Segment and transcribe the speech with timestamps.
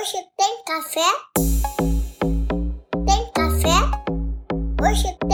[0.00, 1.10] Hoje tem café?
[3.06, 3.76] Tem café?
[4.82, 5.29] Hoje tem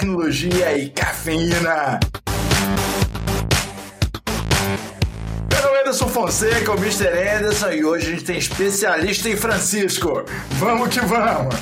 [0.00, 2.00] tecnologia e cafeína.
[5.80, 7.08] Anderson Fonseca, o Mr.
[7.36, 10.24] Anderson, e hoje a gente tem especialista em Francisco.
[10.52, 11.54] Vamos que vamos!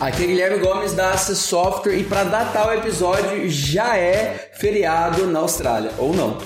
[0.00, 5.26] Aqui é Guilherme Gomes da Access Software e para datar o episódio já é feriado
[5.28, 6.38] na Austrália, ou não.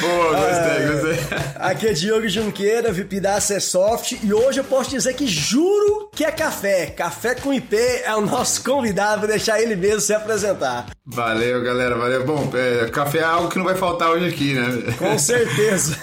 [0.00, 1.18] Pô, gostei, gostei.
[1.56, 6.24] Aqui é Diogo Junqueira, VP da Acessoft, e hoje eu posso dizer que juro que
[6.24, 6.86] é café.
[6.86, 10.86] Café com IP é o nosso convidado, vou deixar ele mesmo se apresentar.
[11.04, 12.24] Valeu, galera, valeu.
[12.24, 14.94] Bom, é, café é algo que não vai faltar hoje aqui, né?
[14.98, 15.96] Com certeza.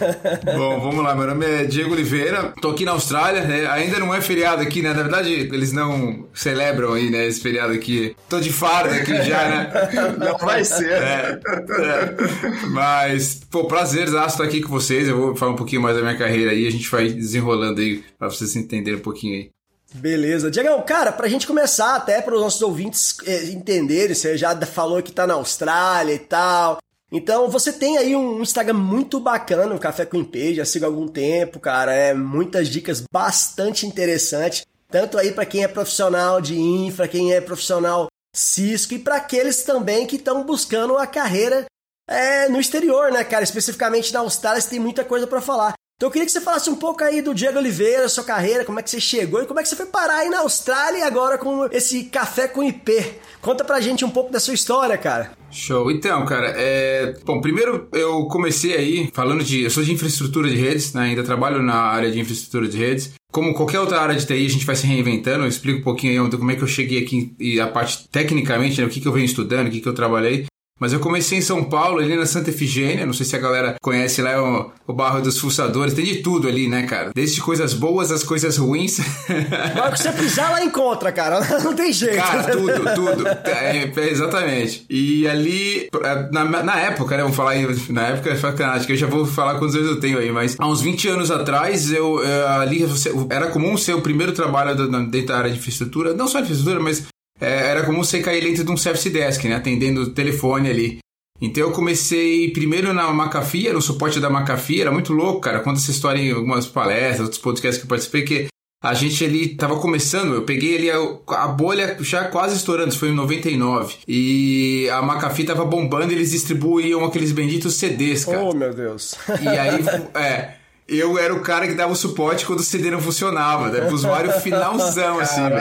[0.56, 1.14] Bom, vamos lá.
[1.14, 3.66] Meu nome é Diego Oliveira, tô aqui na Austrália, né?
[3.70, 4.90] Ainda não é feriado aqui, né?
[4.92, 8.14] Na verdade, eles não celebram aí, né, esse feriado aqui.
[8.28, 9.70] Tô de farda aqui já, né?
[10.18, 12.66] Não vai É, é.
[12.68, 15.08] Mas, pô, prazer estar aqui com vocês.
[15.08, 18.04] Eu vou falar um pouquinho mais da minha carreira aí, a gente vai desenrolando aí
[18.18, 19.50] pra vocês entenderem um pouquinho aí.
[19.92, 20.50] Beleza.
[20.50, 25.02] Diegão, cara, pra gente começar, até para os nossos ouvintes eh, entenderem, você já falou
[25.02, 26.78] que tá na Austrália e tal.
[27.12, 30.88] Então, você tem aí um Instagram muito bacana, o Café com IP, já sigo há
[30.88, 31.92] algum tempo, cara.
[31.92, 34.64] É muitas dicas bastante interessantes.
[34.88, 39.62] Tanto aí para quem é profissional de infra, quem é profissional Cisco e para aqueles
[39.62, 41.66] também que estão buscando uma carreira
[42.08, 43.44] é, no exterior, né, cara?
[43.44, 45.74] Especificamente na Austrália, você tem muita coisa para falar.
[45.96, 48.80] Então eu queria que você falasse um pouco aí do Diego Oliveira, sua carreira, como
[48.80, 51.36] é que você chegou e como é que você foi parar aí na Austrália agora
[51.36, 53.20] com esse café com IP.
[53.42, 55.32] Conta pra gente um pouco da sua história, cara.
[55.50, 55.90] Show.
[55.90, 57.14] Então, cara, é...
[57.24, 59.62] Bom, primeiro eu comecei aí falando de...
[59.62, 61.02] Eu sou de infraestrutura de redes, né?
[61.02, 63.12] Ainda trabalho na área de infraestrutura de redes.
[63.32, 65.44] Como qualquer outra área de TI, a gente vai se reinventando.
[65.44, 68.80] Eu explico um pouquinho aí como é que eu cheguei aqui e a parte tecnicamente,
[68.80, 68.86] né?
[68.86, 70.46] O que, que eu venho estudando, o que, que eu trabalhei.
[70.80, 73.04] Mas eu comecei em São Paulo, ali na Santa Efigênia.
[73.04, 75.92] Não sei se a galera conhece lá o, o bairro dos fuçadores.
[75.92, 77.10] Tem de tudo ali, né, cara?
[77.14, 78.98] Desde coisas boas às coisas ruins.
[79.76, 81.40] Agora que você pisar lá encontra, cara.
[81.62, 82.16] Não tem jeito.
[82.16, 83.28] Cara, tudo, tudo.
[83.44, 84.86] É, é, exatamente.
[84.88, 85.90] E ali,
[86.32, 87.22] na, na época, né?
[87.22, 90.00] Vamos falar aí, na época é sacanagem, que eu já vou falar quantos anos eu
[90.00, 92.86] tenho aí, mas há uns 20 anos atrás, eu, eu ali
[93.28, 96.80] era comum ser o primeiro trabalho dentro da área de infraestrutura, não só de infraestrutura,
[96.82, 97.06] mas
[97.40, 99.56] é, era comum você cair dentro de um service desk, né?
[99.56, 100.98] Atendendo o telefone ali.
[101.40, 105.60] Então eu comecei primeiro na McAfee, era o suporte da McAfee, era muito louco, cara.
[105.60, 108.46] Conta essa história em algumas palestras, outros podcasts que eu participei, que
[108.82, 112.98] a gente ali tava começando, eu peguei ali a, a, bolha já quase estourando, isso
[112.98, 113.96] foi em 99.
[114.06, 118.42] E a McAfee tava bombando, eles distribuíam aqueles benditos CDs, cara.
[118.42, 119.14] Oh, meu Deus.
[119.42, 119.84] E aí,
[120.14, 120.54] é,
[120.90, 123.80] eu era o cara que dava o suporte quando o CD não funcionava, né?
[123.82, 125.60] Pro usuário finalzão, assim, velho.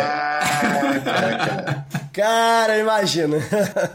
[2.12, 3.38] Cara, imagina.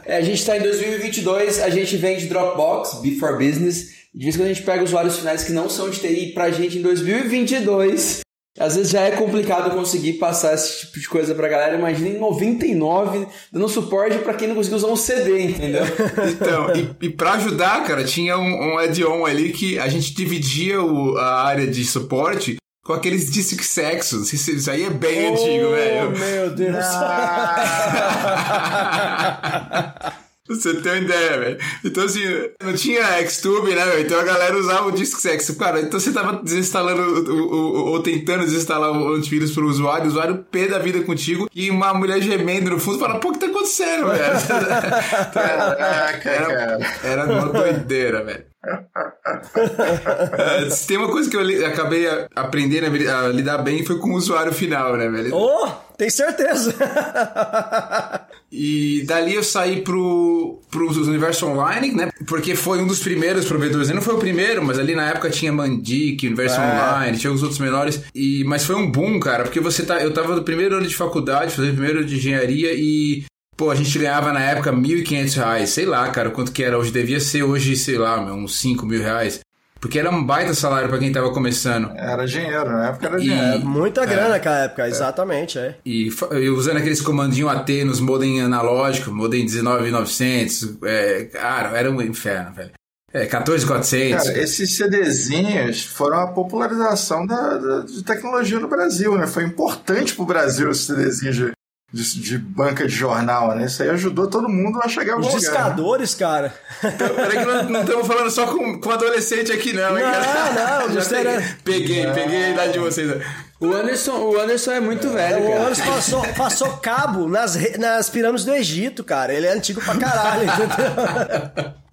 [0.06, 3.94] É, a gente tá em 2022, a gente vende Dropbox, Before Business.
[4.14, 6.50] De vez em quando a gente pega usuários finais que não são de TI pra
[6.50, 8.23] gente em 2022.
[8.58, 11.76] Às vezes já é complicado conseguir passar esse tipo de coisa pra galera.
[11.76, 15.82] Imagina em 99 dando suporte pra quem não conseguiu usar um CD, entendeu?
[16.30, 20.80] Então, e, e pra ajudar, cara, tinha um, um add-on ali que a gente dividia
[20.80, 24.32] o, a área de suporte com aqueles disc sexos.
[24.32, 26.16] Isso, isso aí é bem oh, antigo, velho.
[26.16, 26.84] Meu Deus.
[30.46, 31.58] Você tem uma ideia, velho.
[31.82, 32.20] Então, assim,
[32.62, 34.02] não tinha Xtube, né, velho?
[34.02, 35.56] Então a galera usava o Disk Sexo.
[35.56, 37.00] Cara, então você tava desinstalando
[37.32, 41.48] o, o, ou tentando desinstalar o antivírus pro usuário, o usuário pé da vida contigo
[41.54, 44.34] e uma mulher gemendo no fundo fala, pô, o que tá acontecendo, velho?
[45.32, 48.53] Caraca, era, era uma doideira, velho.
[50.70, 54.52] Se tem uma coisa que eu acabei aprendendo a lidar bem foi com o usuário
[54.52, 55.34] final, né, velho?
[55.34, 56.74] Oh, tem certeza!
[58.50, 62.10] e dali eu saí pro, pro universo online, né?
[62.26, 63.90] Porque foi um dos primeiros provedores.
[63.90, 66.64] Não foi o primeiro, mas ali na época tinha Mandic, universo é.
[66.64, 68.02] online, tinha os outros menores.
[68.14, 70.02] E, mas foi um boom, cara, porque você tá.
[70.02, 73.24] Eu tava no primeiro ano de faculdade, fazendo primeiro ano de engenharia e
[73.56, 76.90] Pô, a gente ganhava na época R$ 1.500, sei lá, cara, quanto que era hoje.
[76.90, 79.40] Devia ser hoje, sei lá, uns 5 mil reais.
[79.80, 81.90] Porque era um baita salário para quem tava começando.
[81.94, 83.56] Era dinheiro, na época era dinheiro.
[83.60, 85.76] E, Muita é, grana naquela época, exatamente, é.
[85.84, 92.00] E, e usando aqueles comandinhos AT nos modem analógicos, modem 19900, é, cara, era um
[92.00, 92.70] inferno, velho.
[93.12, 94.24] É, 14400.
[94.24, 99.26] Cara, esses CDzinhos foram a popularização da, da- de tecnologia no Brasil, né?
[99.26, 101.52] Foi importante pro Brasil esses CDzinhos de,
[101.94, 103.66] de, de banca de jornal, né?
[103.66, 105.50] Isso aí ajudou todo mundo a chegar a Os algum lugar.
[105.52, 106.52] discadores, cara.
[106.80, 110.80] Peraí que não estamos falando só com, com adolescente aqui, não, hein, Não, cara?
[110.88, 113.22] não, Já você era- peguei, peguei a idade de vocês.
[113.64, 115.60] O Anderson, o Anderson é muito velho, O cara.
[115.62, 119.32] Anderson passou, passou cabo nas, nas pirâmides do Egito, cara.
[119.32, 121.74] Ele é antigo pra caralho, entendeu?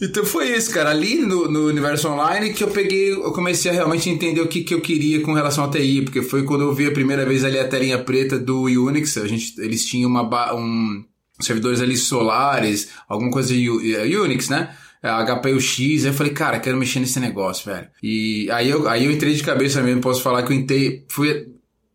[0.00, 0.90] Então foi isso, cara.
[0.90, 4.62] Ali no, no universo online que eu peguei, eu comecei a realmente entender o que,
[4.62, 7.44] que eu queria com relação à TI, porque foi quando eu vi a primeira vez
[7.44, 9.16] ali a telinha preta do Unix.
[9.16, 11.04] A gente, eles tinham uma, um
[11.40, 14.74] servidores ali solares, alguma coisa de Unix, né?
[15.08, 17.88] HPUX, aí eu falei, cara, quero mexer nesse negócio, velho.
[18.02, 21.46] E aí eu, aí eu entrei de cabeça mesmo, posso falar que eu entrei, fui,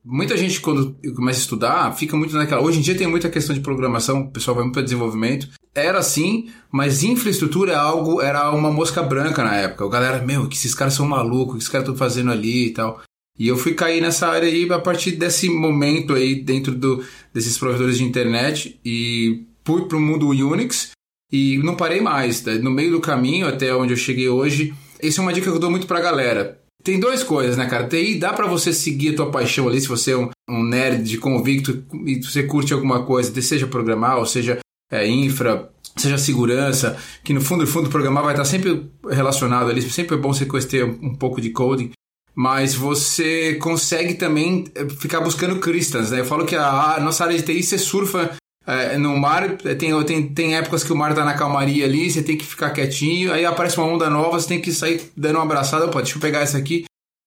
[0.03, 2.63] Muita gente, quando começa a estudar, fica muito naquela.
[2.63, 5.47] Hoje em dia tem muita questão de programação, o pessoal vai muito para desenvolvimento.
[5.75, 9.85] Era assim, mas infraestrutura é algo, era uma mosca branca na época.
[9.85, 12.67] O galera, meu, que esses caras são malucos, o que esses caras estão fazendo ali
[12.67, 12.99] e tal.
[13.37, 17.57] E eu fui cair nessa área aí a partir desse momento aí, dentro do, desses
[17.57, 20.91] provedores de internet, e fui pro mundo Unix
[21.31, 22.41] e não parei mais.
[22.41, 22.51] Tá?
[22.55, 25.59] No meio do caminho, até onde eu cheguei hoje, essa é uma dica que eu
[25.59, 26.59] dou muito pra galera.
[26.83, 27.87] Tem duas coisas, né, cara?
[27.87, 31.17] TI dá pra você seguir a tua paixão ali, se você é um, um nerd
[31.19, 34.57] convicto e você curte alguma coisa, seja programar, ou seja
[34.91, 39.81] é, infra, seja segurança, que no fundo, no fundo, programar vai estar sempre relacionado ali,
[39.83, 41.91] sempre é bom você conhecer um, um pouco de coding,
[42.33, 46.21] mas você consegue também eh, ficar buscando cristãs, né?
[46.21, 50.03] Eu falo que a, a nossa área de TI, você surfa é, no mar, tem,
[50.03, 53.31] tem, tem épocas que o mar tá na calmaria ali, você tem que ficar quietinho,
[53.33, 56.21] aí aparece uma onda nova, você tem que sair dando uma abraçada, opa, deixa eu
[56.21, 56.85] pegar essa aqui.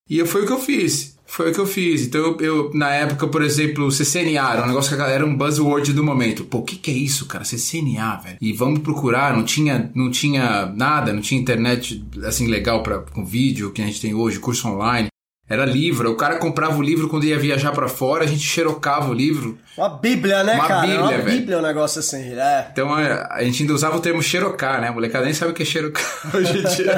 [0.08, 1.14] E foi o que eu fiz.
[1.26, 2.02] Foi o que eu fiz.
[2.02, 5.26] Então, eu, eu, na época, por exemplo, CCNA, era um negócio que a galera era
[5.26, 6.44] um buzzword do momento.
[6.44, 7.44] Pô, o que, que é isso, cara?
[7.44, 8.38] CCNA, velho.
[8.40, 13.24] E vamos procurar, não tinha, não tinha nada, não tinha internet, assim, legal pra, com
[13.24, 15.08] vídeo que a gente tem hoje, curso online.
[15.46, 19.10] Era livro, o cara comprava o livro quando ia viajar pra fora, a gente xerocava
[19.10, 19.58] o livro.
[19.76, 20.80] Uma bíblia, né, Uma cara?
[20.80, 21.24] bíblia, uma velho.
[21.24, 22.68] bíblia é um negócio assim, é.
[22.72, 24.88] Então a, a gente ainda usava o termo xerocar, né?
[24.88, 26.02] A molecada nem sabe o que é xerocar
[26.34, 26.92] hoje em dia.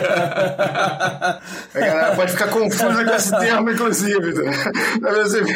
[1.74, 4.32] A galera pode ficar confusa com esse termo, inclusive.
[5.22, 5.54] Assim,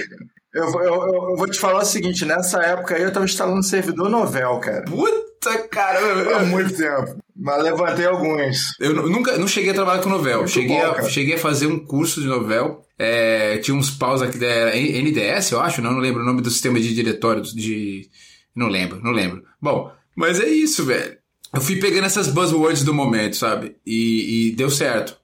[0.53, 3.63] Eu, eu, eu, eu vou te falar o seguinte, nessa época aí eu tava instalando
[3.63, 4.83] servidor novel, cara.
[4.83, 5.30] Puta,
[5.71, 6.37] cara.
[6.37, 7.17] Há muito tempo.
[7.35, 8.59] Mas levantei alguns.
[8.79, 10.39] Eu nu- nunca não cheguei a trabalhar com novel.
[10.39, 12.85] Muito Cheguei, bom, a, cheguei a fazer um curso de novel.
[12.99, 16.51] É, tinha uns paus aqui, era NDS, eu acho, não, não lembro o nome do
[16.51, 18.09] sistema de diretório de.
[18.55, 19.43] Não lembro, não lembro.
[19.61, 21.17] Bom, mas é isso, velho.
[21.55, 23.77] Eu fui pegando essas buzzwords do momento, sabe?
[23.87, 25.17] E, e deu certo.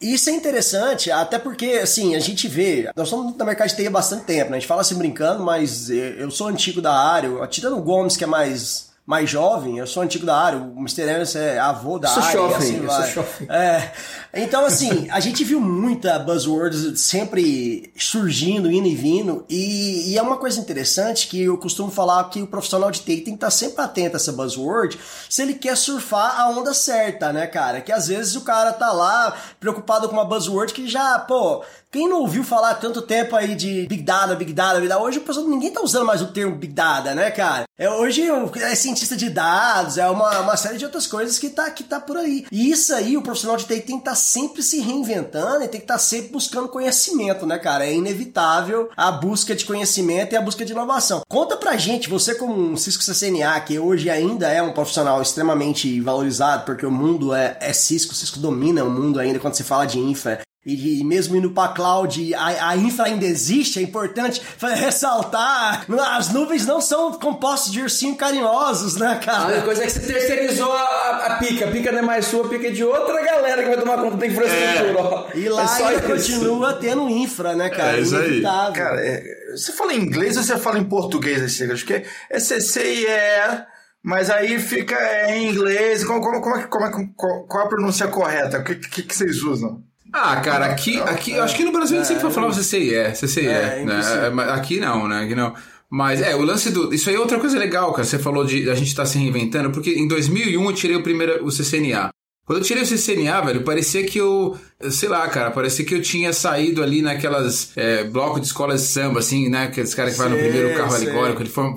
[0.00, 3.86] Isso é interessante, até porque, assim, a gente vê, nós estamos no mercado de TI
[3.86, 4.56] há bastante tempo, né?
[4.56, 8.16] A gente fala assim brincando, mas eh, eu sou antigo da área, tirando o Gomes,
[8.16, 11.02] que é mais, mais jovem, eu sou antigo da área, o Mr.
[11.02, 12.32] Anderson é avô da Sou área.
[12.32, 13.02] jovem, assim eu vai.
[13.10, 13.48] sou jovem.
[13.50, 13.92] É.
[14.32, 20.22] Então, assim, a gente viu muita buzzwords sempre surgindo, indo e vindo, e, e é
[20.22, 23.50] uma coisa interessante que eu costumo falar que o profissional de TI tem que estar
[23.50, 24.98] sempre atento a essa buzzword
[25.28, 27.80] se ele quer surfar a onda certa, né, cara?
[27.80, 32.08] Que às vezes o cara tá lá preocupado com uma buzzword que já, pô, quem
[32.08, 35.22] não ouviu falar tanto tempo aí de Big Data, Big Data, Big Data, hoje o
[35.22, 37.64] pessoal, ninguém tá usando mais o termo Big Data, né, cara?
[37.76, 38.22] É, hoje
[38.60, 41.98] é cientista de dados, é uma, uma série de outras coisas que tá, que tá
[41.98, 42.46] por aí.
[42.52, 45.80] E isso aí, o profissional de TI tem que estar sempre se reinventando e tem
[45.80, 47.86] que estar sempre buscando conhecimento, né, cara?
[47.86, 51.22] É inevitável a busca de conhecimento e a busca de inovação.
[51.28, 56.00] Conta pra gente, você como um Cisco CCNA, que hoje ainda é um profissional extremamente
[56.00, 59.86] valorizado, porque o mundo é, é Cisco, Cisco domina o mundo ainda quando se fala
[59.86, 60.40] de infra.
[60.66, 65.86] E de- mesmo indo pra cloud, a, a infra ainda existe, é importante ressaltar.
[66.14, 69.46] As nuvens não são compostas de ursinho carinhosos, né, A cara?
[69.46, 71.66] única coisa é que você terceirizou a, a- a pica.
[71.66, 73.96] A pica não é mais sua, a pica é de outra galera que vai tomar
[74.02, 74.94] conta da infraestrutura.
[75.02, 75.28] ó.
[75.34, 77.96] E lá é só ainda continua tendo infra, né, cara?
[77.96, 78.26] É isso aí.
[78.26, 78.72] Inevitável.
[78.74, 79.22] Cara, é,
[79.56, 81.86] você fala em inglês ou você fala em português esse negócio?
[81.86, 83.64] Porque é CC e é,
[84.02, 86.04] mas aí fica é, em inglês.
[86.04, 88.58] Como, como, como, é que- como é que- qual, qual a pronúncia correta?
[88.58, 89.82] O que, que, que vocês usam?
[90.12, 93.46] Ah, cara, aqui, aqui eu acho que no Brasil a gente sempre falava CCIE, CCIE,
[93.46, 93.94] É, né?
[93.94, 94.34] impossível.
[94.34, 95.24] Mas Aqui não, né?
[95.24, 95.54] Aqui não.
[95.88, 96.92] Mas é, o lance do.
[96.94, 98.04] Isso aí é outra coisa legal, cara.
[98.04, 101.44] Você falou de a gente tá se reinventando, porque em 2001 eu tirei o primeiro,
[101.44, 102.10] o CCNA.
[102.46, 104.56] Quando eu tirei o CCNA, velho, parecia que eu.
[104.90, 108.88] Sei lá, cara, parecia que eu tinha saído ali naquelas é, blocos de escolas de
[108.88, 109.64] samba, assim, né?
[109.64, 111.08] Aqueles caras que vai no Sei, primeiro carro sei.
[111.08, 111.74] alegórico, ele foi.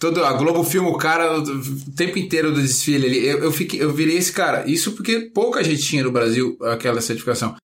[0.00, 3.26] Todo, a Globo filma o cara o tempo inteiro do desfile ali.
[3.26, 4.64] Eu, eu, fiquei, eu virei esse cara.
[4.66, 7.54] Isso porque pouca gente tinha no Brasil aquela certificação.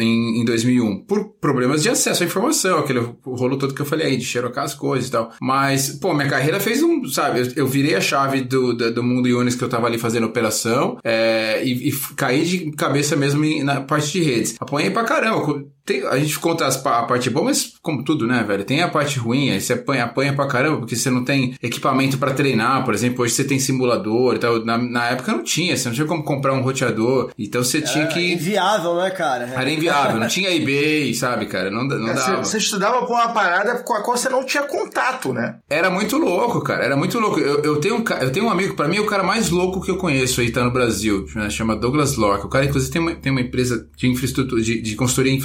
[0.00, 4.08] em, em 2001, por problemas de acesso à informação, aquele rolo todo que eu falei
[4.08, 5.32] aí, de xerocar as coisas e tal.
[5.40, 9.02] Mas, pô, minha carreira fez um, sabe, eu, eu virei a chave do, do, do
[9.04, 13.44] mundo Unix que eu tava ali fazendo operação é, e, e caí de cabeça mesmo
[13.62, 14.56] na parte de redes.
[14.58, 15.64] Apanhei pra caramba.
[15.92, 18.64] Tem- a gente conta as a parte boa, mas como tudo, né, velho?
[18.64, 22.18] Tem a parte ruim, aí você apanha, apanha pra caramba, porque você não tem equipamento
[22.18, 24.64] pra treinar, por exemplo, hoje você tem simulador e tal.
[24.64, 28.04] Na, na época não tinha, você não tinha como comprar um roteador, então você tinha
[28.04, 28.32] É que...
[28.32, 29.46] inviável, né, cara?
[29.54, 31.70] Era inviável, não tinha eBay, sabe, cara?
[31.70, 32.44] Não, não É, Você, dava.
[32.44, 35.56] você estudava por uma parada com a qual você não tinha contato, né?
[35.68, 36.84] Era muito louco, cara.
[36.84, 37.38] Era muito louco.
[37.40, 39.80] Eu, eu, tenho, um, eu tenho um amigo, pra mim, é o cara mais louco
[39.80, 41.26] que eu conheço aí, tá no Brasil.
[41.34, 42.46] né, chama Douglas Lorca.
[42.46, 45.36] O cara, inclusive, tem uma, tem uma empresa de infraestrutura, de, de consultoria e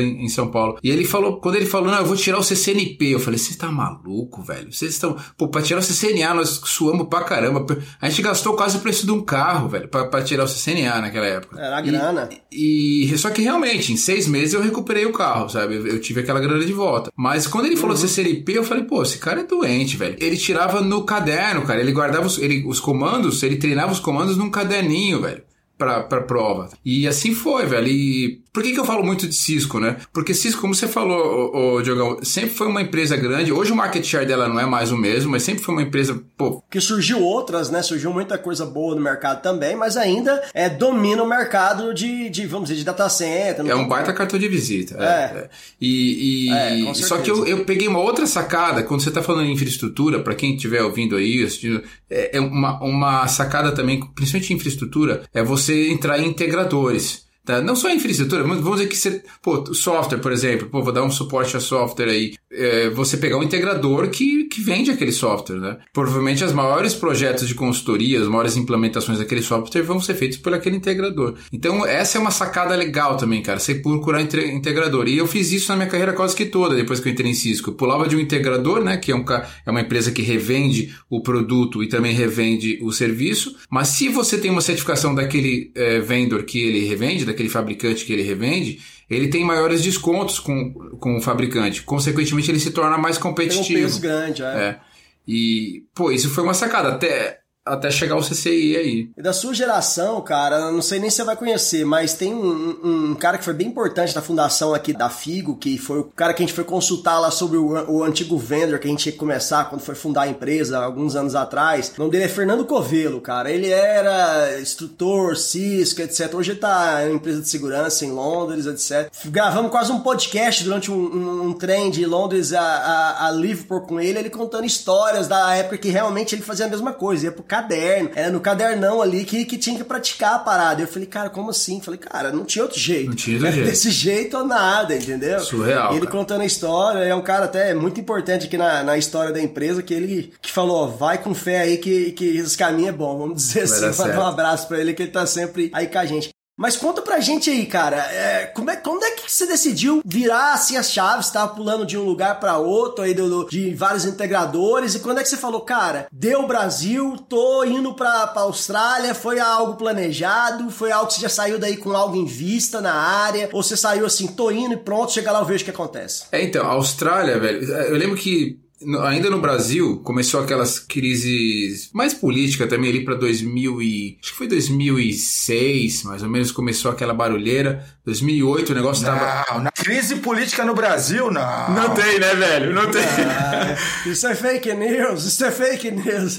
[0.00, 0.78] em, em São Paulo.
[0.82, 3.06] E ele falou, quando ele falou, não, eu vou tirar o CCNP.
[3.14, 4.72] Eu falei, você tá maluco, velho?
[4.72, 5.16] Vocês estão.
[5.36, 7.64] Pô, pra tirar o CCNA, nós suamos pra caramba.
[8.00, 11.00] A gente gastou quase o preço de um carro, velho, pra, pra tirar o CCNA
[11.00, 11.60] naquela época.
[11.60, 12.28] Era E- grana.
[12.50, 15.76] E só que realmente, em seis meses eu recuperei o carro, sabe?
[15.76, 17.10] Eu, eu tive aquela grana de volta.
[17.16, 20.16] Mas quando ele falou CCNP, eu falei, pô, esse cara é doente, velho.
[20.20, 21.80] Ele tirava no caderno, cara.
[21.80, 25.42] Ele guardava os, ele, os comandos, ele treinava os comandos num caderninho, velho.
[25.78, 26.68] Pra, pra prova.
[26.84, 27.88] E assim foi, velho.
[27.88, 29.96] E por que, que eu falo muito de Cisco, né?
[30.12, 33.50] Porque Cisco, como você falou, ô, ô, Diogão, sempre foi uma empresa grande.
[33.52, 36.22] Hoje o market share dela não é mais o mesmo, mas sempre foi uma empresa,
[36.36, 37.82] pô, Que surgiu outras, né?
[37.82, 42.46] Surgiu muita coisa boa no mercado também, mas ainda é, domina o mercado de, de,
[42.46, 43.66] vamos dizer, de data center.
[43.66, 44.96] É um baita cartão de visita.
[45.00, 45.04] É.
[45.04, 45.38] É.
[45.38, 45.50] é.
[45.80, 49.46] E, e- É, só que eu, eu peguei uma outra sacada, quando você está falando
[49.46, 54.52] em infraestrutura, para quem estiver ouvindo aí, assistindo, é, é uma, uma sacada também, principalmente
[54.52, 57.26] em infraestrutura, é você entrar em integradores.
[57.44, 57.60] Tá?
[57.60, 59.22] Não só em infraestrutura, mas vamos dizer que você.
[59.42, 62.34] Pô, software, por exemplo, pô, vou dar um suporte a software aí.
[62.52, 65.78] É, você pegar um integrador que, que vende aquele software, né?
[65.92, 70.54] Provavelmente os maiores projetos de consultoria, as maiores implementações daquele software vão ser feitos por
[70.54, 71.34] aquele integrador.
[71.52, 73.58] Então, essa é uma sacada legal também, cara.
[73.58, 75.08] Você procurar integrador.
[75.08, 77.34] E eu fiz isso na minha carreira quase que toda, depois que eu entrei em
[77.34, 77.70] Cisco.
[77.70, 78.98] Eu pulava de um integrador, né?
[78.98, 79.24] Que é, um,
[79.66, 83.56] é uma empresa que revende o produto e também revende o serviço.
[83.68, 88.12] Mas se você tem uma certificação daquele eh, vendor que ele revende, daquele fabricante que
[88.12, 91.82] ele revende, ele tem maiores descontos com, com o fabricante.
[91.82, 93.80] Consequentemente, ele se torna mais Tem um competitivo.
[93.80, 94.46] peso grande, é.
[94.46, 94.80] É.
[95.26, 96.90] E, pô, isso foi uma sacada.
[96.90, 99.10] Até, até chegar o CCI aí.
[99.16, 102.78] E da sua geração, cara, não sei nem se você vai conhecer, mas tem um,
[102.82, 106.34] um cara que foi bem importante da fundação aqui da Figo, que foi o cara
[106.34, 109.16] que a gente foi consultar lá sobre o, o antigo vendor que a gente ia
[109.16, 111.92] começar quando foi fundar a empresa alguns anos atrás.
[111.96, 113.50] O nome dele é Fernando Covelo, cara.
[113.50, 116.34] Ele era instrutor, Cisco, etc.
[116.34, 119.12] Hoje tá em empresa de segurança em Londres, etc.
[119.26, 123.82] Gravamos quase um podcast durante um, um, um trem de Londres a, a, a Liverpool
[123.82, 127.32] com ele, ele contando histórias da época que realmente ele fazia a mesma coisa, ia
[127.32, 130.80] pro caderno, era no cadernão ali que, que tinha que praticar a parada.
[130.80, 131.82] Eu falei, cara, como assim?
[131.82, 133.10] Falei, cara, não tinha outro jeito.
[133.10, 133.68] Não tinha outro jeito.
[133.68, 135.38] Desse jeito ou nada, entendeu?
[135.40, 136.16] Surreal, E ele cara.
[136.18, 139.82] contando a história, é um cara até muito importante aqui na, na história da empresa,
[139.82, 143.36] que ele que falou, vai com fé aí que, que esse caminho é bom, vamos
[143.36, 145.98] dizer Vai assim, dar mandar um abraço pra ele, que ele tá sempre aí com
[145.98, 146.30] a gente.
[146.56, 150.52] Mas conta pra gente aí, cara, é, como é, quando é que você decidiu virar
[150.52, 154.04] assim as chaves, tava pulando de um lugar pra outro aí do- do- de vários
[154.04, 159.14] integradores, e quando é que você falou, cara, deu Brasil, tô indo pra, pra Austrália,
[159.14, 162.92] foi algo planejado, foi algo que você já saiu daí com algo em vista na
[162.94, 165.70] área, ou você saiu assim, tô indo e pronto, chega lá eu vejo o que
[165.70, 166.24] acontece.
[166.30, 168.58] É, então, a Austrália, velho, eu lembro que
[169.02, 174.38] ainda no Brasil começou aquelas crises mais política também ali pra 2000 e acho que
[174.38, 177.84] foi 2006, mais ou menos começou aquela barulheira.
[178.04, 181.70] 2008 o negócio tava Não, na crise política no Brasil, não.
[181.70, 182.74] Não tem, né, velho?
[182.74, 183.00] Não tem.
[183.02, 186.36] Ah, isso é fake news, isso é fake news.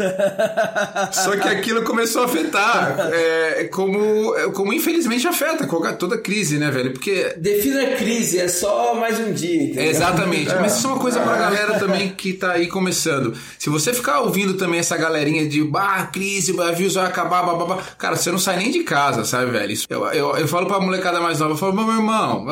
[1.12, 5.66] Só que aquilo começou a afetar, é, como, como infelizmente afeta
[5.98, 6.92] toda crise, né, velho?
[6.92, 9.84] Porque Defina a crise, é só mais um dia, entendeu?
[9.90, 13.34] Exatamente, mas isso é uma coisa pra galera também que tá aí começando.
[13.58, 17.78] Se você ficar ouvindo também essa galerinha de bah, crise, o aviso vai acabar, babá,
[17.98, 19.72] cara, você não sai nem de casa, sabe, velho?
[19.72, 22.46] Isso- Eu, eu, eu falo pra molecada mais nova, eu falo, meu irmão,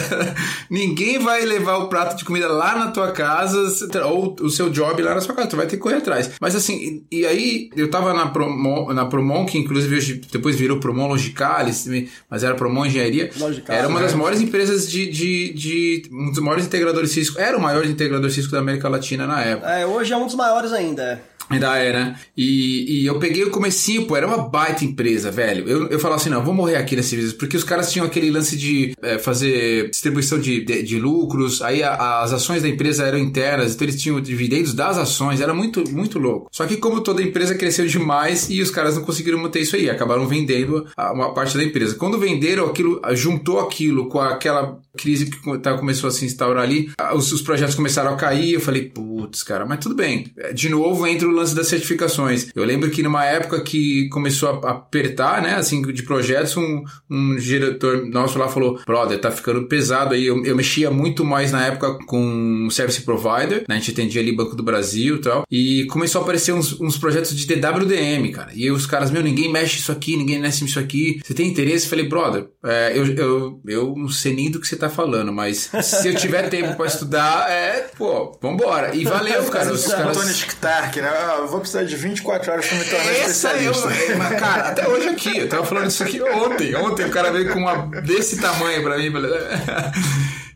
[0.70, 3.58] ninguém vai levar o prato de comida lá na tua casa
[4.06, 6.30] ou o seu job lá na sua casa, tu vai ter que correr atrás.
[6.40, 10.78] Mas assim, e, e aí eu tava na Promon, na Promon que inclusive depois virou
[10.78, 11.86] Promon Logicalis,
[12.28, 13.30] mas era Promon Engenharia.
[13.36, 14.18] Logicalis, era uma das né?
[14.18, 16.02] maiores empresas de, de, de.
[16.12, 17.40] Um dos maiores integradores Cisco.
[17.40, 19.70] Era o maior integrador Cisco da América Latina na época.
[19.70, 21.22] É, hoje é um dos maiores ainda.
[21.50, 22.16] Ainda né?
[22.36, 25.68] E, e eu peguei o comecinho, pô, era uma baita empresa, velho.
[25.68, 28.30] Eu, eu falava assim, não, vou morrer aqui nesse business, porque os caras tinham aquele
[28.30, 33.04] lance de é, fazer distribuição de, de, de lucros, aí a- as ações da empresa
[33.04, 36.48] eram internas, então eles tinham dividendos das ações, era muito, muito louco.
[36.50, 39.88] Só que como toda empresa cresceu demais e os caras não conseguiram manter isso aí,
[39.90, 41.94] acabaram vendendo a- uma parte da empresa.
[41.94, 46.90] Quando venderam aquilo, juntou aquilo com aquela crise que tá- começou a se instaurar ali,
[47.14, 50.32] os, os projetos começaram a cair, eu falei, putz, cara, mas tudo bem.
[50.54, 52.48] De novo entra o lance das certificações.
[52.54, 57.36] Eu lembro que numa época que começou a apertar, né, assim, de projetos, um, um
[57.36, 60.26] diretor nosso lá falou, brother, tá ficando pesado aí.
[60.26, 64.34] Eu, eu mexia muito mais na época com service provider, né, a gente atendia ali
[64.34, 68.50] Banco do Brasil e tal, e começou a aparecer uns, uns projetos de DWDM, cara.
[68.54, 71.20] E os caras, meu, ninguém mexe isso aqui, ninguém mexe isso aqui.
[71.24, 71.86] Você tem interesse?
[71.86, 75.32] Eu falei, brother, é, eu, eu, eu não sei nem do que você tá falando,
[75.32, 78.94] mas se eu tiver tempo pra estudar, é, pô, vambora.
[78.94, 79.72] E valeu, cara.
[79.72, 80.44] Os Tony caras...
[80.64, 81.10] Stark, né?
[81.24, 84.16] Ah, eu vou precisar de 24 horas pra me tornar Essa eu, especialista.
[84.18, 86.74] mas, cara, até hoje aqui, eu tava falando isso aqui ontem.
[86.76, 89.10] Ontem o cara veio com uma desse tamanho pra mim.
[89.10, 89.30] falei,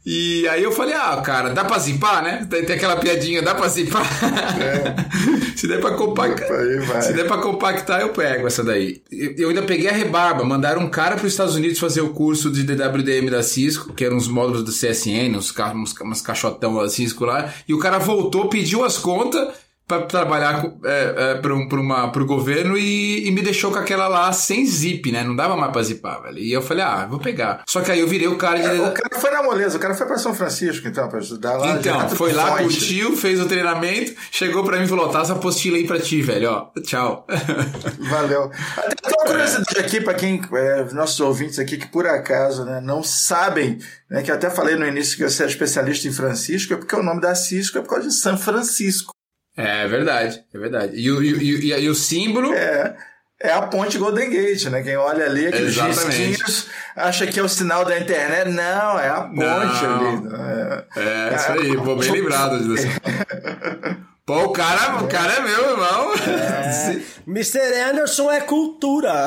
[0.05, 2.47] E aí eu falei, ah, cara, dá pra zipar, né?
[2.49, 4.05] Tem, tem aquela piadinha, dá pra zipar?
[5.57, 7.03] Se der pra compactar.
[7.03, 9.03] Se der pra compactar, eu pego essa daí.
[9.11, 12.11] Eu eu ainda peguei a rebarba, mandaram um cara para os Estados Unidos fazer o
[12.11, 16.77] curso de DWDM da Cisco, que eram uns módulos do CSN, uns, uns, umas caixotão
[16.77, 19.49] da Cisco lá, e o cara voltou, pediu as contas
[19.89, 24.31] para trabalhar é, é, para um, pro governo e, e me deixou com aquela lá
[24.33, 25.25] sem zip, né?
[25.25, 26.39] Não dava mais pra zipar, velho.
[26.39, 27.63] E eu falei, ah, vou pegar.
[27.67, 28.81] Só que aí eu virei o cara de...
[28.81, 31.71] O cara foi na moleza, o cara foi pra São Francisco, então, pra estudar lá.
[31.71, 32.63] Então, direto foi lá, Fonte.
[32.63, 36.21] curtiu, fez o treinamento, chegou pra mim e falou: tá essa apostila aí pra ti,
[36.21, 36.81] velho, ó.
[36.81, 37.27] Tchau.
[38.11, 38.51] Valeu.
[38.77, 43.03] Até uma curiosidade aqui para quem, é, nossos ouvintes aqui, que por acaso né, não
[43.03, 43.79] sabem,
[44.11, 46.95] né, que eu até falei no início que você era especialista em Francisco, é porque
[46.95, 49.13] o nome da Cisco é por causa de São Francisco.
[49.59, 50.93] É verdade, é verdade.
[50.97, 52.55] E, o- e, e, e o símbolo.
[52.55, 52.97] É,
[53.41, 54.83] é a ponte Golden Gate, né?
[54.83, 58.49] Quem olha ali, aqueles risquinhos, acha que é o sinal da internet.
[58.51, 59.35] Não, é a ponte
[59.83, 60.09] Não.
[60.09, 60.85] ali.
[60.97, 62.87] É, É, isso aí, pô, bem lembrado disso.
[64.29, 66.13] Pô, o cara, o cara é meu irmão.
[67.27, 67.61] Mr.
[67.91, 69.27] Anderson é cultura.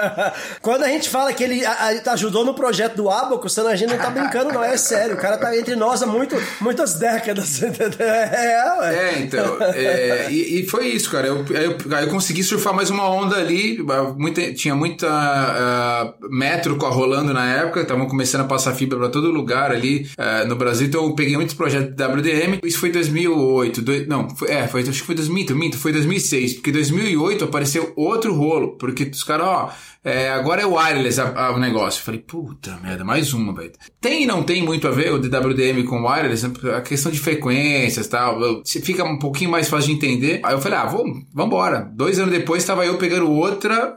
[0.60, 1.62] Quando a gente fala que ele
[2.06, 4.62] ajudou no projeto do Abacus, a gente não tá brincando, não.
[4.62, 5.14] É sério.
[5.14, 7.62] O cara tá entre nós há muito, muitas décadas.
[8.04, 8.94] É, ué.
[8.94, 9.56] É, então.
[9.60, 11.26] é, e, e foi isso, cara.
[11.26, 13.78] Eu, eu, eu consegui surfar mais uma onda ali.
[14.16, 17.80] Muita, tinha muita ah, metro rolando na época.
[17.80, 20.86] Estavam começando a passar fibra pra todo lugar ali ah, no Brasil.
[20.86, 22.60] Então eu peguei muitos projetos de WDM.
[22.64, 23.82] Isso foi 2008.
[23.82, 26.54] dois- não, foi, é, foi, acho que foi 2000, minto, foi 2006.
[26.54, 28.76] Porque 2008 apareceu outro rolo.
[28.78, 29.70] Porque os caras, ó.
[30.06, 31.98] É, agora é wireless a- a- o negócio.
[32.00, 33.72] Eu falei, puta merda, mais uma, velho.
[34.02, 36.44] Tem e não tem muito a ver o DWDM com wireless,
[36.76, 38.38] a questão de frequências e tal.
[38.66, 40.40] Fica um pouquinho mais fácil de entender.
[40.42, 41.90] Aí eu falei, ah, vamos, vambora.
[41.94, 43.96] Dois anos depois estava eu pegando outra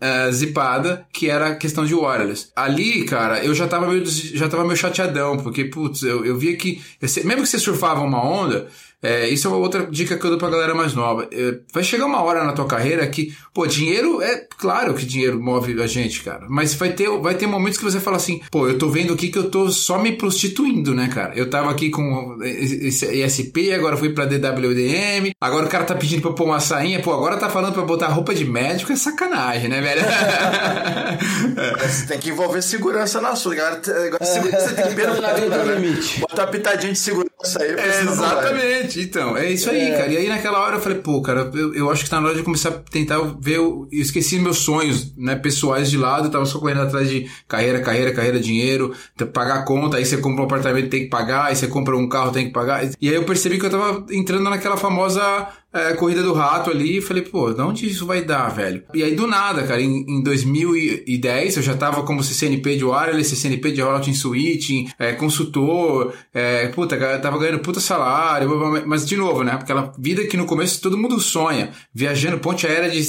[0.00, 2.48] eh, zipada, que era a questão de wireless.
[2.56, 6.56] Ali, cara, eu já tava meio, já tava meio chateadão, porque, putz, eu, eu via
[6.56, 6.82] que,
[7.24, 8.66] mesmo que você surfava uma onda,
[9.02, 11.28] é, isso é uma outra dica que eu dou pra galera mais nova.
[11.32, 15.40] É, vai chegar uma hora na tua carreira que, pô, dinheiro é claro que dinheiro
[15.40, 16.46] move a gente, cara.
[16.48, 19.28] Mas vai ter, vai ter momentos que você fala assim, pô, eu tô vendo aqui
[19.28, 21.32] que eu tô só me prostituindo, né, cara?
[21.36, 26.30] Eu tava aqui com ESP, agora fui pra DWDM, agora o cara tá pedindo pra
[26.30, 29.68] eu pôr uma sainha, pô, agora tá falando pra botar roupa de médico, é sacanagem,
[29.68, 30.02] né, velho?
[31.80, 33.54] Você tem que envolver segurança na sua.
[33.54, 35.74] Galera, agora, segurança tem que ver no Nada né?
[35.76, 36.20] limite.
[36.20, 37.74] Botar uma pitadinha de segurança aí.
[38.16, 38.87] vai.
[38.96, 40.12] Então, é isso aí, cara.
[40.12, 42.36] E aí naquela hora eu falei, pô, cara, eu, eu acho que tá na hora
[42.36, 43.56] de começar a tentar ver.
[43.56, 48.12] Eu esqueci meus sonhos, né, pessoais de lado, tava só correndo atrás de carreira, carreira,
[48.12, 48.94] carreira, dinheiro,
[49.32, 52.32] pagar conta, aí você compra um apartamento, tem que pagar, aí você compra um carro,
[52.32, 52.84] tem que pagar.
[53.00, 56.98] E aí eu percebi que eu tava entrando naquela famosa é, corrida do rato ali
[56.98, 58.82] e falei, pô, de onde isso vai dar, velho?
[58.94, 63.36] E aí do nada, cara, em, em 2010 eu já tava como CCNP de wireless,
[63.36, 68.50] CCNP de routing switching, é, consultor, é, puta, tava ganhando puta salário,
[68.86, 69.52] mas de novo, né?
[69.52, 73.00] Aquela vida que no começo todo mundo sonha, viajando ponte aérea de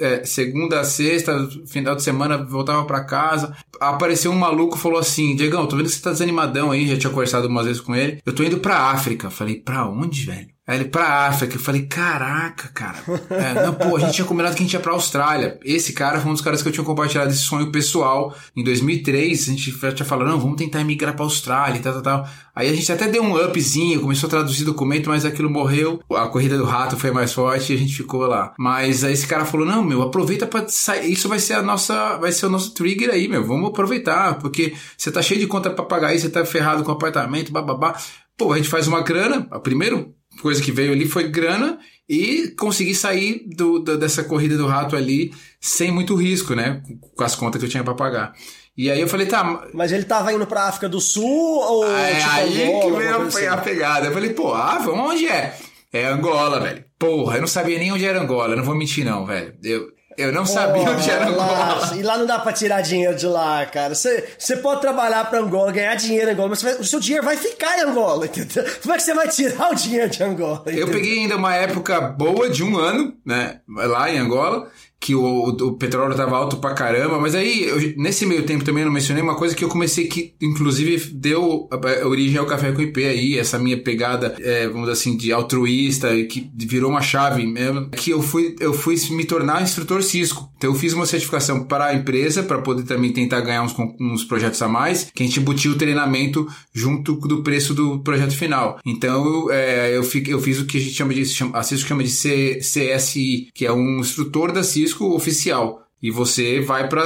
[0.00, 5.34] é, segunda a sexta, final de semana voltava pra casa, apareceu um maluco falou assim,
[5.34, 8.20] Diegão, tô vendo que você tá desanimadão aí, já tinha conversado umas vezes com ele,
[8.24, 9.30] eu tô indo pra África.
[9.30, 10.51] Falei, pra onde, velho?
[10.64, 11.56] Aí ele, pra África.
[11.56, 12.98] Eu falei, caraca, cara.
[13.30, 15.58] É, não, pô, a gente tinha combinado que a gente ia pra Austrália.
[15.64, 18.32] Esse cara foi um dos caras que eu tinha compartilhado esse sonho pessoal.
[18.54, 21.94] Em 2003, a gente já tinha falado, não, vamos tentar emigrar pra Austrália e tal,
[21.94, 22.28] tal, tal.
[22.54, 26.00] Aí a gente até deu um upzinho, começou a traduzir documento, mas aquilo morreu.
[26.14, 28.54] A corrida do rato foi mais forte e a gente ficou lá.
[28.56, 31.10] Mas aí esse cara falou, não, meu, aproveita pra sair.
[31.10, 33.44] Isso vai ser a nossa, vai ser o nosso trigger aí, meu.
[33.44, 36.92] Vamos aproveitar, porque você tá cheio de conta pra pagar aí, você tá ferrado com
[36.92, 37.96] apartamento, bababá.
[38.38, 40.06] pô, a gente faz uma grana, a primeira
[40.40, 44.96] coisa que veio ali foi grana e consegui sair do, do- dessa corrida do rato
[44.96, 46.82] ali sem muito risco, né?
[47.16, 48.32] Com as contas que eu tinha pra pagar.
[48.76, 52.14] E aí eu falei, tá, Mas ele tava indo pra África do Sul ou é,
[52.14, 53.64] tipo aí Angola, que veio coisa a, assim?
[53.64, 54.06] pegada.
[54.06, 55.54] Eu falei, pô, ah, vamos onde é?
[55.92, 56.82] É Angola, velho.
[56.98, 59.54] Porra, eu não sabia nem onde era Angola, não vou mentir não, velho.
[59.62, 61.96] Eu, eu não sabia onde era Porra, lá- Angola.
[61.96, 63.94] E lá não dá pra tirar dinheiro de lá, cara.
[63.94, 67.36] Você pode trabalhar pra Angola, ganhar dinheiro em Angola, mas vai- o seu dinheiro vai
[67.36, 68.64] ficar em Angola, entendeu?
[68.82, 70.62] Como é que você vai tirar o dinheiro de Angola?
[70.66, 70.88] Eu entendeu?
[70.88, 73.60] peguei ainda uma época boa de um ano, né?
[73.68, 74.68] Lá em Angola,
[75.02, 78.82] que o, o petróleo tava alto pra caramba, mas aí, eu- nesse meio tempo também
[78.82, 81.68] eu não mencionei uma coisa que eu comecei que, inclusive, deu
[82.04, 86.08] origem ao Café com IP aí, essa minha pegada, é, vamos dizer assim, de altruísta,
[86.26, 90.48] que virou uma chave mesmo, que eu fui, eu fui me tornar instrutor Cisco.
[90.56, 94.22] Então eu fiz uma certificação para a empresa, para poder também tentar ganhar uns, uns
[94.24, 98.78] projetos a mais, que a gente embutia o treinamento junto do preço do projeto final.
[98.86, 102.04] Então é, eu, fiquei- eu fiz o que a gente chama de, a Cisco chama
[102.04, 105.82] de C- CSI, que é um instrutor da Cisco oficial.
[106.02, 107.04] E você vai para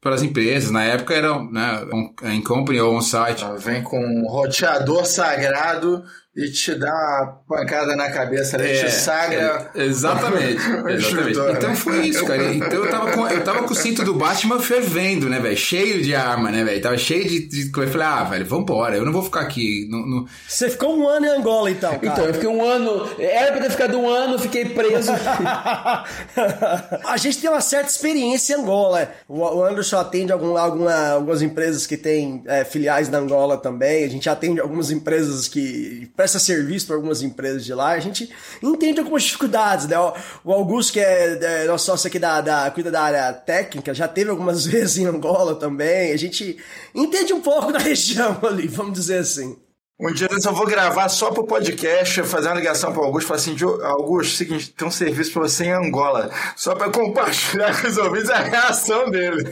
[0.00, 0.70] para as empresas.
[0.70, 3.42] Na época era né, on- em company ou on-site.
[3.42, 6.04] Ela Vem com um roteador sagrado
[6.36, 8.72] e te dá uma pancada na cabeça, né?
[8.74, 9.70] te sagra.
[9.74, 10.54] é, Exatamente.
[10.60, 10.94] exatamente.
[10.96, 11.76] Instrutor, Então né?
[11.76, 12.52] foi isso, cara.
[12.52, 15.56] Então eu tava com, eu tava com o cinto do Batman fervendo, né, velho?
[15.56, 16.82] Cheio de arma, né, velho?
[16.82, 17.88] Tava cheio de, de coisa.
[17.88, 18.96] Eu falei, ah, velho, vambora.
[18.96, 19.86] Eu não vou ficar aqui.
[19.88, 22.06] No, no- Você ficou um ano em Angola, então, cara.
[22.06, 23.08] Então, eu fiquei um ano.
[23.18, 25.12] Era pra ter ficado um ano, fiquei preso.
[27.06, 29.10] a gente tem uma certa experiência em Angola.
[29.28, 34.04] O o Anderson atende algum, alguma, algumas empresas que têm é, filiais na Angola também.
[34.04, 37.90] A gente atende algumas empresas que presta serviço para algumas empresas de lá.
[37.90, 38.30] A gente
[38.62, 39.96] entende algumas dificuldades, né?
[40.42, 44.08] O, Augusto, que é, é nosso sócio aqui da, da cuida da área técnica, já
[44.08, 46.12] teve algumas vezes em Angola também.
[46.12, 46.56] A gente
[46.94, 49.56] entende um pouco da região ali, vamos dizer assim.
[49.98, 53.38] Um dia eu vou gravar só pro podcast, fazer uma ligação pro Augusto e falar
[53.40, 57.86] assim, "Diogo, Augusto, seguinte, tem um serviço pra você em Angola, só pra compartilhar com
[57.86, 59.44] os ouvintes a reação dele.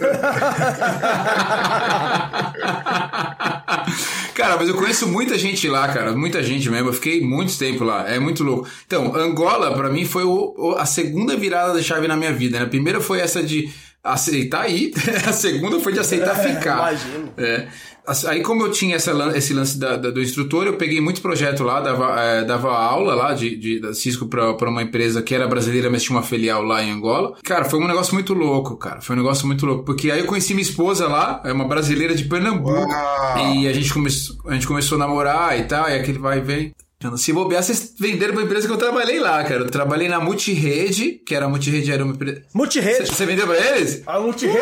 [4.35, 6.13] Cara, mas eu conheço muita gente lá, cara.
[6.13, 6.89] Muita gente mesmo.
[6.89, 8.09] Eu fiquei muito tempo lá.
[8.11, 8.67] É muito louco.
[8.87, 12.59] Então, Angola, pra mim, foi o- o- a segunda virada da chave na minha vida.
[12.59, 12.65] Né?
[12.65, 13.71] A primeira foi essa de
[14.03, 14.93] aceitar ir.
[15.29, 16.79] a segunda foi de aceitar ficar.
[16.79, 17.33] imagino.
[17.37, 17.67] É.
[18.07, 21.21] As- Aí, como eu tinha essa, esse lance da- da- do instrutor, eu peguei muito
[21.23, 25.23] projeto lá, dava, é, dava aula lá de, de- da Cisco pra, pra uma empresa
[25.23, 27.35] que era brasileira, mas tinha uma filial lá em Angola.
[27.45, 29.01] Cara, foi um negócio muito louco, cara.
[29.01, 29.85] Foi um negócio muito louco.
[29.85, 32.73] Porque aí eu conheci minha esposa lá, é uma brasileira de Pernambuco.
[32.91, 33.39] Uau.
[33.55, 36.41] E a gente, começou, a gente começou a namorar e tal, e aquele vai e
[36.41, 36.75] vem.
[37.17, 39.63] Se bobear, vocês venderam pra empresa que eu trabalhei lá, cara.
[39.63, 42.43] Eu trabalhei na Multirede, que era a Multirede, era uma empresa.
[42.55, 43.07] Multirede.
[43.09, 44.03] Você vendeu pra eles?
[44.07, 44.59] A multirede,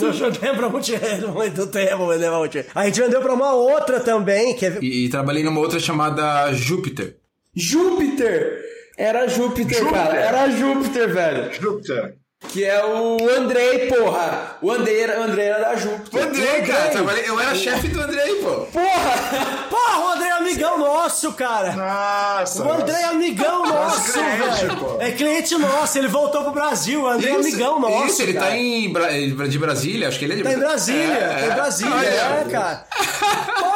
[0.00, 2.70] eu já vendeu pra multirede muito tempo, vendeu pra multirede.
[2.74, 4.78] A gente vendeu pra uma outra também, que é...
[4.80, 7.16] E, e trabalhei numa outra chamada Júpiter.
[7.54, 8.62] Júpiter!
[8.96, 10.16] Era Júpiter, cara.
[10.16, 11.52] Era Júpiter, velho.
[11.60, 12.14] Júpiter.
[12.54, 14.56] Que é o Andrei, porra.
[14.62, 16.20] O Andrei Andrei era da Júpiter.
[16.20, 16.88] O Andrei, cara.
[16.90, 18.50] Trabalhei, eu era chefe do Andrei, pô.
[18.72, 19.66] Porra!
[19.68, 21.72] Porra, o André é amigão nosso, cara.
[21.72, 22.62] Nossa.
[22.62, 24.76] O André é amigão nosso, cliente, velho.
[24.76, 24.96] pô.
[25.00, 27.02] É cliente nosso, ele voltou pro Brasil.
[27.02, 28.06] O André é amigão nosso.
[28.06, 28.46] Isso, ele cara.
[28.46, 29.08] tá em Bra-
[29.48, 31.54] de Brasília, acho que ele é de Tá em Brasília, É, tá em é.
[31.56, 32.06] Brasília, Olha.
[32.06, 32.86] é, cara.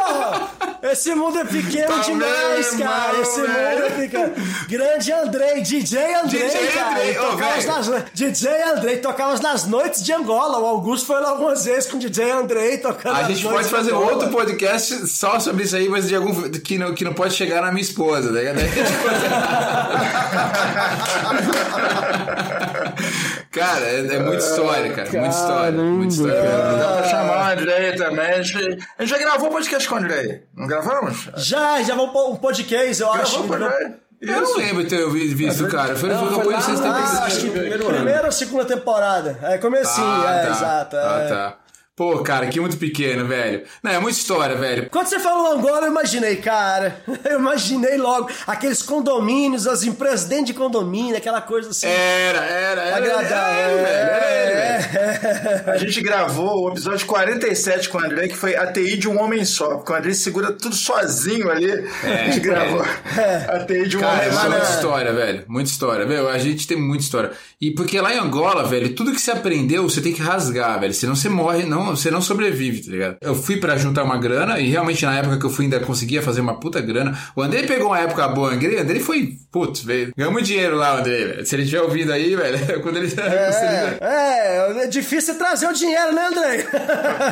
[0.90, 3.20] Esse mundo é pequeno Tá demais, mesmo, cara.
[3.20, 3.84] Esse mundo velho.
[3.84, 4.32] é pequeno.
[4.68, 6.90] Grande Andrei, DJ Andrei, DJ cara.
[6.90, 7.66] Andrei, velho.
[7.66, 10.58] nas, DJ Andrei, tocava nas noites de Angola.
[10.58, 13.92] O Augusto foi lá algumas vezes com DJ Andrei tocando A gente pode de fazer
[13.92, 17.62] outro podcast só sobre isso aí, mas de algum que não, que não pode chegar
[17.62, 18.58] na minha esposa, ligado?
[23.50, 25.10] cara, é, é muita história, cara.
[25.10, 25.72] Muita história.
[25.72, 26.42] Muita história.
[26.42, 28.26] Dá pra chamar o Andrei também.
[28.32, 30.42] A gente, a gente já gravou podcast com o Andrei.
[30.56, 31.28] Não gravamos?
[31.36, 33.42] Já, já vou pôr um podcast, eu acho.
[33.42, 33.94] Gravou com o Andrei.
[34.20, 35.94] Eu não lembro de ter ouvido- visto o cara.
[35.94, 37.84] Foi, Não, foi, foi lá acho que primeiro.
[37.86, 39.38] Primeira ou segunda temporada?
[39.42, 40.50] É, comecinho, Ah, é, tá.
[40.50, 40.96] exato.
[40.96, 41.28] Ah, é.
[41.28, 41.56] tá.
[41.98, 43.64] Pô, cara, que muito pequeno, velho.
[43.82, 44.88] Não, é muita história, velho.
[44.88, 47.02] Quando você falou Angola, eu imaginei, cara.
[47.28, 51.88] Eu imaginei logo aqueles condomínios, as empresas dentro de condomínio, aquela coisa assim.
[51.88, 52.96] Era, era, era.
[52.96, 53.78] agradável.
[53.78, 54.10] Era, velho.
[54.10, 55.70] Era ele, velho.
[55.72, 59.20] A gente gravou o episódio 47 com o André, que foi a TI de um
[59.20, 59.78] homem só.
[59.78, 61.72] Porque o André segura tudo sozinho ali.
[61.72, 64.48] a gente gravou a TI de um Cara, homem é só.
[64.48, 65.44] muita história, velho.
[65.48, 66.06] Muita história.
[66.06, 67.32] Meu, a gente tem muita história.
[67.60, 70.94] E porque lá em Angola, velho, tudo que você aprendeu, você tem que rasgar, velho.
[70.94, 73.16] Senão você morre, não, você não sobrevive, tá ligado?
[73.20, 76.22] Eu fui pra juntar uma grana e realmente na época que eu fui ainda conseguia
[76.22, 77.16] fazer uma puta grana.
[77.34, 80.96] O Andrei pegou uma época boa, o Andrei, Andrei foi, putz, velho, ganhamos dinheiro lá,
[80.96, 81.46] o Andrei, velho.
[81.46, 83.12] Se ele tiver ouvido aí, velho, quando ele...
[83.18, 86.66] É, é, é difícil trazer o dinheiro, né, André?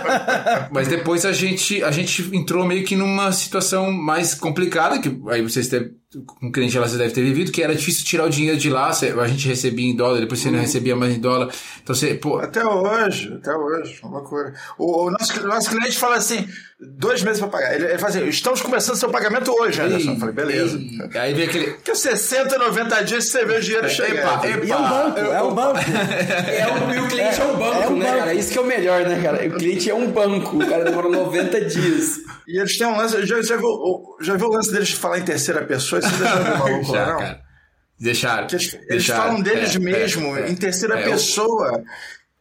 [0.70, 5.42] Mas depois a gente, a gente entrou meio que numa situação mais complicada, que aí
[5.42, 5.92] vocês teve,
[6.24, 8.70] com um cliente lá você deve ter vivido, que era difícil tirar o dinheiro de
[8.70, 11.52] lá, a gente recebia em dólar, depois você não recebia mais em dólar.
[11.82, 14.54] Então você, pô, Até hoje, até hoje, uma loucura.
[14.78, 16.46] O, o nosso, nosso cliente fala assim:
[16.80, 17.74] dois meses pra pagar.
[17.74, 20.12] Ele, ele fala assim: estamos começando seu pagamento hoje, Anderson.
[20.12, 20.78] Eu falei, beleza.
[20.78, 21.72] Ei, Aí vem aquele.
[21.72, 24.44] Porque 60, 90 dias você vê o dinheiro chegar.
[24.44, 25.78] Epa, E é um banco, é um banco.
[25.78, 28.18] É um, e o cliente é, um banco, é um né, banco.
[28.18, 28.34] cara?
[28.34, 29.46] Isso que é o melhor, né, cara?
[29.46, 30.56] O cliente é um banco.
[30.56, 32.18] O cara demora 90 dias.
[32.46, 33.26] E eles têm um lance.
[33.26, 33.68] Já, já, viu,
[34.20, 36.00] já viu o lance deles falar em terceira pessoa?
[36.06, 37.18] Isso deixa eu maluco lá, Já, não?
[37.18, 37.40] cara.
[37.98, 38.46] Deixaram.
[38.50, 39.22] Eles, eles deixaram.
[39.22, 40.50] falam deles É, mesmo, é, é.
[40.50, 41.82] em terceira É, eu- pessoa.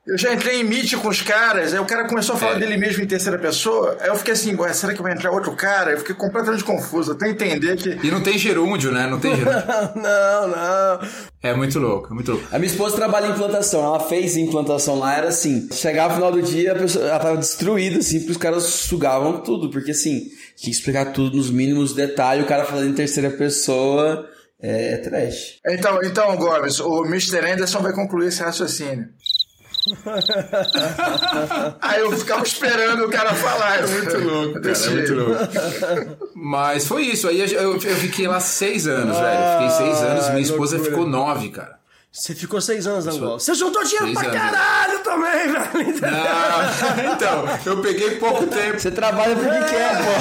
[0.07, 2.59] Eu já entrei em meet com os caras, aí o cara começou a falar É.
[2.59, 5.55] dele mesmo em terceira pessoa, aí eu fiquei assim, ué, será que vai entrar outro
[5.55, 5.93] cara?
[5.93, 7.89] Eu fiquei completamente confuso, até entender que.
[8.05, 9.07] E não tem gerúndio, né?
[9.07, 9.63] Não tem gerúndio.
[9.95, 10.99] não, não.
[11.41, 12.47] É muito louco, é muito louco.
[12.51, 16.31] A minha esposa trabalha em implantação, ela fez implantação lá, era assim, chegava no final
[16.31, 20.27] do dia, a pessoa, ela tava destruída, assim, porque os caras sugavam tudo, porque assim,
[20.55, 24.29] tinha que explicar tudo nos mínimos detalhes, o cara falando em terceira pessoa,
[24.61, 25.59] é, é trash.
[25.67, 27.39] Então, então, Gomes, o Mr.
[27.39, 29.09] Anderson vai concluir esse raciocínio.
[31.79, 33.79] aí eu ficava esperando o cara falar.
[33.79, 35.41] É muito louco, Cara, é muito louco.
[36.33, 37.27] Mas foi isso.
[37.27, 39.51] Aí eu, eu fiquei lá seis anos, velho.
[39.53, 40.97] Fiquei seis anos e minha esposa loucura.
[40.97, 41.77] ficou nove, cara.
[42.17, 43.37] Você ficou seis anos na Angola.
[43.39, 44.39] Você juntou dinheiro Seis pra anos.
[44.41, 46.05] caralho também, velho.
[46.05, 48.79] Ah, então, eu peguei pouco tempo.
[48.79, 50.11] Você trabalha porque quer, pô.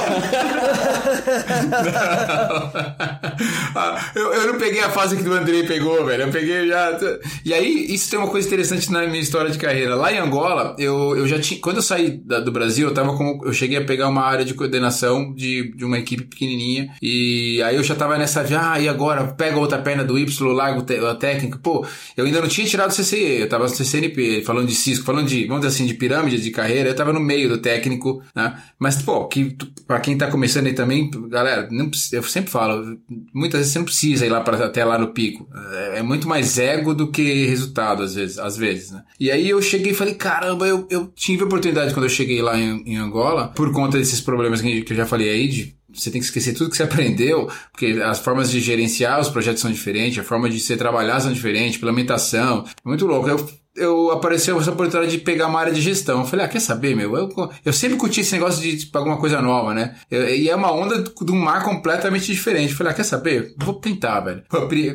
[3.76, 6.22] Ah, eu, eu não peguei a fase que o Andrei pegou, velho.
[6.24, 6.96] Eu peguei já.
[7.44, 9.96] E aí, isso tem uma coisa interessante na minha história de carreira.
[9.96, 11.60] Lá em Angola, eu, eu já tinha.
[11.60, 13.40] Quando eu saí da- do Brasil, eu tava com.
[13.44, 16.90] Eu cheguei a pegar uma área de coordenação de, de uma equipe pequenininha.
[17.02, 18.42] E aí eu já tava nessa.
[18.44, 19.24] via, Ah, e agora?
[19.36, 21.58] Pega a outra perna do Y, larga a técnica.
[21.60, 21.83] Pô,
[22.16, 23.40] eu ainda não tinha tirado o CCE.
[23.40, 26.50] Eu tava no CCNP, falando de Cisco, falando de, vamos dizer assim, de pirâmide de
[26.50, 26.90] carreira.
[26.90, 28.56] Eu tava no meio do técnico, né?
[28.78, 32.98] Mas, pô, que, pra quem tá começando aí também, galera, não, eu sempre falo,
[33.32, 35.48] muitas vezes você não precisa ir lá pra, até lá no pico.
[35.72, 39.02] É, é muito mais ego do que resultado, às vezes, às vezes, né?
[39.18, 42.42] E aí eu cheguei e falei, caramba, eu, eu tive a oportunidade quando eu cheguei
[42.42, 45.76] lá em, em Angola, por conta desses problemas que que eu já falei aí, de
[45.94, 49.60] você tem que esquecer tudo que você aprendeu, porque as formas de gerenciar os projetos
[49.62, 52.64] são diferentes, a forma de você trabalhar são diferentes, implementação.
[52.66, 53.28] É muito louco.
[53.28, 56.20] Eu, eu apareceu essa oportunidade de pegar uma área de gestão.
[56.20, 57.16] Eu falei, ah, quer saber, meu?
[57.16, 57.28] Eu,
[57.64, 59.96] eu sempre curti esse negócio de tipo, alguma coisa nova, né?
[60.08, 62.70] Eu- e é uma onda de um mar completamente diferente.
[62.70, 63.52] Eu falei, ah, quer saber?
[63.58, 64.44] Vou tentar, velho.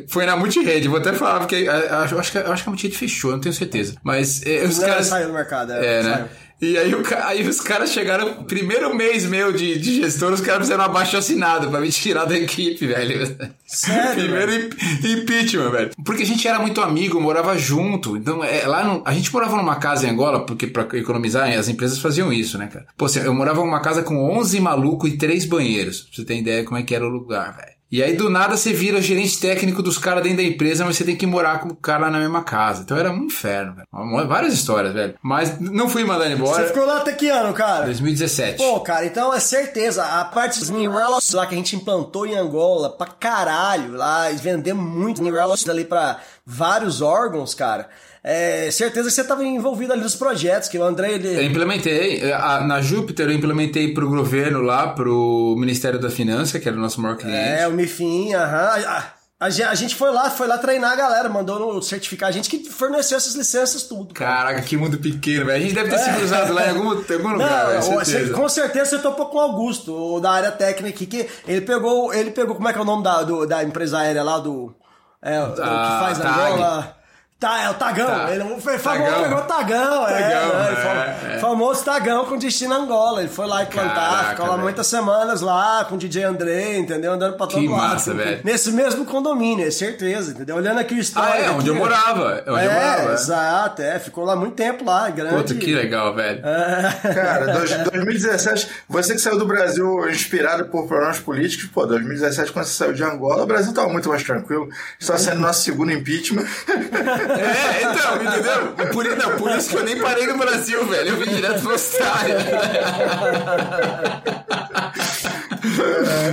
[0.08, 3.32] Foi na multirede, vou até falar, porque eu acho que, acho que a multirede fechou,
[3.32, 3.96] não tenho certeza.
[4.02, 5.06] Mas eh, os Não, caras.
[5.08, 6.12] saiu do mercado, é, É, né?
[6.14, 6.26] saiu.
[6.60, 10.62] E aí, o aí os caras chegaram, primeiro mês meu de, de gestor, os caras
[10.62, 13.36] fizeram abaixo assinado pra me tirar da equipe, velho.
[13.66, 15.90] Sério, primeiro imp- impeachment, velho.
[16.04, 18.16] Porque a gente era muito amigo, morava junto.
[18.16, 21.68] Então, é, lá no- a gente morava numa casa em Angola, porque pra economizar, as
[21.68, 22.86] empresas faziam isso, né, cara?
[22.96, 26.02] Pô, assim, eu morava numa casa com 11 malucos e 3 banheiros.
[26.02, 27.79] Pra você ter ideia como é que era o lugar, velho.
[27.92, 31.02] E aí, do nada, você vira gerente técnico dos caras dentro da empresa, mas você
[31.02, 32.82] tem que morar com o cara na mesma casa.
[32.82, 34.28] Então era um inferno, velho.
[34.28, 35.16] Várias histórias, velho.
[35.20, 36.62] Mas não fui mandado embora.
[36.62, 37.86] Você ficou lá até que ano, cara?
[37.86, 38.58] 2017.
[38.58, 40.04] Pô, cara, então é certeza.
[40.04, 44.36] A parte dos Neurolos lá que a gente implantou em Angola pra caralho, lá, e
[44.36, 47.88] vendemos muito Neurolos ali pra vários órgãos, cara.
[48.22, 51.28] É certeza que você tava envolvido ali nos projetos, que o André, ele...
[51.36, 56.68] Eu implementei, a- na Júpiter eu implementei pro governo lá, pro Ministério da Finança, que
[56.68, 57.38] era o nosso maior cliente.
[57.60, 58.68] É, o Mifim, aham.
[58.86, 59.04] A,
[59.46, 62.50] a, ge- a gente foi lá, foi lá treinar a galera, mandou certificar a gente
[62.50, 64.12] que forneceu essas licenças tudo.
[64.12, 64.36] cara.
[64.36, 65.56] Caraca, que mundo pequeno, velho.
[65.56, 68.34] A gente deve ter se cruzado lá em algum, algum lugar, velho, Não, certeza.
[68.34, 72.12] com certeza você topou com o Augusto, o da área técnica aqui, que ele pegou,
[72.12, 74.74] ele pegou, como é que é o nome da, do- da empresa aérea lá, do,
[75.22, 76.52] é, o que Ah, faz Tag.
[76.52, 76.99] Angola...
[77.40, 78.06] Tá, é o Tagão.
[78.06, 78.30] Tá.
[78.34, 79.06] Ele foi Tagão.
[79.06, 81.38] famoso, pegou o Tagão, é, Tagão, né, é, foi- é.
[81.38, 83.20] Famoso Tagão com destino Angola.
[83.20, 84.62] Ele foi lá implantar, Caraca, ficou lá velho.
[84.64, 87.12] muitas semanas lá com o DJ André, entendeu?
[87.14, 87.80] Andando pra todo Que lado.
[87.94, 88.40] massa, velho.
[88.44, 90.56] Nesse mesmo condomínio, é certeza, entendeu?
[90.56, 91.38] Olhando aqui o Ah, histórico.
[91.38, 92.42] é, onde eu aqui, morava.
[92.44, 93.10] É onde eu É, morava.
[93.10, 93.14] é.
[93.14, 93.98] exato, é.
[93.98, 95.36] Ficou lá muito tempo lá, grande.
[95.36, 96.42] Puta, que legal, velho.
[97.02, 102.66] Cara, dois- 2017, você que saiu do Brasil inspirado por problemas políticos, pô, 2017, quando
[102.66, 104.68] você saiu de Angola, o Brasil tava muito mais tranquilo.
[104.98, 106.44] Estava sendo nosso segundo impeachment.
[107.38, 108.88] É, então, entendeu?
[108.92, 111.10] Por, não, por isso que eu nem parei no Brasil, velho.
[111.10, 112.36] Eu vim direto pra Austrália.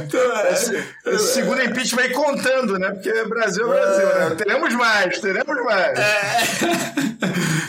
[0.05, 2.91] então, é, Esse segundo impeachment aí contando, né?
[2.91, 4.35] Porque Brasil é Brasil, né?
[4.37, 5.99] Teremos mais, teremos mais.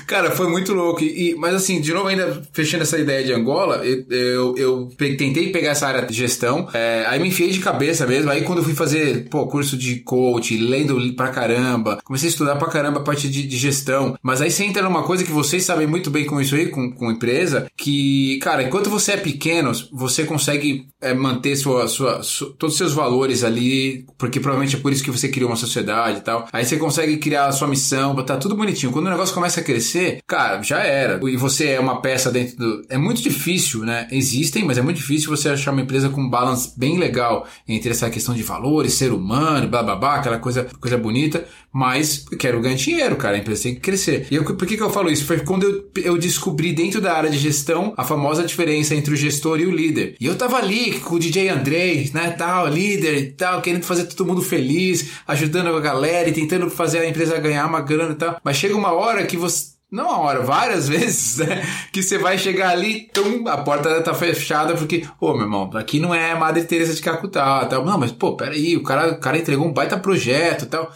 [0.06, 1.02] Cara, foi muito louco.
[1.02, 5.50] E, mas assim, de novo, ainda fechando essa ideia de Angola, eu, eu, eu tentei
[5.50, 8.30] pegar essa área de gestão, é, aí me enfiei de cabeça mesmo.
[8.30, 12.56] Aí quando eu fui fazer, pô, curso de coach, lendo pra caramba, comecei a estudar
[12.56, 14.16] pra caramba a parte de, de gestão.
[14.22, 16.90] Mas aí você entra numa coisa que vocês sabem muito bem com isso aí, com,
[16.92, 22.52] com empresa, que, cara, enquanto você é pequeno, você consegue é, manter sua, sua, su-
[22.58, 26.18] todos os seus valores ali, porque provavelmente é por isso que você criou uma sociedade
[26.18, 26.46] e tal.
[26.52, 28.92] Aí você consegue criar a sua missão, botar tudo bonitinho.
[28.92, 31.20] Quando o negócio começa a crescer, cara, já era.
[31.28, 32.82] E você é uma peça dentro do.
[32.88, 34.08] É muito difícil, né?
[34.10, 37.90] Existem, mas é muito difícil você achar uma empresa com um balance bem legal entre
[37.90, 41.46] essa questão de valores, ser humano, blá blá blá, aquela coisa, coisa bonita.
[41.72, 43.36] Mas quero ganhar dinheiro, cara.
[43.36, 44.26] A empresa tem que crescer.
[44.30, 45.24] E eu, por que, que eu falo isso?
[45.24, 49.16] Foi quando eu, eu descobri dentro da área de gestão a famosa diferença entre o
[49.16, 50.16] gestor e o líder.
[50.18, 54.04] E eu tava ali com o DJ Andrei, né, tal, líder e tal, querendo fazer
[54.04, 58.16] todo mundo feliz, ajudando a galera e tentando fazer a empresa ganhar uma grana e
[58.16, 58.40] tal.
[58.42, 61.64] Mas chega uma hora que você não uma hora, várias vezes, né?
[61.92, 65.98] Que você vai chegar ali, tum, a porta tá fechada porque, ô, meu irmão, aqui
[65.98, 67.84] não é Madre Teresa de Calcutá, tal.
[67.84, 70.92] Não, mas pô, peraí, o cara, o cara entregou um baita projeto tal.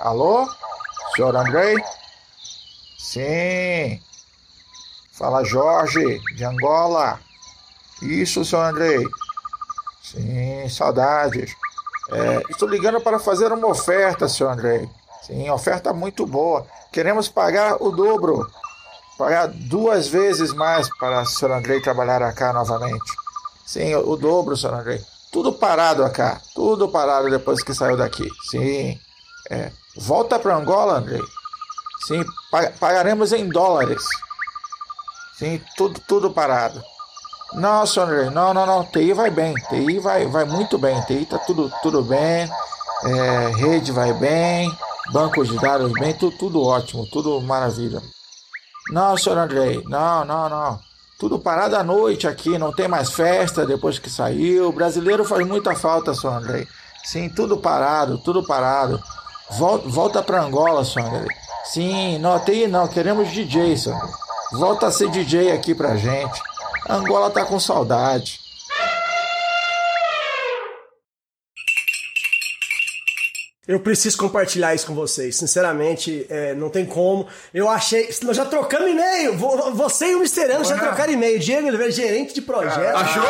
[0.00, 0.48] Alô?
[1.14, 1.76] Senhor Andrei?
[2.98, 4.00] Sim.
[5.12, 7.18] Fala Jorge, de Angola.
[8.00, 9.04] Isso, senhor Andrei.
[10.02, 11.52] Sim, saudades.
[12.10, 14.88] É, estou ligando para fazer uma oferta, senhor Andrei.
[15.26, 16.64] Sim, oferta muito boa.
[16.92, 18.48] Queremos pagar o dobro.
[19.18, 23.12] Pagar duas vezes mais para o senhor Andrei trabalhar acá novamente.
[23.66, 25.04] Sim, o, dobro, senhor Andrei.
[25.32, 26.40] Tudo parado acá.
[26.54, 28.26] Tudo parado depois que saiu daqui.
[28.50, 28.98] Sim.
[29.50, 31.22] É, volta para Angola, Andrei.
[32.06, 34.02] Sim, pa- pagaremos em dólares.
[35.36, 36.82] Sim, tudo, tudo parado.
[37.54, 38.84] Não, senhor Andrei, não, não, não.
[38.84, 39.54] TI vai bem.
[39.68, 41.00] TI vai, vai muito bem.
[41.02, 42.48] TI tá tudo, tudo bem.
[43.04, 44.70] É, rede vai bem.
[45.12, 46.12] Banco de dados bem.
[46.14, 47.06] Tudo, tudo ótimo.
[47.10, 48.02] Tudo maravilha.
[48.90, 50.80] Não, senhor Andrei, não, não, não.
[51.18, 54.68] Tudo parado à noite aqui, não tem mais festa depois que saiu.
[54.68, 56.66] O brasileiro faz muita falta, senhor Andrei.
[57.04, 59.02] Sim, tudo parado, tudo parado.
[59.50, 61.28] Volta, para Angola, Andrei.
[61.64, 63.76] Sim, não, TI não, queremos DJ.
[63.76, 64.10] Andrei.
[64.52, 66.40] Volta a ser DJ aqui pra gente.
[66.88, 68.40] Angola tá com saudade.
[73.68, 75.36] Eu preciso compartilhar isso com vocês.
[75.36, 77.26] Sinceramente, é, não tem como.
[77.52, 78.08] Eu achei.
[78.22, 79.36] Nós já trocamos e-mail.
[79.36, 80.50] Vo- Você e o Mr.
[80.52, 81.38] Ano já trocaram e-mail.
[81.38, 82.96] Diego Oliveira, gerente de projeto.
[82.96, 83.22] Achou?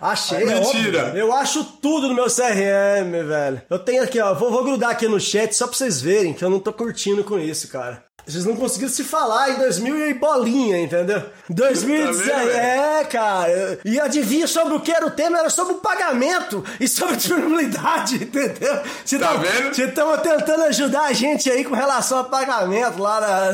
[0.00, 1.06] Achei, Mentira.
[1.06, 1.18] óbvio.
[1.20, 3.62] Eu acho tudo no meu CRM, velho.
[3.68, 4.32] Eu tenho aqui, ó.
[4.34, 7.24] Vou, vou grudar aqui no chat só pra vocês verem que eu não tô curtindo
[7.24, 8.04] com isso, cara.
[8.24, 11.24] Vocês não conseguiram se falar em 2000 e bolinha, entendeu?
[11.50, 12.50] 2017, Tá velho?
[12.56, 13.78] é, cara.
[13.84, 15.40] E adivinha sobre o que era o tema?
[15.40, 18.78] Era sobre o pagamento e sobre a disponibilidade, entendeu?
[19.04, 19.74] Você Tá vendo?
[19.74, 23.52] Você tava tentando ajudar a gente aí com relação a pagamento lá na,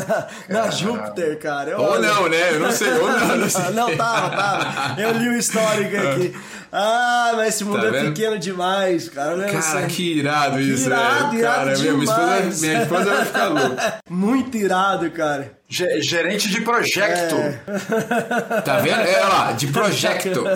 [0.51, 1.81] na, na Júpiter, cara.
[1.81, 2.13] Ou Olha.
[2.13, 2.53] não, né?
[2.55, 3.71] Eu não sei, ou não, não sei.
[3.71, 5.01] Não, tava, tava.
[5.01, 6.37] Eu li o histórico aqui.
[6.71, 8.13] Ah, mas esse mundo Tá é vendo?
[8.15, 9.31] pequeno demais, cara.
[9.33, 11.39] Eu lembro Cara, assim, que irado isso, irado, velho.
[11.39, 12.61] irado Cara, minha, minha esposa, demais.
[12.61, 13.95] minha esposa vai ficar louca.
[14.11, 15.53] Muito irado, cara.
[15.69, 17.37] Ge- gerente de projeto.
[18.65, 19.01] Tá vendo?
[19.01, 20.45] É lá, de projecto.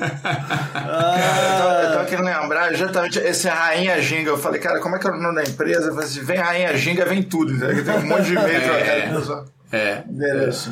[0.00, 0.80] É.
[0.80, 4.30] Cara, eu tava, querendo lembrar exatamente esse Rainha Ginga.
[4.30, 5.88] Eu falei, cara, como é que é o nome da empresa?
[5.88, 7.58] Eu falei assim, vem Rainha Ginga, vem tudo.
[7.58, 9.50] Tem um monte de e-mail trocado.
[9.72, 10.02] É.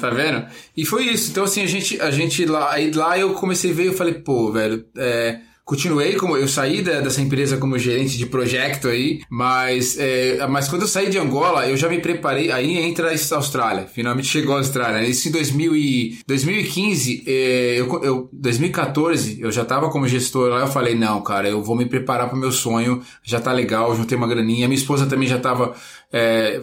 [0.00, 0.46] Tá vendo?
[0.76, 1.30] E foi isso.
[1.30, 4.14] Então, assim, a gente, a gente lá, aí lá eu comecei a ver, eu falei,
[4.14, 9.20] pô, velho, é, continuei como eu saí da- dessa empresa como gerente de projeto aí,
[9.28, 13.35] mas é, mas quando eu saí de Angola, eu já me preparei, aí entra a
[13.37, 13.87] Austrália.
[13.87, 15.07] Finalmente chegou a Austrália.
[15.07, 20.61] Isso em 2000 e, 2015, é, eu, eu 2014, eu já tava como gestor lá,
[20.61, 24.16] eu falei, não, cara, eu vou me preparar pro meu sonho, já tá legal, juntei
[24.16, 24.66] uma graninha.
[24.68, 25.74] Minha esposa também já tava
[26.11, 26.61] é,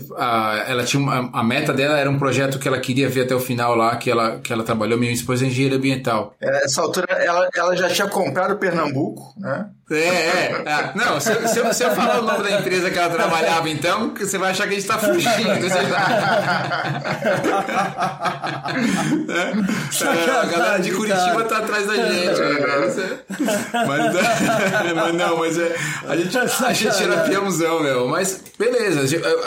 [0.67, 3.39] ela tinha uma, a meta dela era um projeto que ela queria ver até o
[3.39, 4.97] final lá, que ela, que ela trabalhou.
[4.97, 6.35] Minha esposa é engenheira ambiental.
[6.41, 8.94] É, Nessa altura, ela, ela já tinha comprado Pernambuco,
[9.37, 9.71] né?
[9.91, 10.63] É, é.
[10.65, 10.91] é.
[10.95, 13.69] Não, se, eu- se, eu- se eu falar o nome da empresa que ela trabalhava,
[13.69, 15.59] então, você vai achar que a gente tá fugindo.
[15.61, 15.77] Você...
[20.05, 22.39] É, a galera de Curitiba tá atrás da gente.
[22.39, 23.19] né?
[23.87, 24.13] Mas,
[24.95, 25.75] mas não, mas é,
[26.07, 28.07] a, gente, a gente era peãozão, meu.
[28.07, 29.05] Mas beleza, a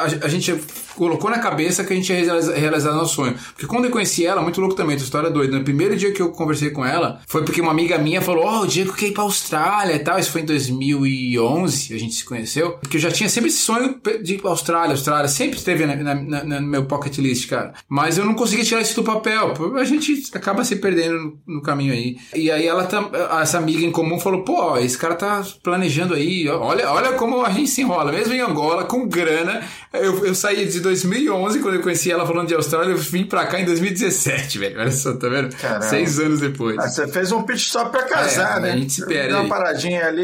[0.08, 0.60] gente- a, gente
[0.96, 3.34] colocou na cabeça que a gente ia realizar, realizar nosso sonho.
[3.52, 5.56] Porque quando eu conheci ela, muito louco também, tua história é doida.
[5.58, 8.60] No primeiro dia que eu conversei com ela, foi porque uma amiga minha falou: Ó,
[8.62, 10.18] o Diego quer ir pra Austrália e tal.
[10.18, 14.00] Isso foi em 2011, a gente se conheceu, porque eu já tinha sempre esse sonho
[14.22, 16.14] de ir pra Austrália, Austrália, sempre esteve na, na-
[16.44, 17.72] na- no meu pocket list, cara.
[17.88, 21.62] Mas eu não conseguia tirar isso do papel, a gente acaba se perdendo no, no
[21.62, 22.16] caminho aí.
[22.34, 23.10] E aí ela, tam-
[23.40, 27.44] essa amiga em comum falou, pô, ó, esse cara tá planejando aí, olha, olha como
[27.44, 29.62] a gente se enrola, mesmo em Angola, com grana,
[29.92, 33.46] eu, eu saí de 2011, quando eu conheci ela falando de Austrália, eu vim pra
[33.46, 35.54] cá em 2017, velho, olha só, tá vendo?
[35.56, 35.82] Caramba.
[35.82, 36.78] Seis anos depois.
[36.78, 38.72] Ah, você fez um pit stop pra casar, É, né?
[38.72, 40.17] a gente se perde Deu uma paradinha ali,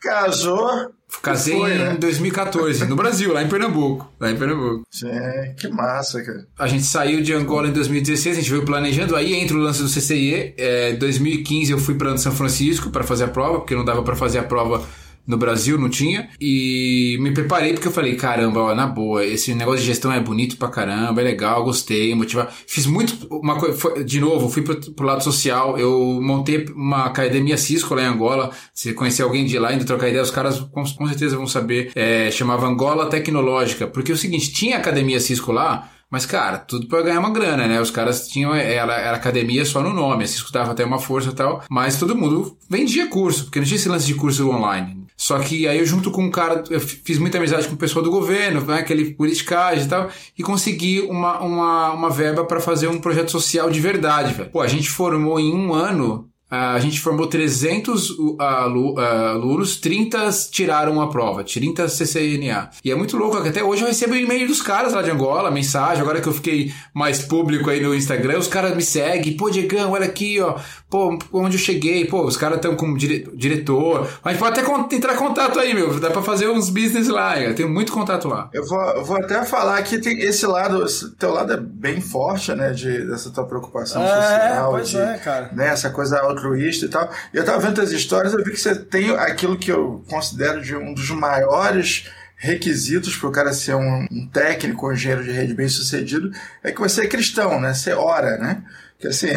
[0.00, 0.94] casou.
[1.22, 1.96] Casei Foi, em né?
[1.98, 4.12] 2014, no Brasil, lá em Pernambuco.
[4.18, 4.82] Lá em Pernambuco.
[4.90, 5.08] Sim,
[5.56, 6.46] que massa, cara.
[6.58, 9.82] A gente saiu de Angola em 2016, a gente veio planejando, aí entra o lance
[9.82, 10.54] do CCIE.
[10.58, 14.16] É, 2015 eu fui para São Francisco para fazer a prova, porque não dava para
[14.16, 14.84] fazer a prova
[15.26, 16.28] no Brasil, não tinha.
[16.40, 20.20] E me preparei porque eu falei, caramba, ó, na boa, esse negócio de gestão é
[20.20, 22.52] bonito pra caramba, é legal, gostei, motivar.
[22.66, 27.56] Fiz muito, uma coisa, de novo, fui pro, pro lado social, eu montei uma academia
[27.56, 28.50] Cisco lá em Angola.
[28.72, 31.90] Se conhecer alguém de lá, ainda trocar ideia, os caras com, com certeza vão saber.
[31.94, 36.86] É, chamava Angola Tecnológica, porque é o seguinte, tinha academia Cisco lá, mas, cara, tudo
[36.86, 37.80] pra ganhar uma grana, né?
[37.80, 38.54] Os caras tinham.
[38.54, 41.64] Era, era academia só no nome, assim, escutava até uma força e tal.
[41.68, 45.05] Mas todo mundo vendia curso, porque não tinha esse lance de curso online.
[45.16, 48.04] Só que aí eu, junto com um cara, eu fiz muita amizade com o pessoal
[48.04, 48.80] do governo, né?
[48.80, 53.70] Aquele politicagem e tal, e consegui uma, uma, uma verba pra fazer um projeto social
[53.70, 54.50] de verdade, velho.
[54.50, 56.30] Pô, a gente formou em um ano.
[56.48, 62.70] A gente formou 300 uh, alu- uh, alunos, 30 tiraram a prova, 30 CCNA.
[62.84, 65.50] E é muito louco, que até hoje eu recebo e-mail dos caras lá de Angola,
[65.50, 69.50] mensagem, agora que eu fiquei mais público aí no Instagram, os caras me seguem, pô,
[69.50, 70.54] Diegão, olha aqui, ó,
[70.88, 75.14] pô, onde eu cheguei, pô, os caras estão como dire- diretor, mas pode até entrar
[75.14, 78.48] em contato aí, meu, dá pra fazer uns business lá, eu tenho muito contato lá.
[78.52, 82.00] Eu vou, eu vou até falar que tem esse lado, esse teu lado é bem
[82.00, 82.70] forte, né?
[82.70, 84.70] De, dessa tua preocupação É, social.
[84.70, 85.50] pois de, é, cara.
[85.52, 87.12] Né, essa coisa altruísta e tal.
[87.32, 90.62] E eu tava vendo as histórias, eu vi que você tem aquilo que eu considero
[90.62, 95.30] de um dos maiores requisitos para o cara ser um, um técnico, um engenheiro de
[95.30, 96.30] rede bem sucedido,
[96.62, 97.72] é que você é cristão, né?
[97.72, 98.62] Você ora, né?
[98.98, 99.28] Que assim.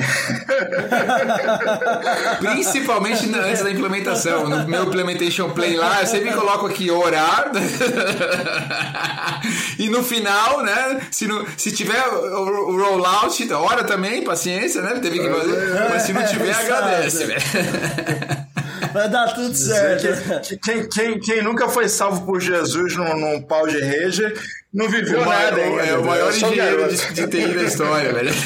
[2.40, 4.48] Principalmente antes da implementação.
[4.48, 7.52] No meu implementation plan lá, eu sempre coloco aqui orar.
[9.78, 11.02] e no final, né?
[11.12, 15.00] Se, não, se tiver o, o rollout, ora também, paciência, né?
[15.02, 15.90] Teve que fazer.
[15.90, 16.74] Mas se não tiver, Exato.
[16.74, 17.42] agradece, velho.
[18.94, 20.02] Vai dar tudo certo.
[20.02, 24.34] que- que- quem, quem, quem nunca foi salvo por Jesus num, num pau de rede
[24.72, 25.82] não viveu maior, nada ainda.
[25.82, 28.30] é o maior sou engenheiro de, de TI da história, velho.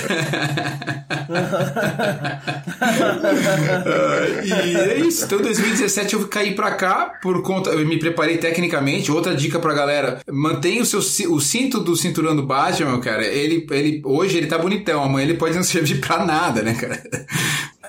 [4.45, 5.25] e é isso.
[5.25, 7.71] Então, em 2017 eu caí pra cá por conta.
[7.71, 9.11] Eu me preparei tecnicamente.
[9.11, 10.99] Outra dica pra galera: mantenha o seu
[11.29, 13.25] o cinto do cinturão do Batman, cara.
[13.25, 17.03] Ele, ele hoje ele tá bonitão, amanhã ele pode não servir pra nada, né, cara?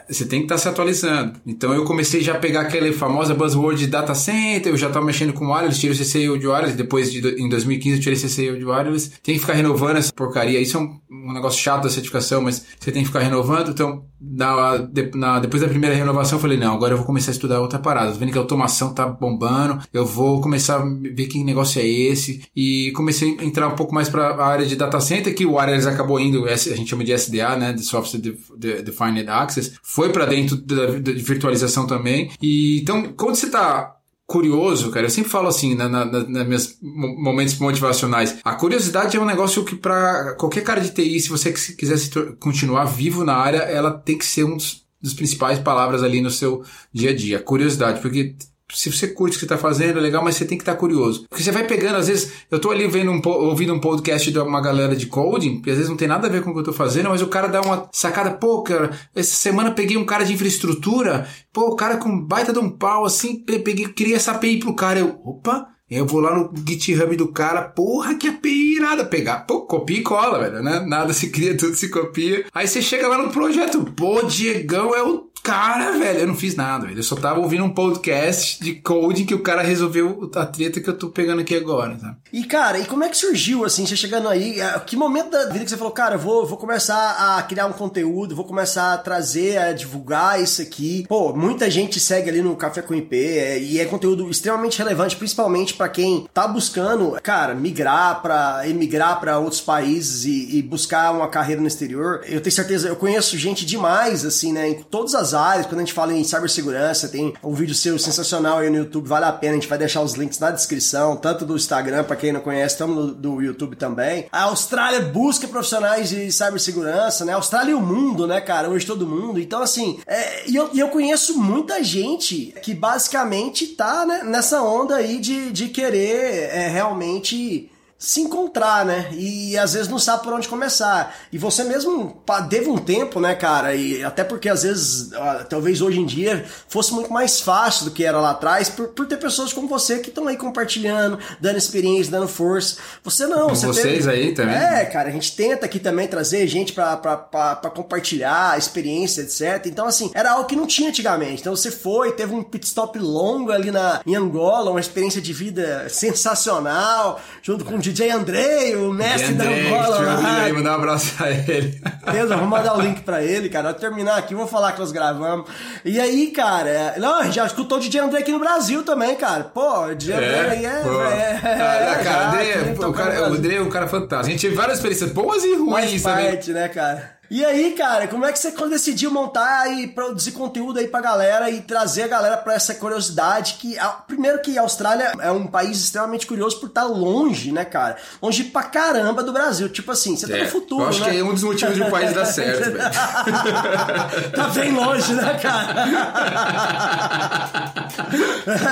[0.09, 1.41] Você tem que estar se atualizando.
[1.47, 5.05] Então eu comecei já a pegar aquela famosa buzzword de data center, eu já estava
[5.05, 8.59] mexendo com wireless, tirei o CCIO de wireless, depois de, em 2015 eu tirei CCIO
[8.59, 9.11] de wireless.
[9.23, 10.61] Tem que ficar renovando essa porcaria.
[10.61, 13.71] Isso é um, um negócio chato da certificação, mas você tem que ficar renovando.
[13.71, 17.31] Então, na, de- na- depois da primeira renovação, eu falei, não, agora eu vou começar
[17.31, 18.13] a estudar outra parada.
[18.13, 21.87] Tô vendo que a automação tá bombando, eu vou começar a ver que negócio é
[21.87, 22.43] esse.
[22.57, 25.57] E comecei a entrar um pouco mais para a área de data center, que o
[25.57, 29.73] wireless acabou indo, a gente chama de SDA, né, de Software Def- De- Defined Access,
[29.83, 32.31] foi para dentro da, da virtualização também.
[32.41, 33.95] E então, quando você tá
[34.27, 39.17] curioso, cara, eu sempre falo assim, na, na, na, meus mo- momentos motivacionais, a curiosidade
[39.17, 42.11] é um negócio que para qualquer cara de TI, se você quis- quiser se
[42.41, 46.31] continuar vivo na área, ela tem que ser um dos, dos principais palavras ali no
[46.31, 48.35] seu dia a dia, curiosidade, porque
[48.75, 50.75] se você curte o que você tá fazendo, é legal, mas você tem que estar
[50.77, 51.27] curioso.
[51.29, 54.39] Porque você vai pegando, às vezes, eu tô ali vendo um, ouvindo um podcast de
[54.39, 56.61] uma galera de coding, que às vezes não tem nada a ver com o que
[56.61, 60.05] eu tô fazendo, mas o cara dá uma sacada, pô, cara, essa semana peguei um
[60.05, 64.15] cara de infraestrutura, pô, o cara com baita de um pau, assim, pe- peguei, criei
[64.17, 68.27] essa API pro cara, eu, opa, eu vou lá no GitHub do cara, porra, que
[68.27, 69.41] API irada pegar.
[69.41, 70.81] Pô, copia e cola, velho, né?
[70.81, 72.45] Nada se cria, tudo se copia.
[72.53, 76.21] Aí você chega lá no projeto, pô, Diegão é o cara, velho.
[76.21, 76.99] Eu não fiz nada, velho.
[76.99, 80.89] Eu só tava ouvindo um podcast de coding que o cara resolveu a treta que
[80.89, 82.17] eu tô pegando aqui agora, sabe?
[82.33, 84.57] E, cara, e como é que surgiu, assim, você chegando aí?
[84.87, 87.73] Que momento da vida que você falou, cara, eu vou, vou começar a criar um
[87.73, 91.05] conteúdo, vou começar a trazer, a divulgar isso aqui.
[91.07, 95.15] Pô, muita gente segue ali no Café com IP é, e é conteúdo extremamente relevante,
[95.15, 101.13] principalmente pra quem tá buscando, cara, migrar pra emigrar pra outros países e, e buscar
[101.13, 102.23] uma carreira no exterior.
[102.25, 105.85] Eu tenho certeza, eu conheço gente demais, assim, né, em todas as áreas, quando a
[105.85, 109.53] gente fala em cibersegurança, tem um vídeo seu sensacional aí no YouTube, vale a pena,
[109.53, 112.75] a gente vai deixar os links na descrição, tanto do Instagram, para quem não conhece,
[112.75, 114.27] estamos do YouTube também.
[114.31, 117.33] A Austrália busca profissionais de cibersegurança, né?
[117.33, 118.69] A Austrália e o mundo, né, cara?
[118.69, 119.41] Hoje todo mundo.
[119.41, 124.97] Então, assim, é, e eu, eu conheço muita gente que basicamente tá né, nessa onda
[124.97, 127.71] aí de, de querer é, realmente
[128.05, 129.09] se encontrar, né?
[129.13, 131.17] E às vezes não sabe por onde começar.
[131.33, 133.75] E você mesmo teve um tempo, né, cara?
[133.75, 137.91] E até porque às vezes, ah, talvez hoje em dia, fosse muito mais fácil do
[137.91, 141.57] que era lá atrás, por, por ter pessoas como você que estão aí compartilhando, dando
[141.57, 142.77] experiência, dando força.
[143.03, 144.11] Você não, Com você vocês teve...
[144.11, 144.55] aí também.
[144.55, 149.65] É, cara, a gente tenta aqui também trazer gente pra compartilhar experiência, etc.
[149.65, 151.41] Então, assim, era algo que não tinha antigamente.
[151.41, 155.33] Então você foi, teve um pit stop longo ali na, em Angola, uma experiência de
[155.33, 160.01] vida sensacional, junto com o DJ Andrei, o mestre da Angola.
[160.01, 160.53] lá.
[160.53, 161.81] mandar um abraço pra ele.
[162.05, 163.71] Beleza, vou mandar o link pra ele, cara.
[163.71, 165.49] Vou terminar aqui, vou falar que nós gravamos.
[165.85, 169.15] E aí, cara, não, a gente já escutou o DJ André aqui no Brasil também,
[169.15, 169.45] cara.
[169.45, 170.81] Pô, o DJ André aí é.
[170.83, 171.03] pô.
[171.03, 173.25] é, Ah, cara, já, André, aqui, o, cara, o.
[173.27, 174.27] André é um cara fantástico.
[174.27, 176.31] A gente teve várias experiências boas e ruins também.
[176.33, 177.15] parte, né, cara?
[177.31, 181.51] E aí, cara, como é que você decidiu montar e produzir conteúdo aí pra galera
[181.51, 185.79] e trazer a galera pra essa curiosidade que, primeiro que a Austrália é um país
[185.79, 187.97] extremamente curioso por estar longe, né, cara?
[188.23, 189.69] Longe pra caramba do Brasil.
[189.69, 191.11] Tipo assim, você tá É, no futuro, eu acho né?
[191.11, 192.79] que é um dos motivos de um país dar certo, velho.
[194.35, 195.75] tá bem longe, né, cara?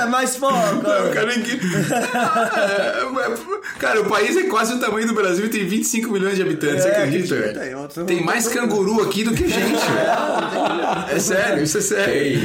[0.09, 5.45] Mas, pô, Não, cara, ninguém- É, cara, o país é quase o tamanho do Brasil
[5.45, 9.33] e tem 25 milhões de habitantes, você É, acredita, acredita, Tem mais canguru aqui do
[9.33, 9.81] que gente.
[11.13, 12.41] É sério, isso é sério.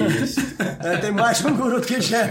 [0.85, 2.27] é, tem mais canguru do que já.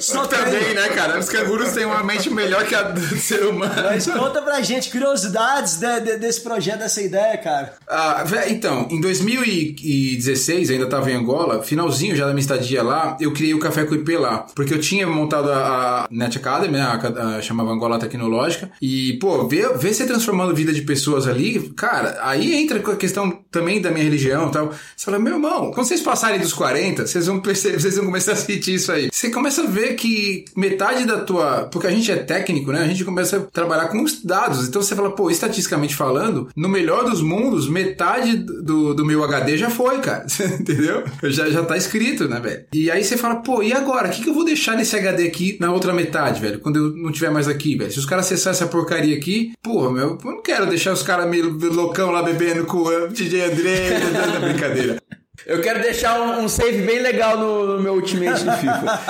[0.00, 0.38] Só tem.
[0.38, 1.18] Também, né, cara?
[1.18, 3.72] Os cangurus têm uma mente melhor que a do ser humano.
[3.84, 7.74] Mas conta pra gente curiosidades de- de- desse projeto, dessa ideia, cara.
[7.88, 13.32] Ah, então, em 2016, ainda estava em Angola, finalzinho já da minha estadia lá, eu
[13.32, 14.46] criei o Café com IP lá.
[14.54, 19.14] Porque eu tinha montado a, a Net Academy, né, a, a- chamava Angola Tecnológica, e,
[19.14, 22.98] pô, ver, ver você transformando a vida de pessoas ali, cara, aí entra com a
[22.98, 24.72] questão também da minha religião e tal.
[24.96, 28.32] Você fala, meu irmão, quando vocês passarem dos 40, vocês vão perceber, vocês vão começar
[28.32, 29.08] a sentir isso aí.
[29.12, 31.68] Você começa a ver que metade da tua.
[31.70, 32.82] Porque a gente é técnico, né?
[32.82, 34.68] A gente começa a trabalhar com os dados.
[34.68, 39.56] Então você fala, pô, estatisticamente falando, no melhor dos mundos, metade do, do meu HD
[39.58, 40.26] já foi, cara.
[40.60, 41.04] Entendeu?
[41.24, 42.64] Já, já tá escrito, né, velho?
[42.72, 44.08] E aí você fala, pô, e agora?
[44.08, 46.60] O que, que eu vou deixar nesse HD aqui na outra metade, velho?
[46.60, 47.90] Quando eu não tiver mais aqui, velho?
[47.90, 51.28] Se os caras acessarem essa porcaria aqui, porra, meu, eu não quero deixar os caras
[51.28, 55.03] meio loucão lá bebendo com o DJ André, na brincadeira.
[55.46, 59.00] Eu quero deixar um, um save bem legal no, no meu Ultimate do FIFA.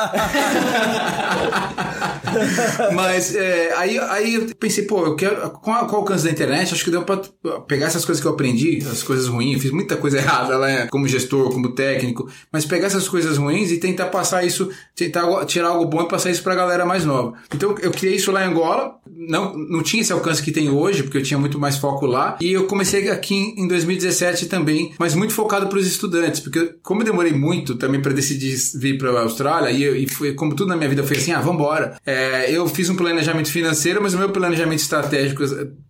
[2.93, 5.51] Mas é, aí, aí eu pensei, pô, eu quero.
[5.51, 7.21] Com, a- com o alcance da internet, acho que deu pra
[7.69, 10.89] pegar essas coisas que eu aprendi, as coisas ruins, eu fiz muita coisa errada lá,
[10.89, 15.69] como gestor, como técnico, mas pegar essas coisas ruins e tentar passar isso, tentar tirar
[15.69, 17.35] algo bom e passar isso pra galera mais nova.
[17.55, 21.03] Então eu criei isso lá em Angola, não, não tinha esse alcance que tem hoje,
[21.05, 24.93] porque eu tinha muito mais foco lá, e eu comecei aqui em, em 2017 também,
[24.99, 29.11] mas muito focado pros estudantes, porque como eu demorei muito também pra decidir vir pra
[29.21, 31.99] Austrália, e, eu- e foi, como tudo na minha vida foi assim, ah, vambora.
[32.07, 35.43] É, eu fiz um planejamento financeiro, mas o meu planejamento estratégico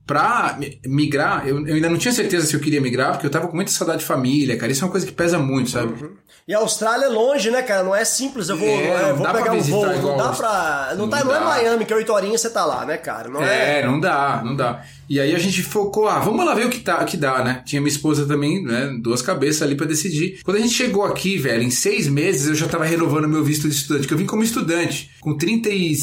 [0.06, 3.30] pra mi- migrar, eu, eu ainda não tinha certeza se eu queria migrar, porque eu
[3.30, 4.70] tava com muita saudade de família, cara.
[4.70, 5.94] Isso é uma coisa que pesa muito, sabe?
[6.46, 7.82] E a Austrália é longe, né, cara?
[7.82, 9.86] Não é simples, eu vou, É, é, não vou dá pra pegar um voo.
[9.86, 10.88] Não dá pra.
[10.90, 11.44] Não, Não tá, não é dá.
[11.46, 13.30] Miami, que é 8 horinhas você tá lá, né, cara?
[13.30, 13.80] Não é.
[13.80, 14.82] É, não dá, não dá.
[15.08, 17.62] E aí a gente focou, ah, vamos lá ver o que, tá, que dá, né?
[17.64, 18.96] Tinha minha esposa também, né?
[19.00, 20.40] Duas cabeças ali pra decidir.
[20.42, 23.68] Quando a gente chegou aqui, velho, em seis meses eu já tava renovando meu visto
[23.68, 25.10] de estudante, que eu vim como estudante.
[25.20, 25.94] Com 30 e...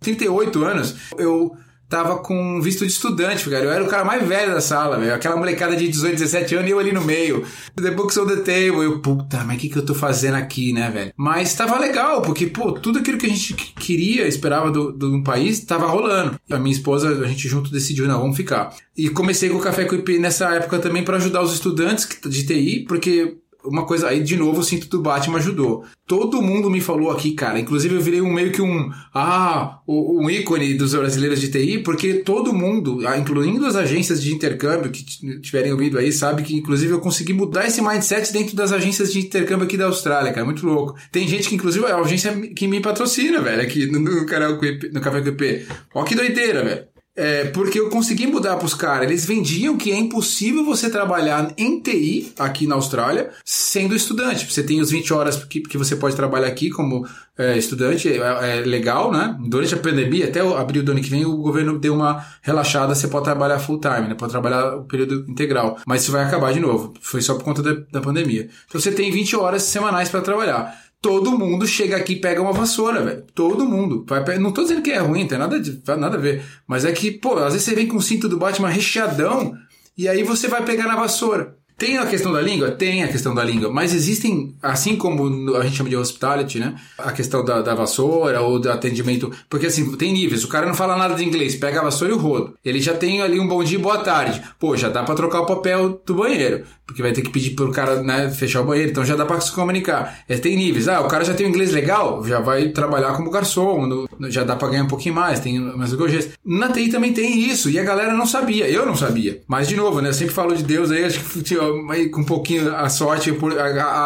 [0.00, 1.54] 38 anos, eu
[1.90, 3.64] tava com visto de estudante, cara.
[3.64, 5.12] Eu era o cara mais velho da sala, velho.
[5.12, 7.44] Aquela molecada de 18, 17 anos e eu ali no meio.
[7.74, 8.84] The books on the table.
[8.84, 11.12] Eu, puta, mas o que, que eu tô fazendo aqui, né, velho?
[11.16, 15.12] Mas tava legal, porque, pô, tudo aquilo que a gente que- queria, esperava do, do
[15.12, 16.38] um país, tava rolando.
[16.48, 18.72] A minha esposa, a gente junto decidiu, não, vamos ficar.
[18.96, 22.46] E comecei com o Café com IP nessa época também para ajudar os estudantes de
[22.46, 25.84] TI, porque uma coisa, aí de novo o cinto do Batman ajudou.
[26.06, 27.58] Todo mundo me falou aqui, cara.
[27.58, 32.14] Inclusive eu virei um meio que um, ah, um ícone dos brasileiros de TI, porque
[32.14, 35.04] todo mundo, ah, incluindo as agências de intercâmbio que
[35.40, 39.20] tiverem ouvido aí, sabe que inclusive eu consegui mudar esse mindset dentro das agências de
[39.20, 40.44] intercâmbio aqui da Austrália, cara.
[40.44, 40.96] Muito louco.
[41.12, 44.58] Tem gente que inclusive é a agência que me patrocina, velho, aqui no, no canal
[44.92, 45.66] no Café IP.
[45.94, 46.89] Ó que doideira, velho.
[47.20, 49.06] É, porque eu consegui mudar pros caras.
[49.06, 54.50] Eles vendiam que é impossível você trabalhar em TI aqui na Austrália sendo estudante.
[54.50, 57.06] Você tem os 20 horas que, que você pode trabalhar aqui como
[57.36, 59.36] é, estudante, é, é legal, né?
[59.38, 63.06] Durante a pandemia, até abril do ano que vem, o governo deu uma relaxada, você
[63.06, 64.14] pode trabalhar full time, né?
[64.14, 65.78] Pode trabalhar o período integral.
[65.86, 66.94] Mas isso vai acabar de novo.
[67.02, 68.48] Foi só por conta da, da pandemia.
[68.66, 70.74] Então você tem 20 horas semanais para trabalhar.
[71.02, 73.24] Todo mundo chega aqui e pega uma vassoura, velho.
[73.34, 74.04] Todo mundo.
[74.38, 76.44] Não tô dizendo que é ruim, tem nada, de- nada a ver.
[76.66, 79.54] Mas é que, pô, às vezes você vem com o cinto do Batman recheadão
[79.96, 81.56] e aí você vai pegar na vassoura.
[81.80, 82.70] Tem a questão da língua?
[82.72, 83.70] Tem a questão da língua.
[83.72, 86.74] Mas existem, assim como a gente chama de hospitality, né?
[86.98, 89.32] A questão da, da vassoura ou do atendimento.
[89.48, 90.44] Porque assim, tem níveis.
[90.44, 92.52] O cara não fala nada de inglês, pega a vassoura e o rodo.
[92.62, 94.42] Ele já tem ali um bom dia e boa tarde.
[94.58, 96.64] Pô, já dá pra trocar o papel do banheiro.
[96.86, 98.90] Porque vai ter que pedir pro cara, né, fechar o banheiro.
[98.90, 100.18] Então já dá pra se comunicar.
[100.28, 100.86] É, tem níveis.
[100.86, 103.86] Ah, o cara já tem o inglês legal, já vai trabalhar como garçom.
[103.86, 105.40] no- no- já dá pra ganhar um pouquinho mais.
[105.40, 106.30] Tem mais gorjetas.
[106.44, 107.70] Na TI também tem isso.
[107.70, 108.68] E a galera não sabia.
[108.68, 109.40] Eu não sabia.
[109.48, 110.10] Mas, de novo, né?
[110.10, 111.04] Eu sempre falo de Deus aí.
[111.04, 111.69] Acho que aí,
[112.10, 113.32] com um pouquinho a sorte,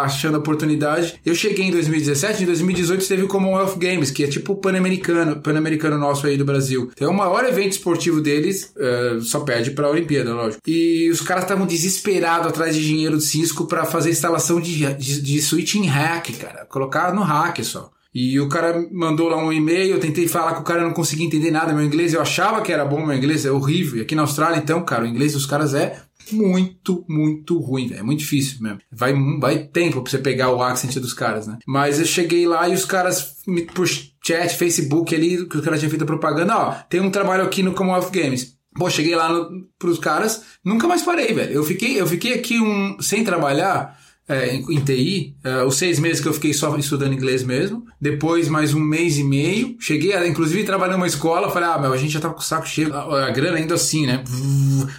[0.02, 1.14] achando a oportunidade.
[1.24, 2.42] Eu cheguei em 2017.
[2.42, 6.44] Em 2018 teve o Commonwealth Games, que é tipo o Pan-Americano, Pan-Americano nosso aí do
[6.44, 6.90] Brasil.
[6.94, 8.72] Então, é o maior evento esportivo deles.
[8.76, 10.60] eh, só perde pra Olimpíada, lógico.
[10.66, 15.20] E os caras estavam desesperados atrás de dinheiro do Cisco pra fazer instalação de, de,
[15.20, 16.66] de switch hack, cara.
[16.66, 17.90] Colocar no hack só.
[18.14, 20.94] E o cara mandou lá um e-mail, eu tentei falar com o cara, eu não
[20.94, 21.72] consegui entender nada.
[21.72, 23.98] Meu inglês, eu achava que era bom, meu inglês é horrível.
[23.98, 26.00] E aqui na Austrália, então, cara, o inglês dos caras é
[26.32, 28.00] muito, muito ruim, velho.
[28.00, 28.78] É muito difícil mesmo.
[28.90, 31.58] Vai, vai tempo pra você pegar o accent dos caras, né?
[31.66, 35.78] Mas eu cheguei lá e os caras, me- por chat, Facebook ali, que os caras
[35.80, 38.54] tinham feito propaganda, ó, tem um trabalho aqui no Commonwealth Games.
[38.76, 41.52] Pô, cheguei lá no, pros caras, nunca mais parei, velho.
[41.52, 43.96] Eu fiquei, eu fiquei aqui um, sem trabalhar,
[44.28, 47.84] é, em, em TI, é, os seis meses que eu fiquei só estudando inglês mesmo.
[48.00, 49.76] Depois, mais um mês e meio.
[49.78, 51.50] Cheguei, a, inclusive, trabalhando numa escola.
[51.50, 52.94] Falei, ah, meu, a gente já tava com o saco cheio.
[52.94, 54.22] A, a grana ainda assim, né?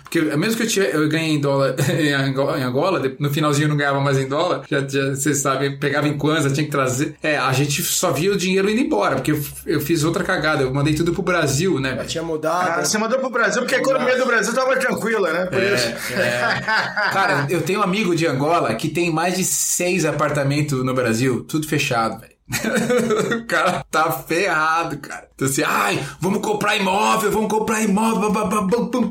[0.04, 3.66] Porque mesmo que eu, tiver, eu ganhei em dólar em Angola, em Angola, no finalzinho
[3.66, 4.64] eu não ganhava mais em dólar.
[4.70, 7.16] Já, já vocês sabem, pegava em Kwanza, tinha que trazer.
[7.24, 9.16] É, a gente só via o dinheiro indo embora.
[9.16, 10.64] Porque eu, eu fiz outra cagada.
[10.64, 11.96] Eu mandei tudo pro Brasil, né?
[11.96, 12.08] velho?
[12.08, 12.80] Tinha mudado.
[12.80, 15.46] Ah, você mandou pro Brasil porque a economia do Brasil tava tranquila, né?
[15.46, 15.94] Por isso.
[17.12, 21.44] Cara, eu tenho um amigo de Angola que tem mais de seis apartamentos no Brasil,
[21.46, 22.36] tudo fechado, velho.
[23.42, 25.28] o cara tá ferrado, cara.
[25.34, 28.32] Então assim, ai, vamos comprar imóvel, vamos comprar imóvel.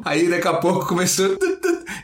[0.05, 1.37] Aí daqui a pouco começou.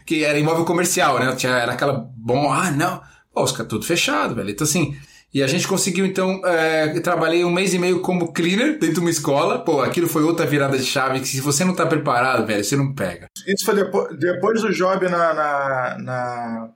[0.05, 1.33] Que era imóvel comercial, né?
[1.37, 3.01] Tinha, era aquela bom, ah, não.
[3.33, 4.51] Pô, os caras tudo fechado, velho.
[4.51, 4.97] Então assim.
[5.33, 9.01] E a gente conseguiu, então, é, trabalhei um mês e meio como cleaner dentro de
[9.01, 9.61] uma escola.
[9.61, 12.75] Pô, aquilo foi outra virada de chave que se você não tá preparado, velho, você
[12.75, 13.29] não pega.
[13.47, 16.69] Isso foi depo- depois do job na, na, na-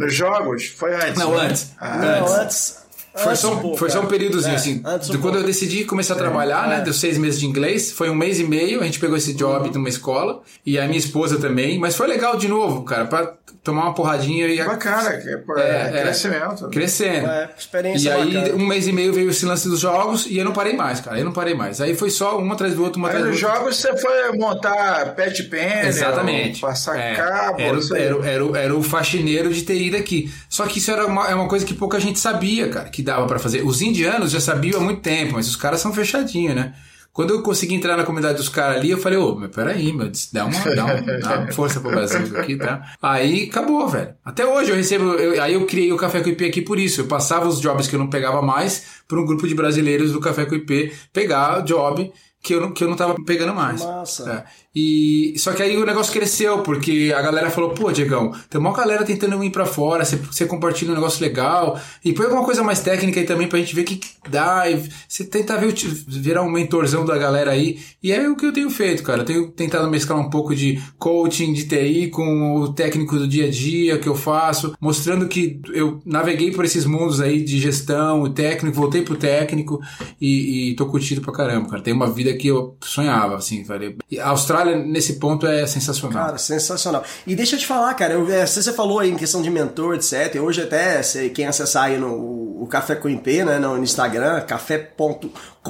[0.00, 0.66] nos jogos?
[0.76, 1.16] Foi antes?
[1.18, 1.46] Não, né?
[1.46, 1.72] antes.
[1.80, 2.34] Ah, Não, antes.
[2.38, 2.80] antes.
[3.12, 4.82] Foi antes só, um, pouco, foi só um períodozinho, É, assim.
[4.84, 6.76] antes um de quando eu decidi começar a trabalhar, né?
[6.78, 6.80] é.
[6.80, 7.90] Deu seis meses de inglês.
[7.90, 8.80] Foi um mês e meio.
[8.80, 9.74] A gente pegou esse job Uhum.
[9.74, 10.40] numa escola.
[10.64, 11.76] E a minha esposa também.
[11.78, 13.06] Mas foi legal de novo, cara.
[13.06, 13.26] Pra
[13.62, 16.02] tomar uma porradinha e Bacana, É, é, é.
[16.02, 16.68] crescimento.
[16.70, 17.26] crescendo.
[17.26, 18.54] É, experiência E aí, bacana.
[18.54, 20.26] um mês e meio veio esse lance dos jogos.
[20.26, 21.18] E eu não parei mais, cara.
[21.18, 21.80] Eu não parei mais.
[21.80, 23.58] Aí foi só uma atrás do outro, uma Aí atrás do nos outro.
[23.60, 26.60] jogos você foi montar pet panel, Exatamente.
[26.60, 27.14] passar É.
[27.14, 27.60] cabo.
[27.60, 30.32] Era, o- era, o- era, o- era o faxineiro de TI daqui.
[30.48, 33.26] Só que isso era uma, é uma coisa que pouca gente sabia, cara, que dava
[33.26, 33.62] pra fazer.
[33.64, 36.72] Os indianos já sabiam há muito tempo, mas os caras são fechadinhos, né?
[37.12, 40.10] Quando eu consegui entrar na comunidade dos caras ali, eu falei, ô, mas peraí, meu,
[40.32, 42.94] dá uma, dá, uma, dá uma força pro Brasil aqui, tá?
[43.02, 44.14] Aí acabou, velho.
[44.24, 47.00] Até hoje eu recebo, eu- aí eu criei o Café com IP aqui por isso.
[47.00, 50.20] Eu passava os jobs que eu não pegava mais para um grupo de brasileiros do
[50.20, 53.84] Café com IP pegar job que eu não, que eu não tava pegando mais.
[53.84, 54.30] Massa.
[54.30, 54.69] É.
[54.74, 58.72] E só que aí o negócio cresceu, porque a galera falou, pô, Diegão, tem uma
[58.72, 62.80] galera tentando ir pra fora, você, compartilha um negócio legal, e põe alguma coisa mais
[62.80, 65.74] técnica aí também pra gente ver o que, que dá, e você tenta ver,
[66.06, 69.22] virar um mentorzão da galera aí, e é o que eu tenho feito, cara.
[69.22, 73.46] Eu tenho tentado mesclar um pouco de coaching, de TI com o técnico do dia
[73.46, 78.22] a dia que eu faço, mostrando que eu naveguei por esses mundos aí de gestão,
[78.22, 79.80] o técnico, voltei pro técnico
[80.20, 81.82] e, e tô curtindo pra caramba, cara.
[81.82, 83.96] Tem uma vida que eu sonhava, assim, falei.
[84.10, 84.18] E
[84.60, 86.26] a Austrália, nesse ponto, é sensacional.
[86.26, 87.04] Cara, sensacional.
[87.26, 89.94] E deixa eu te falar, cara, eu, é, você falou aí em questão de mentor,
[89.94, 90.36] etc.
[90.40, 91.00] Hoje até,
[91.34, 95.64] quem acessar aí no o Café com IP, né, no Instagram, café.com.ip,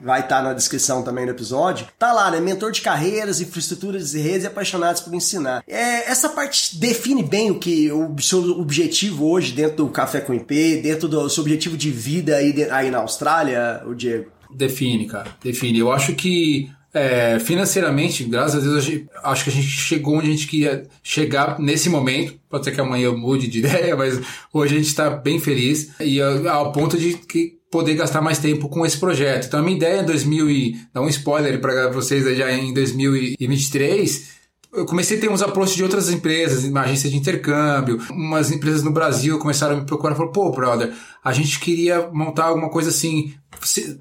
[0.00, 1.88] vai estar na descrição também do episódio.
[1.98, 5.64] Tá lá, né, mentor de carreiras, infraestruturas e redes e apaixonados por ensinar.
[5.66, 10.32] É, essa parte define bem o que o seu objetivo hoje dentro do Café com
[10.32, 14.30] IP, dentro do seu objetivo de vida aí, aí na Austrália, o Diego.
[14.48, 15.30] Define, cara.
[15.42, 15.80] Define.
[15.80, 18.86] Eu acho que é, financeiramente, graças a Deus,
[19.22, 22.34] acho que a gente chegou onde a gente queria chegar nesse momento.
[22.48, 24.20] Pode ser que amanhã eu mude de ideia, mas
[24.52, 25.90] hoje a gente está bem feliz.
[26.00, 29.46] E ah, ao ponto de que poder gastar mais tempo com esse projeto.
[29.46, 34.35] Então a minha ideia em 2000 e dar um spoiler para vocês já em 2023
[34.72, 38.82] eu comecei a ter uns approaches de outras empresas, uma agência de intercâmbio, umas empresas
[38.82, 40.92] no Brasil começaram a me procurar e falaram, pô, brother,
[41.24, 43.34] a gente queria montar alguma coisa assim,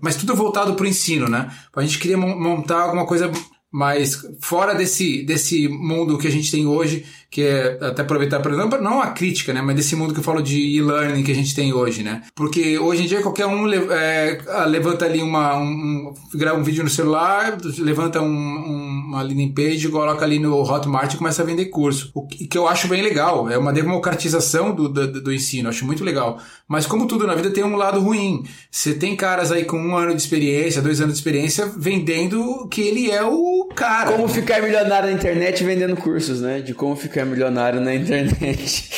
[0.01, 1.51] mas tudo voltado para o ensino, né?
[1.75, 3.31] A gente queria montar alguma coisa
[3.71, 8.55] mais fora desse, desse mundo que a gente tem hoje, que é até aproveitar para
[8.55, 11.35] não, não a crítica, né, mas desse mundo que eu falo de e-learning que a
[11.35, 12.23] gente tem hoje, né?
[12.35, 16.89] Porque hoje em dia qualquer um é, levanta ali uma um, grava um vídeo no
[16.89, 21.65] celular, levanta um, um, uma landing page, coloca ali no Hotmart e começa a vender
[21.65, 22.11] curso.
[22.13, 26.03] O que, eu acho bem legal, é uma democratização do, do, do ensino, acho muito
[26.03, 26.39] legal.
[26.67, 28.43] Mas como tudo na vida tem um lado ruim.
[28.71, 32.81] Você tem caras aí com um ano de experiência, dois anos de experiência, vendendo que
[32.81, 34.11] ele é o cara.
[34.11, 36.59] Como ficar milionário na internet vendendo cursos, né?
[36.59, 38.89] De como ficar milionário na internet.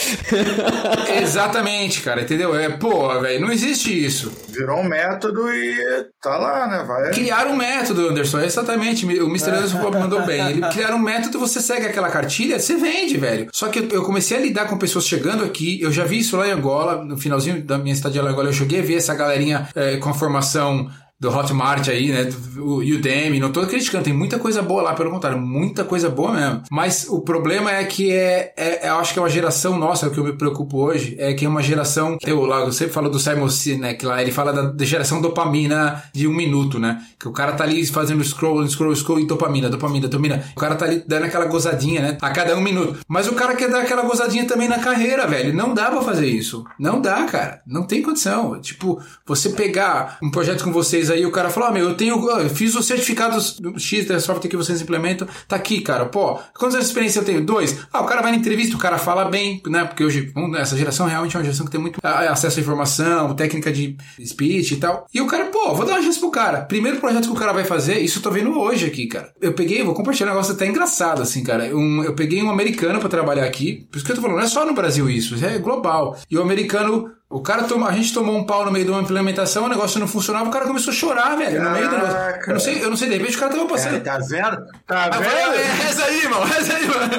[1.22, 2.56] Exatamente, cara, entendeu?
[2.56, 4.32] É, pô, velho, não existe isso.
[4.50, 6.84] Virou um método e tá lá, né?
[6.86, 7.12] Vai.
[7.12, 9.06] Criaram um método, Anderson, exatamente.
[9.06, 9.52] O Mr.
[9.52, 10.50] Anderson mandou bem.
[10.50, 13.48] Ele criaram um método, você segue aquela cartilha, você vende, velho.
[13.52, 16.48] Só que eu comecei a lidar com pessoas chegando aqui, eu já vi isso lá
[16.48, 19.14] em Angola, no finalzinho da minha estadia lá em Angola, eu cheguei a ver essa
[19.16, 22.30] galerinha é, com a formação do Hotmart aí, né?
[22.58, 26.32] O Udemy, não tô criticando, tem muita coisa boa lá, pelo contrário, muita coisa boa
[26.32, 26.64] mesmo.
[26.72, 30.10] Mas o problema é que é, é, eu acho que é uma geração nossa, é
[30.10, 32.94] o que eu me preocupo hoje, é que é uma geração, eu lá, eu sempre
[32.94, 37.04] falo do Simon Sinek lá, ele fala da, da, geração dopamina de um minuto, né?
[37.20, 40.44] Que o cara tá ali fazendo scroll, scroll, scroll e dopamina, dopamina, dopamina.
[40.56, 42.18] O cara tá ali dando aquela gozadinha, né?
[42.22, 43.00] A cada um minuto.
[43.08, 45.54] Mas o cara quer dar aquela gozadinha também na carreira, velho.
[45.54, 46.64] Não dá pra fazer isso.
[46.80, 47.62] Não dá, cara.
[47.66, 48.60] Não tem condição.
[48.62, 52.18] Tipo, você pegar um projeto com vocês aí o cara falou: ah, meu, eu tenho.
[52.30, 55.28] Eu fiz os certificados X da software que vocês implementam.
[55.48, 56.06] Tá aqui, cara.
[56.06, 57.46] Pô, quantas anos de experiência eu tenho?
[57.46, 57.78] Dois.
[57.92, 59.86] Ah, o cara vai na entrevista, o cara fala bem, né?
[59.86, 63.72] Porque hoje, essa geração realmente é uma geração que tem muito acesso à informação, técnica
[63.72, 65.06] de speech e tal.
[65.14, 66.62] E o cara, pô, vou dar uma chance pro cara.
[66.62, 69.32] Primeiro projeto que o cara vai fazer, isso eu tô vendo hoje aqui, cara.
[69.42, 71.76] Eu peguei, vou compartilhar um negócio até engraçado, assim, cara.
[71.76, 73.88] Um, eu peguei um americano para trabalhar aqui.
[73.92, 76.18] Por isso que eu tô falando, não é só no Brasil isso, é global.
[76.30, 79.02] E o americano o cara toma, a gente tomou um pau no meio de uma
[79.02, 82.18] implementação, o negócio não funcionava, o cara começou a chorar, velho, no meio do negócio.
[82.48, 83.96] Eu não sei, eu não sei, de repente o cara tava passando.
[83.96, 84.66] É, tá vendo?
[84.88, 85.24] Tá vendo?
[85.26, 87.14] Falei, é, reza aí, irmão, reza aí, mano.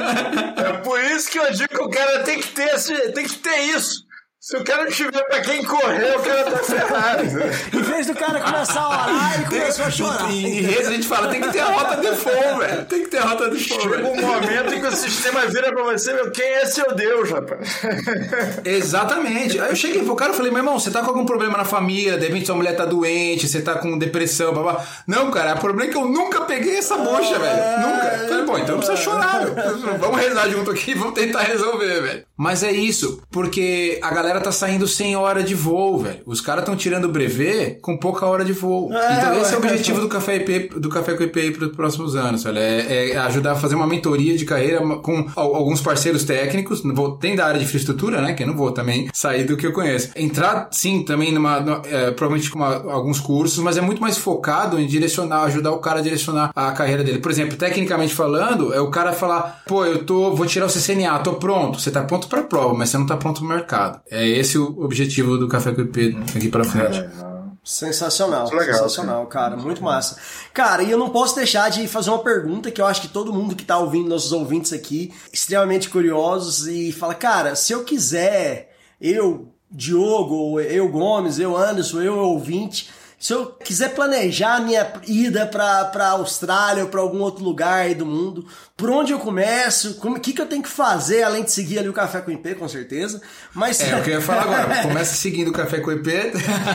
[0.57, 3.59] É por isso que eu digo que o cara tem que ter, tem que ter
[3.65, 4.08] isso.
[4.41, 7.24] Se o cara não tiver pra quem correr, o cara tá ferrado.
[7.74, 10.30] em vez do cara começar a orar, ele começou a chorar.
[10.30, 12.84] Em rede a gente fala, tem que ter a rota default, velho.
[12.84, 13.82] Tem que ter a rota default.
[13.82, 17.30] Chega um momento em que o sistema vira pra você, meu, quem é seu Deus,
[17.30, 17.80] rapaz?
[18.64, 19.59] Exatamente.
[19.59, 21.64] Aí eu cheguei pro cara e falei, meu irmão, você tá com algum problema na
[21.64, 25.59] família, de repente sua mulher tá doente, você tá com depressão, blá, Não, cara, o
[25.59, 27.39] problema é que eu nunca peguei essa mocha, é...
[27.41, 27.89] velho.
[27.89, 28.28] Nunca.
[28.28, 29.99] Falei, pô, então não precisa chorar, meu.
[29.99, 32.24] Vamos rezar junto aqui, vamos tentar resolver, velho.
[32.36, 36.20] Mas é isso, porque a galera tá saindo sem hora de voo, velho.
[36.26, 38.93] Os caras estão tirando o brevet com pouca hora de voo.
[38.93, 41.76] É, então esse é o objetivo do Café IP, do Café com IP para os
[41.76, 42.59] próximos anos, velho.
[42.59, 46.83] É, é, ajudar a fazer uma mentoria de carreira com alguns parceiros técnicos.
[46.83, 48.35] Vou, tem da área de infraestrutura, né?
[48.35, 50.11] Que eu não vou também sair do que eu conheço.
[50.16, 54.79] Entrar, sim, também numa, é, provavelmente com uma, alguns cursos, mas é muito mais focado
[54.79, 57.18] em direcionar, ajudar o cara a direcionar a carreira dele.
[57.18, 61.18] Por exemplo, tecnicamente falando, é o cara falar, pô, eu tô, vou tirar o CCNA,
[61.20, 61.81] tô pronto.
[61.81, 64.01] Você tá pronto para prova, mas você não tá pronto pro mercado.
[64.11, 66.99] É esse o objetivo do Café com IP aqui para frente.
[66.99, 67.29] É,
[67.69, 69.51] Sensacional, legal, sensacional, cara.
[69.51, 69.62] cara.
[69.62, 70.16] muito massa.
[70.55, 73.31] Cara, e eu não posso deixar de fazer uma pergunta que eu acho que todo
[73.31, 78.75] mundo que tá ouvindo, nossos ouvintes aqui, extremamente curiosos e fala, cara, se eu quiser,
[78.99, 82.89] eu, Diogo, eu Gomes, eu Anderson, eu ouvinte,
[83.19, 87.81] se eu quiser planejar a minha ida para a Austrália ou para algum outro lugar
[87.81, 88.47] aí do mundo,
[88.77, 89.99] por onde eu começo?
[90.05, 92.55] O que, que eu tenho que fazer além de seguir ali o Café com IP,
[92.55, 93.21] com certeza?
[93.53, 94.83] Mas é o que eu ia falar agora.
[94.87, 96.09] Começa seguindo o Café com IP.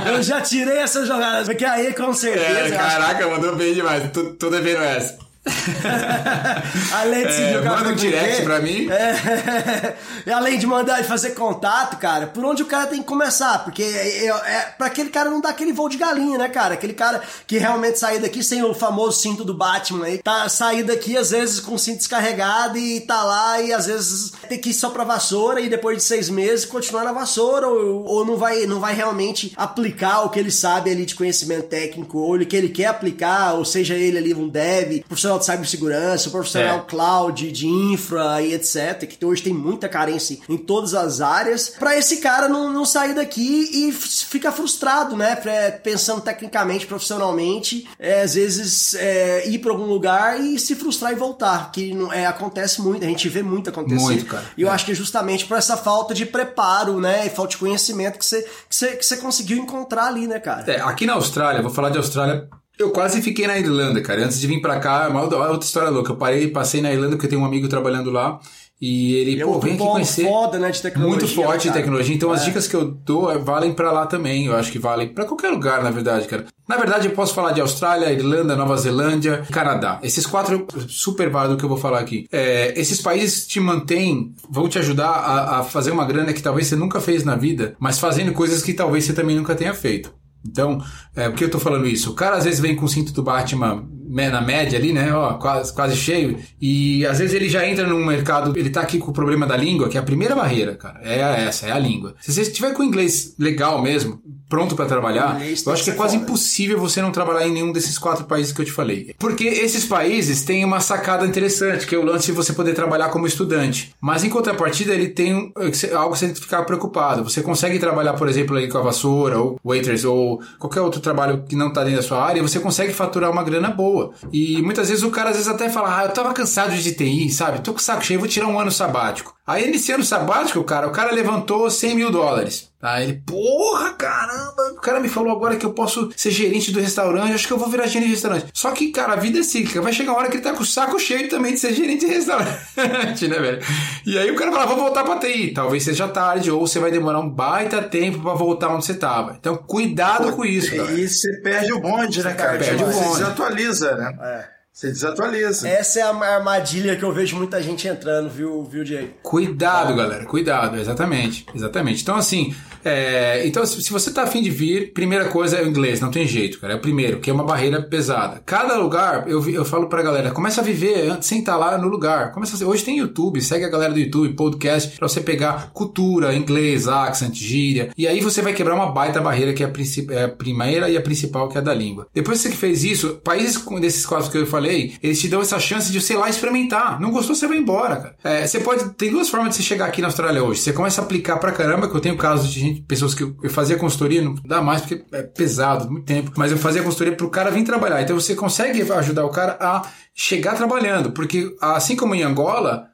[0.06, 2.60] eu já tirei essa jogada, porque aí com certeza.
[2.60, 4.12] É, caraca, mandou bem demais.
[4.12, 5.23] Tô, tô devendo essa.
[6.94, 8.88] além de se é, manda um direct pra mim.
[8.90, 13.60] É, além de mandar e fazer contato, cara, por onde o cara tem que começar?
[13.64, 16.76] Porque é, é, é pra aquele cara não dar aquele voo de galinha, né, cara?
[16.76, 20.84] Aquele cara que realmente sair daqui sem o famoso cinto do Batman aí, tá sair
[20.84, 24.70] daqui às vezes com o cinto descarregado e tá lá e às vezes tem que
[24.70, 28.38] ir só pra vassoura e depois de seis meses continuar na vassoura ou, ou não,
[28.38, 32.46] vai, não vai realmente aplicar o que ele sabe ali de conhecimento técnico ou o
[32.46, 36.32] que ele quer aplicar, ou seja ele ali um dev, profissional profissional de cibersegurança, o
[36.32, 36.82] profissional É.
[36.82, 41.98] cloud, de infra e etc, que hoje tem muita carência em todas as áreas, pra
[41.98, 45.36] esse cara não, não sair daqui e ficar frustrado, né?
[45.84, 51.16] Pensando tecnicamente, profissionalmente, é, às vezes é, ir pra algum lugar e se frustrar e
[51.16, 54.02] voltar, que não, é, acontece muito, a gente vê muito acontecer.
[54.04, 54.44] Muito, cara.
[54.58, 54.72] E eu É.
[54.72, 57.26] acho que é justamente por essa falta de preparo, né?
[57.26, 60.70] E falta de conhecimento que você, que você, que você conseguiu encontrar ali, né, cara?
[60.72, 62.48] É, aqui na Austrália, vou falar de Austrália.
[62.80, 64.26] Eu quase fiquei na Irlanda, cara.
[64.26, 66.12] Antes de vir pra cá, é uma outra história louca.
[66.12, 68.40] Eu parei, passei na Irlanda porque tenho um amigo trabalhando lá.
[68.82, 70.26] E ele, é pô, vem aqui conhecer.
[70.26, 71.18] foda, né, de tecnologia.
[71.20, 71.80] Muito forte cara?
[71.80, 72.14] tecnologia.
[72.16, 72.46] Então as É.
[72.46, 74.48] dicas que eu dou é, valem pra lá também.
[74.48, 76.46] Eu acho que valem pra qualquer lugar, na verdade, cara.
[76.68, 80.00] Na verdade, eu posso falar de Austrália, Irlanda, Nova Zelândia, Canadá.
[80.04, 82.26] Esses quatro super válidos que eu vou falar aqui.
[82.32, 86.68] É, esses países te mantêm, vão te ajudar a, a fazer uma grana que talvez
[86.68, 90.12] você nunca fez na vida, mas fazendo coisas que talvez você também nunca tenha feito.
[90.46, 90.84] Então,
[91.16, 92.12] é, por que eu tô falando isso?
[92.12, 95.14] O cara às vezes vem com o cinto do Batman na média ali, né?
[95.14, 96.38] Ó, quase, quase cheio.
[96.62, 99.58] E às vezes ele já entra num mercado, ele tá aqui com o problema da
[99.58, 101.00] língua, que é a primeira barreira, cara.
[101.04, 102.16] É essa, é a língua.
[102.22, 105.94] Se você estiver com o inglês legal mesmo, pronto pra trabalhar, eu acho que é
[105.94, 106.26] quase foda.
[106.30, 109.16] impossível você não trabalhar em nenhum desses quatro países que eu te falei.
[109.18, 113.10] Porque esses países têm uma sacada interessante, que é o lance de você poder trabalhar
[113.10, 113.96] como estudante.
[114.00, 115.52] Mas em contrapartida, ele tem um-
[115.98, 117.24] algo que você tem que ficar preocupado.
[117.24, 121.44] Você consegue trabalhar, por exemplo, aí com a vassoura, ou waiters, ou qualquer outro trabalho
[121.48, 124.03] que não está dentro da sua área, você consegue faturar uma grana boa.
[124.32, 127.30] E muitas vezes o cara às vezes até fala, ah, eu tava cansado de TI,
[127.30, 127.62] sabe?
[127.62, 129.36] Tô com saco cheio, vou tirar um ano sabático.
[129.46, 132.72] Aí nesse ano sabático, cara, o cara levantou 100 mil dólares.
[132.82, 136.80] Aí ele, porra, caramba, o cara me falou agora que eu posso ser gerente do
[136.80, 138.48] restaurante, acho que eu vou virar gerente de restaurante.
[138.54, 140.64] Só que, cara, a vida é cíclica, vai chegar uma hora que ele tá com
[140.64, 142.58] o saco cheio também de ser gerente de restaurante,
[143.28, 143.60] né, velho?
[144.06, 145.52] E aí o cara fala, vou voltar pra TI.
[145.54, 149.36] Talvez seja tarde, ou você vai demorar um baita tempo pra voltar onde você tava.
[149.40, 150.92] Então, cuidado com isso, cara.
[150.94, 152.58] E você perde o bonde, né, cara?
[152.58, 153.20] Perde Tipo, o Você bonde.
[153.20, 154.18] desatualiza, né?
[154.22, 154.63] É.
[154.74, 155.70] Você desatualiza.
[155.70, 159.10] Essa é a armadilha que eu vejo muita gente entrando, viu, viu Diego?
[159.22, 162.02] Cuidado, galera, cuidado, exatamente, exatamente.
[162.02, 166.02] Então, assim, é, então, se você tá afim de vir, primeira coisa é o inglês,
[166.02, 168.42] não tem jeito, cara, é o primeiro, que é uma barreira pesada.
[168.48, 171.88] Cada lugar, eu, eu falo pra galera, começa a viver antes, sem estar lá no
[171.88, 172.32] lugar.
[172.32, 176.34] Começa a, hoje tem YouTube, segue a galera do YouTube, podcast, pra você pegar cultura,
[176.34, 180.10] inglês, accent, gíria, e aí você vai quebrar uma baita barreira que é a, princip-
[180.12, 182.08] é a primeira e a principal, que é a da língua.
[182.12, 185.42] Depois que você fez isso, países com- desses quatro que eu falei, eles te dão
[185.42, 187.00] essa chance de ir lá experimentar.
[187.00, 188.16] Não gostou, você vai embora, cara.
[188.24, 188.90] É, você pode.
[188.94, 190.62] Tem duas formas de você chegar aqui na Austrália hoje.
[190.62, 193.36] Você começa a aplicar pra caramba, que eu tenho casos de gente, pessoas que eu,
[193.42, 196.32] eu fazia consultoria, não dá mais porque é pesado, muito tempo.
[196.38, 198.02] Mas eu fazia consultoria pro cara vir trabalhar.
[198.02, 199.84] Então você consegue ajudar o cara a
[200.14, 201.12] chegar trabalhando.
[201.12, 202.93] Porque assim como em Angola.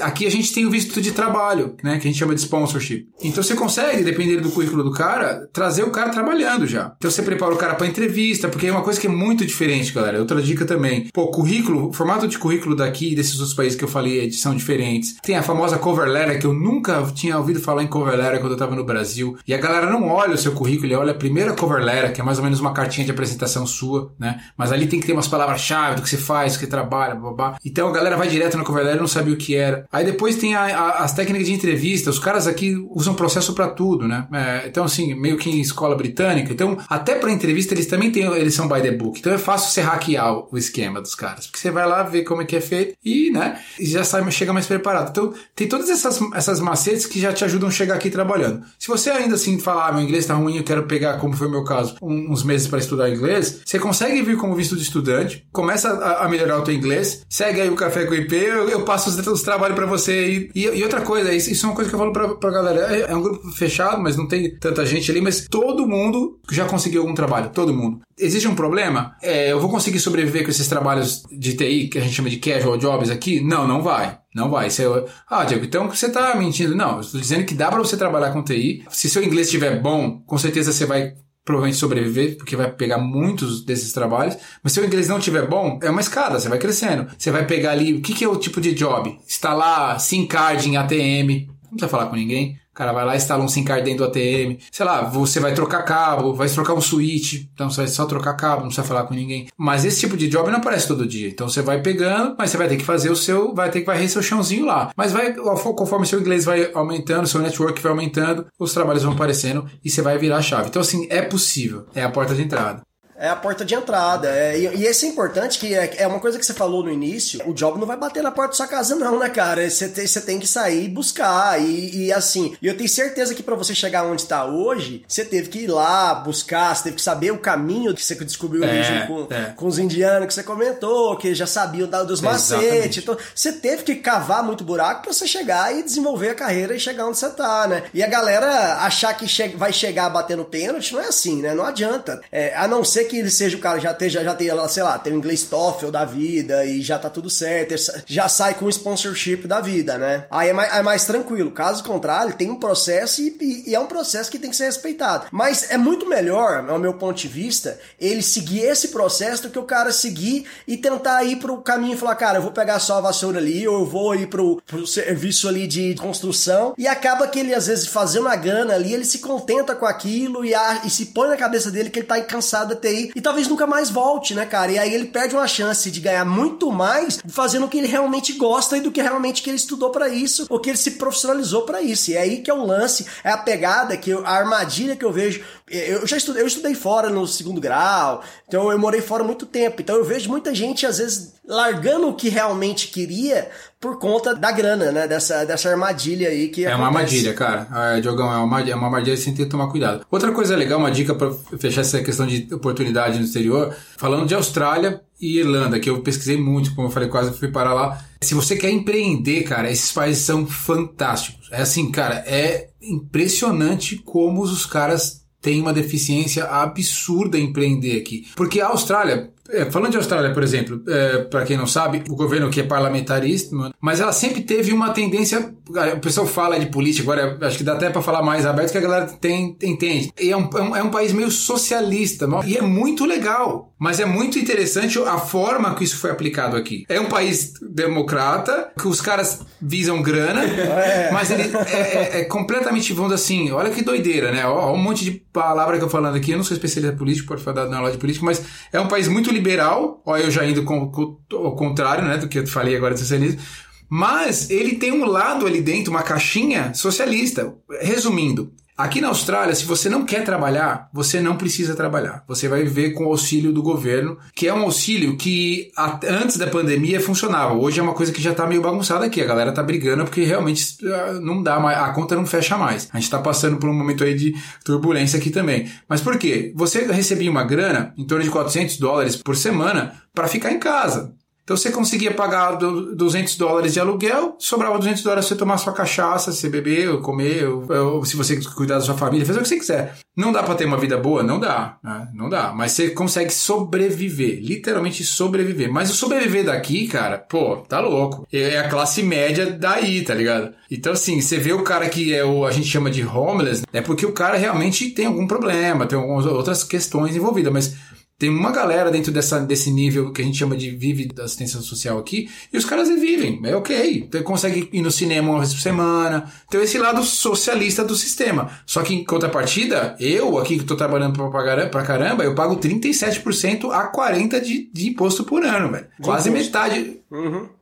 [0.00, 1.98] Aqui a gente tem o visto de trabalho, né?
[1.98, 3.06] Que a gente chama de sponsorship.
[3.22, 6.94] Então você consegue, dependendo do currículo do cara, trazer o cara trabalhando já.
[6.96, 9.92] Então você prepara o cara pra entrevista, porque é uma coisa que é muito diferente,
[9.92, 10.18] galera.
[10.18, 11.08] Outra dica também.
[11.12, 15.16] Pô, currículo, formato de currículo daqui e desses outros países que eu falei são diferentes.
[15.22, 18.52] Tem a famosa cover letter, que eu nunca tinha ouvido falar em cover letter quando
[18.52, 19.36] eu tava no Brasil.
[19.46, 22.22] E a galera não olha o seu currículo, ele olha a primeira cover letter, que
[22.22, 24.40] é mais ou menos uma cartinha de apresentação sua, né?
[24.56, 27.58] Mas ali tem que ter umas palavras-chave do que você faz, do que trabalha, babá.
[27.62, 29.86] Então a galera vai direto na cover letter e não sabe o que era.
[29.92, 32.10] Aí depois tem a- a- as técnicas de entrevista.
[32.10, 34.26] Os caras aqui usam processo pra tudo, né?
[34.32, 36.52] É, então, assim, meio que em escola britânica.
[36.52, 39.18] Então, até pra entrevista eles também têm, eles são by the book.
[39.18, 41.46] Então é fácil você hackear o, o esquema dos caras.
[41.46, 43.58] Porque você vai lá ver como é que é feito e, né?
[43.78, 45.10] E já sai, chega mais preparado.
[45.10, 48.62] Então, tem todas essas, essas macetes que já te ajudam a chegar aqui trabalhando.
[48.78, 51.46] Se você ainda assim falar, ah, meu inglês tá ruim, eu quero pegar, como foi
[51.46, 54.82] o meu caso, um- uns meses para estudar inglês, você consegue vir como visto de
[54.82, 58.68] estudante, começa a, a melhorar o teu inglês, segue aí o Café com IP, eu,
[58.68, 60.50] eu passo os, os trabalhos para você.
[60.54, 62.94] E, e, outra coisa, isso, é uma coisa que eu falo pra, pra galera.
[62.94, 66.66] É, é um grupo fechado, mas não tem tanta gente ali, mas todo mundo já
[66.66, 68.00] conseguiu algum trabalho, todo mundo.
[68.18, 69.16] Existe um problema?
[69.22, 72.36] É, eu vou conseguir sobreviver com esses trabalhos de TI, que a gente chama de
[72.36, 73.40] casual jobs aqui?
[73.40, 74.18] Não, não vai.
[74.34, 74.68] Não vai.
[74.68, 74.84] Você,
[75.28, 76.74] ah, Diego, então você tá mentindo.
[76.74, 78.84] Não, eu estou dizendo que dá para você trabalhar com TI.
[78.90, 81.14] Se seu inglês estiver bom, com certeza você vai
[81.48, 84.36] provavelmente sobreviver, porque vai pegar muitos desses trabalhos.
[84.62, 87.06] Mas se o inglês não estiver bom, é uma escada, você vai crescendo.
[87.16, 89.18] Você vai pegar ali, o que, que é o tipo de job?
[89.26, 91.48] Instalar SIM card em ATM.
[91.70, 92.58] Não precisa falar com ninguém.
[92.70, 94.56] O cara vai lá instala um SIM card dentro do ATM.
[94.70, 97.46] Sei lá, você vai trocar cabo, vai trocar um switch.
[97.52, 99.48] Então você vai só trocar cabo, não precisa falar com ninguém.
[99.56, 101.28] Mas esse tipo de job não aparece todo dia.
[101.28, 103.86] Então você vai pegando, mas você vai ter que fazer o seu, vai ter que
[103.86, 104.92] varrer seu chãozinho lá.
[104.96, 109.68] Mas vai, conforme seu inglês vai aumentando, seu network vai aumentando, os trabalhos vão aparecendo
[109.84, 110.68] e você vai virar a chave.
[110.68, 111.86] Então assim, é possível.
[111.94, 112.87] É a porta de entrada.
[113.18, 114.28] É a porta de entrada.
[114.30, 116.90] É, e, e esse é importante, que é, é uma coisa que você falou no
[116.90, 119.68] início, o job não vai bater na porta da sua casa não, né, cara?
[119.68, 123.34] Você tem, você tem que sair e buscar, e, e assim, e eu tenho certeza
[123.34, 126.96] que para você chegar onde está hoje, você teve que ir lá buscar, você teve
[126.96, 129.52] que saber o caminho que você descobriu É, com, é.
[129.56, 133.02] com os indianos que você comentou, que já sabiam dos macetes.
[133.02, 136.80] Então, você teve que cavar muito buraco pra você chegar e desenvolver a carreira e
[136.80, 137.82] chegar onde você tá, né?
[137.92, 141.54] E a galera achar que che- vai chegar batendo pênalti não é assim, né?
[141.54, 142.20] Não adianta.
[142.30, 144.82] É, a não ser que ele seja o cara já esteja, já tenha, lá, sei
[144.82, 147.74] lá, tem o inglês TOEFL da vida e já tá tudo certo,
[148.06, 150.26] já sai com o sponsorship da vida, né?
[150.30, 151.50] Aí é mais, é mais tranquilo.
[151.50, 154.64] Caso contrário, tem um processo e, e- e é um processo que tem que ser
[154.66, 155.26] respeitado.
[155.32, 159.58] Mas é muito melhor, ao meu ponto de vista, ele seguir esse processo do que
[159.58, 162.98] o cara seguir e tentar ir pro caminho e falar, cara, eu vou pegar só
[162.98, 166.74] a vassoura ali, ou eu vou ir pro, pro serviço ali de construção.
[166.76, 170.44] E acaba que ele, às vezes, fazendo a grana ali, ele se contenta com aquilo
[170.44, 172.76] e, a- e se põe na cabeça dele que ele tá cansado da
[173.06, 174.72] TI e talvez nunca mais volte, né, cara?
[174.72, 178.32] E aí ele perde uma chance de ganhar muito mais fazendo o que ele realmente
[178.34, 181.62] gosta e do que realmente que ele estudou pra isso, ou que ele se profissionalizou
[181.62, 182.10] pra isso.
[182.10, 185.04] E é aí que é o lance, é a pegada, que eu- a armadilha que
[185.04, 185.42] eu vejo.
[185.70, 189.80] Eu já estudei, eu estudei fora no segundo grau, então eu morei fora muito tempo.
[189.82, 193.48] Então eu vejo muita gente, às vezes, largando o que realmente queria
[193.80, 195.08] por conta da grana, né?
[195.08, 197.14] Dessa, dessa armadilha aí que É uma acontece.
[197.16, 197.96] armadilha, cara.
[197.96, 200.04] É, Diogão, é uma armadilha, é uma armadilha que você tem que tomar cuidado.
[200.10, 204.34] Outra coisa legal, uma dica pra fechar essa questão de oportunidade no exterior, falando de
[204.34, 208.04] Austrália e Irlanda, que eu pesquisei muito, como eu falei, quase fui parar lá.
[208.20, 211.48] Se você quer empreender, cara, esses países são fantásticos.
[211.50, 218.26] É assim, cara, é impressionante como os caras têm uma deficiência absurda em empreender aqui.
[218.34, 222.14] Porque a Austrália, é, falando de Austrália, por exemplo, é, para quem não sabe, o
[222.16, 225.54] governo aqui é parlamentarista, mas ela sempre teve uma tendência.
[225.96, 228.78] O pessoal fala de política, agora acho que dá até para falar mais aberto que
[228.78, 230.12] a galera tem, entende.
[230.18, 233.72] E é um, é um, é um país meio socialista, e é muito legal.
[233.78, 236.84] Mas é muito interessante a forma que isso foi aplicado aqui.
[236.88, 240.40] É um país democrata, que os caras visam grana,
[241.12, 244.44] mas ele é, é- é completamente, vamos assim, olha que doideira, né?
[244.46, 247.42] Ó um monte de palavra que eu falando aqui, eu não sou especialista político, pode
[247.42, 248.42] falar na aula de política, mas
[248.72, 252.28] é um país muito liberal, ó, eu já indo com, com- ao contrário, né, do
[252.28, 253.40] que eu falei agora de socialismo,
[253.88, 257.54] mas ele tem um lado ali dentro, uma caixinha socialista.
[257.80, 262.22] Resumindo, aqui na Austrália, se você não quer trabalhar, você não precisa trabalhar.
[262.28, 265.72] Você vai viver com o auxílio do governo, que é um auxílio que
[266.08, 267.54] antes da pandemia funcionava.
[267.54, 269.20] Hoje é uma coisa que já tá meio bagunçada aqui.
[269.20, 272.88] A galera tá brigando porque realmente ah, não dá mais, a conta não fecha mais.
[272.92, 275.68] A gente tá passando por um momento aí de turbulência aqui também.
[275.88, 276.52] Mas por quê?
[276.54, 281.17] Você recebia uma grana, em torno de 400 dólares por semana, para ficar em casa.
[281.48, 285.72] Então você conseguia pagar du- 200 dólares de aluguel, sobrava 200 dólares você tomar sua
[285.72, 289.42] cachaça, você beber, ou comer, ou, ou se você cuidar da sua família, fazer o
[289.42, 289.94] que você quiser.
[290.14, 291.22] Não dá pra ter uma vida boa?
[291.22, 292.08] Não dá, né?
[292.12, 292.52] Não dá.
[292.52, 295.72] Mas você consegue sobreviver, literalmente sobreviver.
[295.72, 298.26] Mas o sobreviver daqui, cara, pô, tá louco.
[298.30, 300.52] É a classe média daí, tá ligado?
[300.70, 303.80] Então assim, você vê o cara que é o a gente chama de homeless, é
[303.80, 307.74] porque o cara realmente tem algum problema, tem algumas outras questões envolvidas, mas
[308.18, 311.60] tem uma galera dentro dessa, desse nível que a gente chama de vive da assistência
[311.60, 314.04] social aqui, e os caras vivem, é ok.
[314.08, 316.30] Então, consegue ir no cinema uma vez por semana.
[316.48, 318.50] Então, esse lado socialista do sistema.
[318.66, 323.92] Só que, em contrapartida, eu aqui que tô trabalhando pra, caramba, eu pago 37% a
[323.92, 325.86] 40% de, de imposto por ano, velho.
[326.02, 326.46] Quase imposto.
[326.46, 327.00] metade.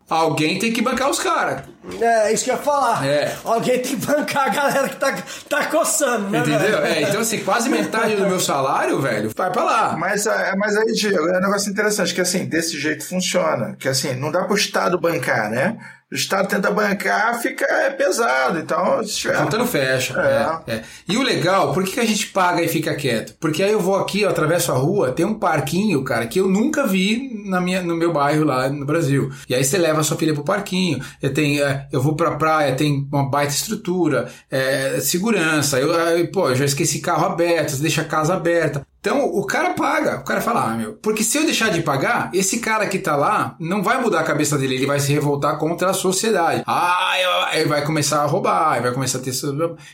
[0.09, 1.62] Alguém tem que bancar os caras.
[2.00, 3.04] É, isso que eu ia falar.
[3.04, 3.36] É.
[3.44, 5.16] Alguém tem que bancar a galera que tá,
[5.48, 6.38] tá coçando, né?
[6.38, 6.59] Entendeu?
[6.59, 6.84] velho?
[6.84, 9.96] É, então, assim, quase metade do meu salário, velho, vai pra lá.
[9.96, 13.74] Mas, é, mas aí, Diego, é um negócio interessante, que assim, desse jeito funciona.
[13.78, 15.76] Que assim, não dá pro Estado bancar, né?
[16.11, 18.61] O Estado tenta bancar, fica é pesado.
[18.61, 19.66] Então, se tiver.
[19.66, 20.14] Fecha.
[20.20, 20.72] É.
[20.72, 20.84] É, é.
[21.09, 23.34] E o legal, por que, a gente paga e fica quieto?
[23.40, 26.86] Porque aí eu vou aqui, atravesso a rua, tem um parquinho, cara, que eu nunca
[26.86, 29.32] vi na minha, no meu bairro lá no Brasil.
[29.48, 31.00] E aí você leva a sua filha pro parquinho.
[31.20, 35.80] Eu, tenho, é, eu vou pra praia, tem uma baita estrutura, é, segurança.
[35.80, 38.86] Eu, eu, pô, eu já esqueci carro aberto, deixa a casa aberta.
[39.07, 42.28] Então o cara paga, o cara fala, ah, meu, porque se eu deixar de pagar,
[42.34, 45.57] esse cara que tá lá não vai mudar a cabeça dele, ele vai se revoltar
[45.59, 46.64] contra a sociedade.
[46.66, 49.30] Ah, eu- ele vai começar a roubar, ele vai começar a ter.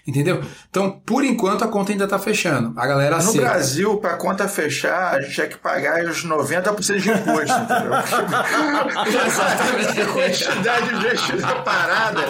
[0.06, 0.40] Entendeu?
[0.70, 2.72] Então, por enquanto, a conta ainda tá fechando.
[2.74, 3.46] A galera No aceita.
[3.46, 7.92] Brasil, pra conta fechar, a gente tinha que pagar os 90% de imposto, entendeu?
[10.02, 12.22] a quantidade de investida parada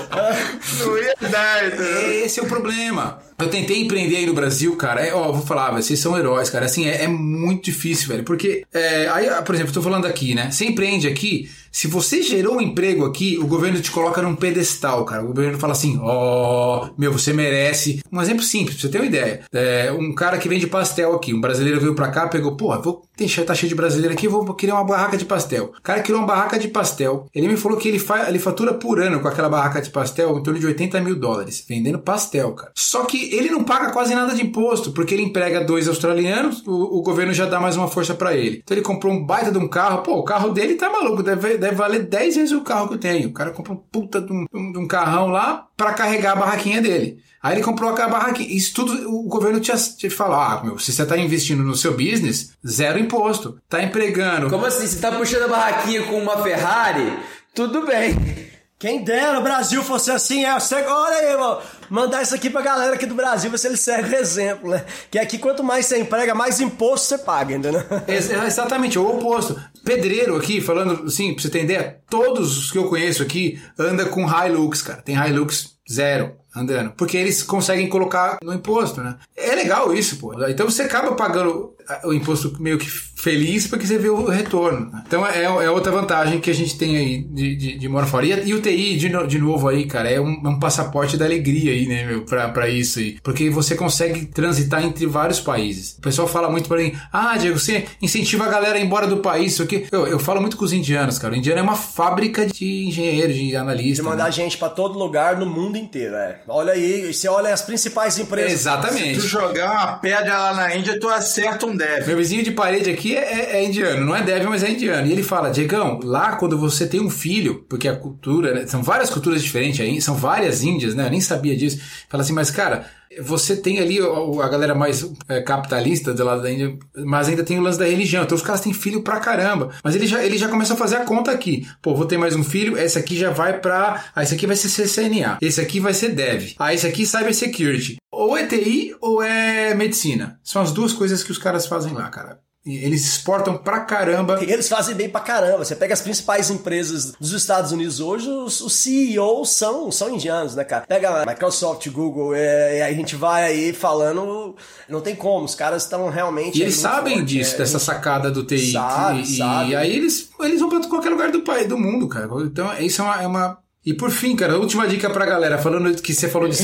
[0.80, 2.24] não ia dar, entendeu?
[2.24, 3.18] Esse é o problema.
[3.43, 5.05] Eu tentei empreender aí no Brasil, cara.
[5.05, 6.66] É, ó, vou falar, vocês são heróis, cara.
[6.66, 8.22] Assim, é, é muito difícil, velho.
[8.22, 10.51] Porque, é, aí, por exemplo, tô falando aqui, né?
[10.51, 15.07] Você empreende aqui, se você gerou um emprego aqui, o governo te coloca num pedestal,
[15.07, 15.24] cara.
[15.24, 18.03] O governo fala assim: ó, oh, meu, você merece.
[18.12, 19.40] Um exemplo simples, pra você ter uma ideia.
[19.51, 23.09] É, um cara que vende pastel aqui, um brasileiro veio pra cá, pegou, porra, vou
[23.16, 25.72] deixar, tá cheio de brasileiro aqui, vou criar uma barraca de pastel.
[25.78, 27.26] O cara criou uma barraca de pastel.
[27.34, 30.38] Ele me falou que ele, fa ele fatura por ano com aquela barraca de pastel
[30.38, 32.72] em torno de 80 mil dólares, vendendo pastel, cara.
[32.74, 36.98] Só que ele não paga quase nada de imposto, porque ele emprega dois australianos, o,
[36.98, 38.60] o governo já dá mais uma força para ele.
[38.62, 41.56] Então ele comprou um baita de um carro, pô, o carro dele tá maluco, deve,
[41.56, 43.28] deve valer 10 vezes o carro que eu tenho.
[43.30, 46.82] O cara compra um puta de um, de um carrão lá para carregar a barraquinha
[46.82, 47.18] dele.
[47.42, 48.54] Aí ele comprou aquela barraquinha.
[48.54, 51.92] Isso tudo o governo te, te fala: ah, meu, se você tá investindo no seu
[51.92, 53.58] business, zero imposto.
[53.68, 54.48] Tá empregando.
[54.48, 54.86] Como assim?
[54.86, 57.18] Você tá puxando a barraquinha com uma Ferrari?
[57.52, 58.51] Tudo bem.
[58.82, 62.60] Quem dera o Brasil fosse assim, é, você, olha aí, irmão, mandar isso aqui pra
[62.60, 64.84] galera aqui do Brasil, ver se eles seguem o exemplo, né?
[65.08, 67.80] Que aqui quanto mais você emprega, mais imposto você paga, entendeu?
[68.08, 69.56] Ex exatamente, o oposto.
[69.84, 74.26] Pedreiro aqui, falando assim, pra você ideia, todos os que eu conheço aqui andam com
[74.26, 75.00] Hilux, cara.
[75.00, 76.90] Tem Hilux zero andando.
[76.96, 79.16] Porque eles conseguem colocar no imposto, né?
[79.36, 80.34] É legal isso, pô.
[80.48, 81.72] Então você acaba pagando
[82.04, 82.88] o imposto meio que
[83.22, 84.90] feliz porque você vê o retorno.
[85.06, 88.26] Então é, é, outra vantagem que a gente tem aí de, de, de morar fora.
[88.26, 91.16] E, e, o TI, de, no, de novo aí, cara, é um, é um, passaporte
[91.16, 93.20] da alegria aí, né, meu, pra, pra isso aí.
[93.22, 95.96] Porque você consegue transitar entre vários países.
[95.98, 99.06] O pessoal fala muito pra mim, ah, Diego, você incentiva a galera a ir embora
[99.06, 99.86] do país, isso aqui.
[99.92, 101.32] Eu, eu falo muito com os indianos, cara.
[101.32, 104.04] O indiano é uma fábrica de engenheiros, de analistas.
[104.04, 104.32] De mandar né?
[104.32, 106.40] gente pra todo lugar no mundo inteiro, é.
[106.48, 108.52] Olha aí, você olha as principais empresas.
[108.52, 109.20] Exatamente.
[109.20, 112.04] Se tu jogar uma pedra lá na Índia, tu acerta um dev.
[112.04, 115.06] Meu vizinho de parede aqui é, é, indiano, não é dev, mas é indiano.
[115.06, 118.82] E ele fala, Diegão, lá quando você tem um filho, porque a cultura, né, são
[118.82, 121.06] várias culturas diferentes aí, são várias índias, né?
[121.06, 121.80] Eu nem sabia disso.
[122.08, 122.86] Fala assim, mas cara,
[123.20, 127.58] você tem ali a galera mais é, capitalista do lado da Índia, mas ainda tem
[127.58, 128.22] o lance da religião.
[128.22, 129.70] Então os caras têm filho pra caramba.
[129.82, 131.66] Mas ele já, ele já começa a fazer a conta aqui.
[131.80, 134.04] Pô, vou ter mais um filho, esse aqui já vai pra.
[134.14, 135.38] Ah, esse aqui vai ser CCNA.
[135.40, 136.54] Esse aqui vai ser Dev.
[136.58, 137.96] Ah, esse aqui Cyber Security.
[138.10, 140.38] Ou é TI ou é medicina.
[140.42, 142.40] São as duas coisas que os caras fazem lá, cara.
[142.64, 144.38] Eles exportam pra caramba.
[144.40, 145.64] Eles fazem bem pra caramba.
[145.64, 150.54] Você pega as principais empresas dos Estados Unidos hoje, os, os CEOs são, são indianos,
[150.54, 150.86] né, cara?
[150.86, 154.54] Pega Microsoft, Google, é, e aí a gente vai aí falando.
[154.88, 156.56] Não tem como, os caras estão realmente.
[156.58, 158.72] E eles sabem forte, disso, é, dessa sacada do TI.
[158.72, 159.70] Sabe, e, sabe.
[159.70, 162.28] e aí eles, eles vão pra qualquer lugar do país, do mundo, cara.
[162.44, 165.92] Então, isso é uma, é uma e por fim, cara, última dica pra galera, falando
[166.00, 166.56] que você falou de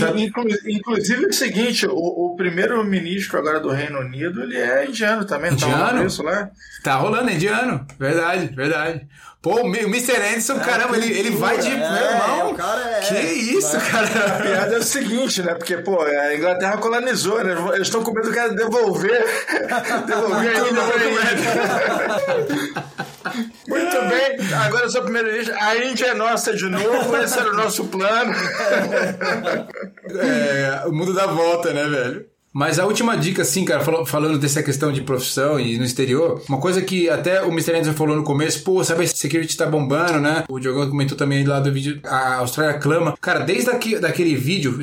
[0.66, 5.52] Inclusive é o seguinte, o, o primeiro-ministro agora do Reino Unido, ele é indiano também,
[5.52, 5.72] indiano?
[5.72, 6.50] tá rolando isso lá?
[6.84, 7.84] Tá rolando, é indiano.
[7.98, 9.08] Verdade, verdade.
[9.42, 10.16] Pô, o Mr.
[10.16, 11.68] Anderson, é, caramba, ele, ele vai de.
[11.68, 12.56] É, meu irmão.
[12.78, 14.06] É, que isso, cara?
[14.06, 15.54] A piada é o seguinte, né?
[15.54, 17.54] Porque, pô, a Inglaterra colonizou, né?
[17.74, 19.24] Eles estão com medo que devolver.
[20.06, 20.82] devolver a ilha
[23.66, 25.54] Muito bem, agora eu sou o primeiro-ministro.
[25.58, 28.32] A Índia é nossa de novo, esse era o nosso plano.
[30.20, 32.26] é, o mundo dá volta, né, velho?
[32.52, 36.58] Mas a última dica, assim, cara, falando dessa questão de profissão e no exterior, uma
[36.58, 37.72] coisa que até o Mr.
[37.72, 40.44] Anderson falou no começo, pô, sabe, security tá bombando, né?
[40.48, 43.16] O Diogão comentou também lá do vídeo, a Austrália clama.
[43.20, 44.78] Cara, desde aqui, daquele vídeo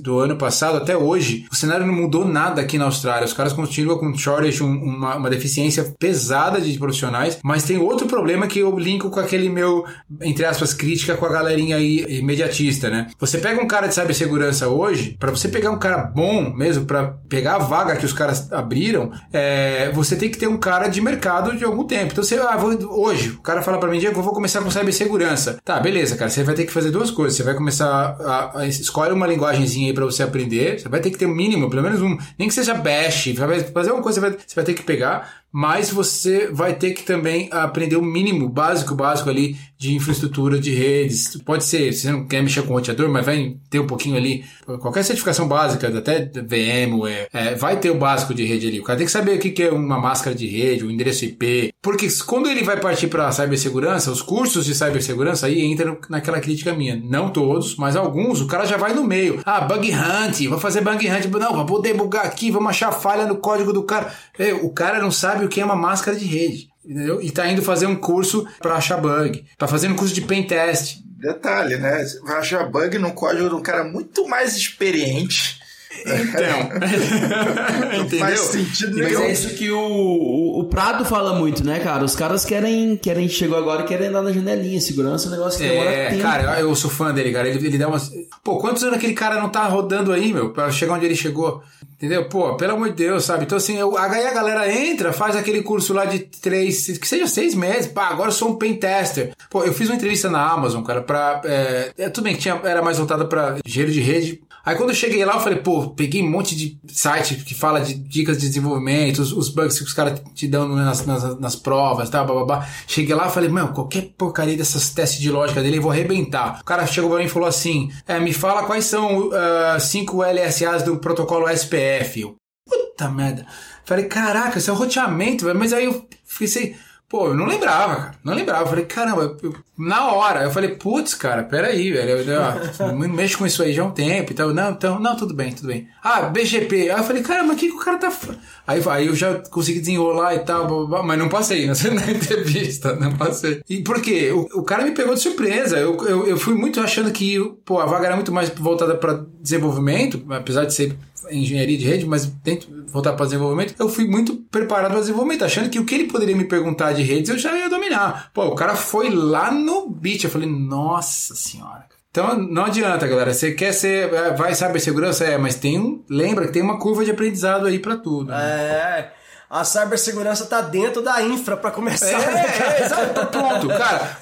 [0.00, 3.26] do ano passado até hoje, o cenário não mudou nada aqui na Austrália.
[3.26, 8.46] Os caras continuam com shortage, uma, uma deficiência pesada de profissionais, mas tem outro problema
[8.46, 9.84] que eu linko com aquele meu,
[10.20, 13.08] entre aspas, crítica com a galerinha aí imediatista, né?
[13.18, 17.09] Você pega um cara de cibersegurança hoje, para você pegar um cara bom mesmo, para
[17.28, 21.00] pegar a vaga que os caras abriram, é, você tem que ter um cara de
[21.00, 22.12] mercado de algum tempo.
[22.12, 24.70] Então você, ah, vou, hoje, o cara fala para mim, Diego, eu vou começar com
[24.70, 25.58] cibersegurança.
[25.64, 27.36] Tá, beleza, cara, você vai ter que fazer duas coisas.
[27.36, 30.80] Você vai começar a, a escolhe uma linguagemzinha aí para você aprender.
[30.80, 33.60] Você vai ter que ter um mínimo, pelo menos um, nem que seja bash, vai
[33.60, 37.02] fazer uma coisa, você vai, você vai ter que pegar mas você vai ter que
[37.02, 41.36] também aprender o mínimo, básico, básico ali de infraestrutura de redes.
[41.44, 44.44] Pode ser, se você não quer mexer com roteador, mas vai ter um pouquinho ali,
[44.80, 48.80] qualquer certificação básica, até VMware, é, vai ter o básico de rede ali.
[48.80, 51.72] O cara tem que saber o que é uma máscara de rede, um endereço IP,
[51.82, 56.74] porque quando ele vai partir para cibersegurança, os cursos de cibersegurança aí entram naquela crítica
[56.74, 57.00] minha.
[57.02, 59.40] Não todos, mas alguns, o cara já vai no meio.
[59.46, 63.24] Ah, bug hunt, vou fazer bug hunt, não, vou poder bugar aqui, vamos achar falha
[63.24, 64.12] no código do cara.
[64.38, 66.68] É, o cara não sabe sabe o que é uma máscara de rede.
[66.84, 67.20] Entendeu?
[67.22, 69.44] E tá indo fazer um curso para achar bug.
[69.56, 70.98] Tá fazendo um curso de pen test.
[71.04, 72.04] Detalhe, né?
[72.22, 75.59] Vai achar bug no código de um cara muito mais experiente
[75.92, 76.70] Então.
[77.98, 78.36] Não faz Entendeu?
[78.36, 79.22] sentido Mas nenhum.
[79.22, 82.04] é isso que o, o, o Prado fala muito, né, cara?
[82.04, 84.80] Os caras querem, querem chegou agora e querem andar na janelinha.
[84.80, 86.22] Segurança é um negócio que demora É, tempo.
[86.22, 87.48] cara, eu eu sou fã dele, cara.
[87.48, 88.10] Ele, ele dá umas.
[88.44, 91.62] Pô, quantos anos aquele cara não tá rodando aí, meu, pra chegar onde ele chegou?
[91.96, 92.28] Entendeu?
[92.28, 93.44] Pô, pelo amor de Deus, sabe?
[93.44, 97.26] Então, assim, eu, aí a galera entra, faz aquele curso lá de três, que seja
[97.26, 97.88] seis meses.
[97.88, 99.32] Pá, agora eu sou um pen tester.
[99.50, 101.42] Pô, eu fiz uma entrevista na Amazon, cara, pra.
[101.44, 104.40] É, é, tudo bem que tinha, era mais voltada pra engenheiro de rede.
[104.64, 107.80] Aí quando eu cheguei lá, eu falei, pô, peguei um monte de site que fala
[107.80, 111.56] de dicas de desenvolvimento, os, os bugs que os caras te dão nas, nas, nas
[111.56, 112.66] provas, tá, babá.
[112.86, 116.60] Cheguei lá falei, mano, qualquer porcaria dessas testes de lógica dele, eu vou arrebentar.
[116.60, 120.22] O cara chegou pra mim e falou assim, é, me fala quais são ah, cinco
[120.22, 122.20] LSAs do protocolo SPF.
[122.20, 122.36] Eu,
[122.68, 123.46] puta merda.
[123.84, 125.58] Falei, caraca, isso é um roteamento, velho.
[125.58, 126.76] Mas aí eu fiquei,
[127.10, 128.14] pô, eu não lembrava, cara.
[128.24, 128.66] Não lembrava.
[128.66, 132.10] Falei, caramba, eu- na hora, eu falei, putz, cara, peraí, velho.
[132.10, 132.40] Eu, eu,
[132.86, 134.54] eu não mexo com isso aí já há um tempo e tal.
[134.54, 135.88] Não, então, não, tudo bem, tudo bem.
[136.02, 136.90] Ah, BGP.
[136.90, 138.10] Aí eu falei, caramba, o que, que o cara tá.
[138.10, 138.34] fa-"
[138.66, 141.72] Aí, aí eu já consegui desenrolar e tal, blá, blá, blá, mas não passei na
[141.92, 143.60] na entrevista, não passei.
[143.68, 144.30] E por quê?
[144.30, 145.76] O, o cara me pegou de surpresa.
[145.78, 149.24] Eu, eu, eu fui muito achando que, pô, a vaga era muito mais voltada para
[149.40, 150.96] desenvolvimento, apesar de ser
[151.32, 155.70] engenharia de rede, mas dentro voltar para desenvolvimento, eu fui muito preparado para desenvolvimento, achando
[155.70, 158.30] que o que ele poderia me perguntar de redes eu já ia dominar.
[158.34, 161.84] Pô, o cara foi lá no beat, eu falei, nossa senhora.
[162.10, 163.32] Então não adianta, galera.
[163.32, 166.78] Você quer ser, é, vai saber segurança, é, mas tem um, lembra que tem uma
[166.78, 168.32] curva de aprendizado aí para tudo.
[168.32, 168.36] né?
[168.36, 169.19] É.
[169.50, 172.06] A cibersegurança tá dentro da infra pra começar.
[172.20, 172.72] né, cara?
[172.72, 174.16] É, é, exato, tá pronto, cara.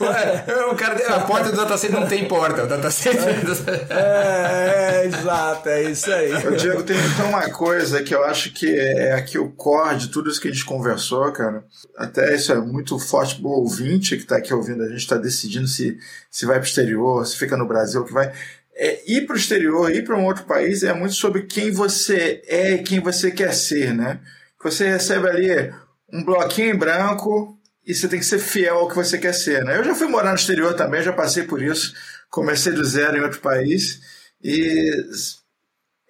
[0.47, 1.17] É, o cara.
[1.17, 2.65] A porta do data center não tem porta.
[2.65, 3.37] O data center.
[3.91, 6.33] É, é, exato, é isso aí.
[6.33, 10.09] Ô, Diego, tem, tem uma coisa que eu acho que é aqui o core de
[10.09, 11.63] tudo isso que a gente conversou, cara.
[11.95, 14.83] Até isso é muito forte pro ouvinte que tá aqui ouvindo.
[14.83, 15.99] A gente tá decidindo se,
[16.31, 18.33] se vai pro exterior, se fica no Brasil, que vai.
[18.75, 22.73] É, ir pro exterior, ir para um outro país é muito sobre quem você é
[22.77, 24.21] e quem você quer ser, né?
[24.63, 25.73] Você recebe ali
[26.13, 29.65] um bloquinho em branco e você tem que ser fiel ao que você quer ser,
[29.65, 29.79] né?
[29.79, 31.95] Eu já fui morar no exterior também, já passei por isso.
[32.31, 34.01] Comecei do zero em outro país
[34.43, 34.91] e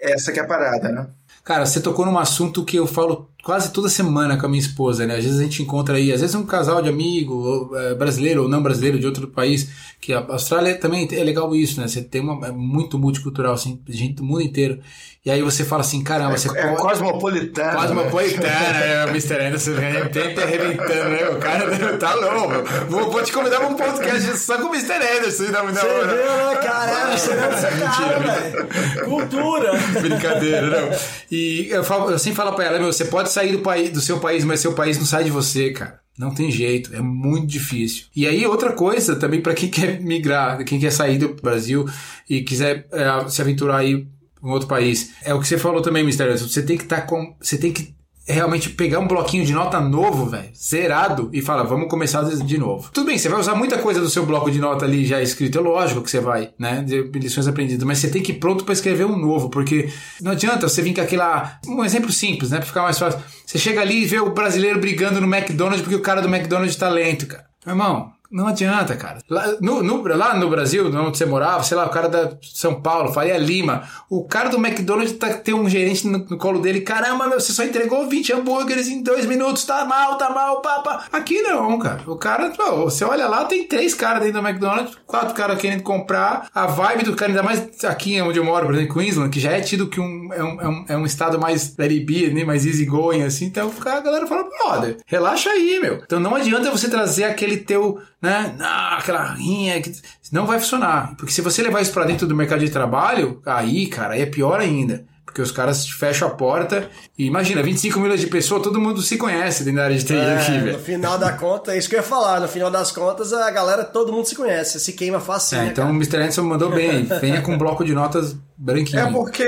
[0.01, 1.07] essa que é a parada, né?
[1.45, 5.07] Cara, você tocou num assunto que eu falo quase toda semana com a minha esposa,
[5.07, 5.17] né?
[5.17, 8.43] Às vezes a gente encontra aí, às vezes um casal de amigo, ou, é, brasileiro
[8.43, 9.69] ou não brasileiro de outro país,
[10.01, 11.89] que a Austrália também é legal isso, né?
[11.89, 14.81] Você tem uma é muito multicultural, assim, gente do mundo inteiro.
[15.27, 16.77] E aí você fala assim, caramba, você É pode...
[16.81, 17.79] cosmopolitano.
[17.81, 19.05] Cosmopolitana, né?
[19.05, 19.35] O Mr.
[19.35, 21.29] Anderson de repente arrebentando, né?
[21.29, 22.55] O cara tá louco.
[22.89, 24.95] Vou, vou te convidar pra um podcast só com o Mr.
[24.95, 25.43] Anderson.
[25.45, 26.91] Não, não, Você viu, né, cara?
[26.93, 29.05] É cara, Mentira, velho.
[29.05, 29.73] Cultura.
[30.01, 30.99] Brincadeira, não.
[31.31, 34.01] E eu, falo, eu sempre falo pra ela, meu, você pode sair do, país, do
[34.01, 36.01] seu país, mas seu país não sai de você, cara.
[36.19, 38.07] Não tem jeito, é muito difícil.
[38.15, 41.89] E aí, outra coisa também para quem quer migrar, quem quer sair do Brasil
[42.29, 44.07] e quiser é, se aventurar aí
[44.43, 46.03] em outro país, é o que você falou também.
[46.03, 46.49] Anderson.
[46.49, 47.37] Você tem que estar com.
[47.41, 47.95] Você tem que
[48.33, 52.91] realmente pegar um bloquinho de nota novo, velho, zerado, e falar, vamos começar de novo.
[52.93, 55.59] Tudo bem, você vai usar muita coisa do seu bloco de nota ali já escrito,
[55.59, 58.65] é lógico que você vai, né, de lições aprendidas, mas você tem que ir pronto
[58.65, 59.89] para escrever um novo, porque
[60.21, 63.21] não adianta você vir com aquela, um exemplo simples, né, para ficar mais fácil.
[63.47, 66.77] Você chega ali e vê o brasileiro brigando no McDonald's porque o cara do McDonald's
[66.77, 67.47] tá lento, cara.
[67.67, 69.19] Irmão, não adianta, cara.
[69.29, 72.81] Lá no, no, lá no Brasil, onde você morava, sei lá, o cara da São
[72.81, 76.83] Paulo, Faria Lima, o cara do McDonald's tá, tem um gerente no, no colo dele,
[76.83, 81.05] caramba, meu, você só entregou 20 hambúrgueres em dois minutos, tá mal, tá mal, papa.
[81.11, 82.03] Aqui não, cara.
[82.07, 85.83] O cara, pô, você olha lá, tem três caras dentro do McDonald's, quatro caras querendo
[85.83, 89.31] comprar, a vibe do cara, ainda mais aqui onde eu moro, por exemplo, em Queensland,
[89.31, 91.91] que já é tido que um, é, um, é, um, é um estado mais let
[91.91, 95.95] it be, né, mais easy going, assim, então a galera fala, brother, relaxa aí, meu.
[96.05, 99.93] Então não adianta você trazer aquele teu, né, ah, aquela rinha, que
[100.33, 101.15] não vai funcionar.
[101.17, 104.27] Porque se você levar isso pra dentro do mercado de trabalho, aí, cara, aí é
[104.27, 105.05] pior ainda.
[105.25, 109.19] Porque os caras fecham a porta e imagina, 25 milhões de pessoas, todo mundo se
[109.19, 110.73] conhece dentro da área de TI aqui, É, velho.
[110.73, 112.41] no final da conta, é isso que eu ia falar.
[112.41, 114.81] No final das contas, a galera, todo mundo se conhece.
[114.81, 115.59] Se queima fácil.
[115.59, 115.97] É, então o cara?
[115.99, 116.17] Mr.
[116.17, 117.05] Anderson mandou bem.
[117.21, 119.01] Venha com um bloco de notas branquinho.
[119.01, 119.47] É porque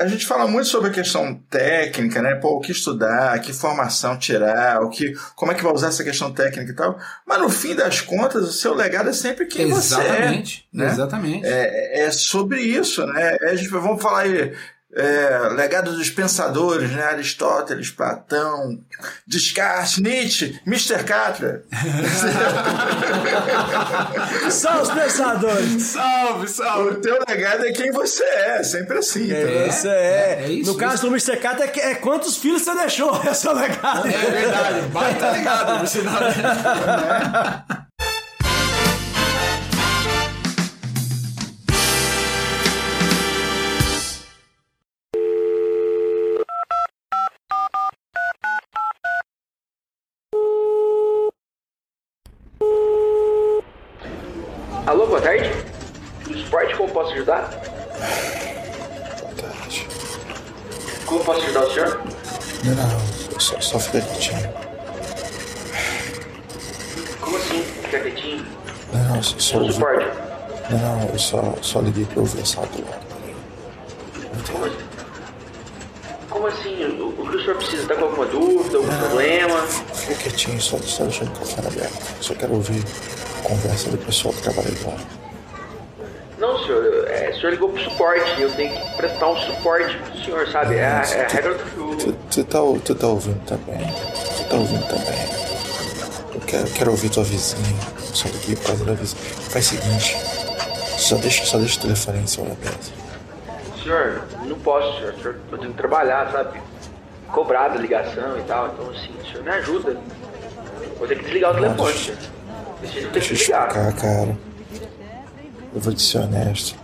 [0.00, 2.34] a gente fala muito sobre a questão técnica, né?
[2.36, 6.02] Pô, o que estudar, que formação tirar, o que, como é que vai usar essa
[6.02, 6.98] questão técnica e tal.
[7.26, 10.68] Mas no fim das contas, o seu legado é sempre quem Exatamente.
[10.72, 10.84] você é.
[10.84, 10.92] Né?
[10.92, 11.46] Exatamente.
[11.46, 13.36] É, é sobre isso, né?
[13.42, 14.54] A gente, vamos falar aí.
[14.94, 17.02] É, legado dos pensadores, né?
[17.02, 18.78] Aristóteles, Platão,
[19.26, 21.02] Descartes, Nietzsche, Mr.
[21.04, 21.64] Catra.
[24.50, 25.82] São os pensadores.
[25.82, 26.90] Salve, salve!
[26.90, 29.24] o teu legado é quem você é, sempre assim.
[29.24, 29.66] entendeu?
[29.66, 30.44] Isso é.
[30.44, 31.38] é isso, no caso do Mr.
[31.38, 33.12] Kata, é, é quantos filhos você deixou?
[33.22, 34.06] É o legado.
[34.06, 36.20] É verdade, baita ligado, por sinal.
[54.86, 55.50] Alô, boa tarde.
[56.24, 57.50] Do esporte, como posso ajudar?
[59.20, 59.88] Boa tarde.
[61.06, 62.00] Como posso ajudar o senhor?
[62.64, 64.52] Não, não, só, só fica quietinho.
[67.20, 67.62] Como assim?
[67.62, 68.46] Fica quietinho.
[68.92, 69.72] Não, não, só, só Do ouvi.
[69.74, 70.06] esporte.
[70.70, 73.02] Não, não, eu só, só liguei pra ouvir essa do lado.
[74.50, 74.76] Como assim?
[76.28, 76.84] Como assim?
[77.00, 77.86] O, o que o senhor precisa?
[77.86, 79.60] Tá com alguma dúvida, algum problema?
[79.94, 82.22] Fica quietinho, só, só deixando o café aberto.
[82.22, 82.82] Só quero ouvir
[83.42, 84.96] conversa do pessoal que trabalha lá.
[86.38, 87.06] Não, senhor.
[87.08, 88.40] É, o senhor ligou pro suporte.
[88.40, 90.76] Eu tenho que prestar um suporte pro senhor, sabe?
[90.76, 92.12] É, a- é a regra do jogo.
[92.30, 93.78] Tu, tá, tu tá ouvindo também?
[93.78, 95.42] Tu tá ouvindo também?
[96.34, 97.62] Eu quero, quero ouvir tua vizinha.
[98.12, 99.22] Só liguei por causa da vizinha.
[99.50, 100.16] Faz o seguinte.
[100.98, 102.92] Só deixa, só deixa o telefone em cima da mesa.
[103.82, 105.14] Senhor, não posso, senhor.
[105.14, 105.36] senhor.
[105.52, 106.60] Eu tenho que trabalhar, sabe?
[107.32, 108.68] Cobrado a ligação e tal.
[108.68, 109.96] Então, assim, o senhor me ajuda.
[110.98, 112.18] Vou ter que desligar o telefone, senhor.
[113.12, 114.36] Deixa eu explicar, cara.
[115.74, 116.74] Eu vou te ser honesto.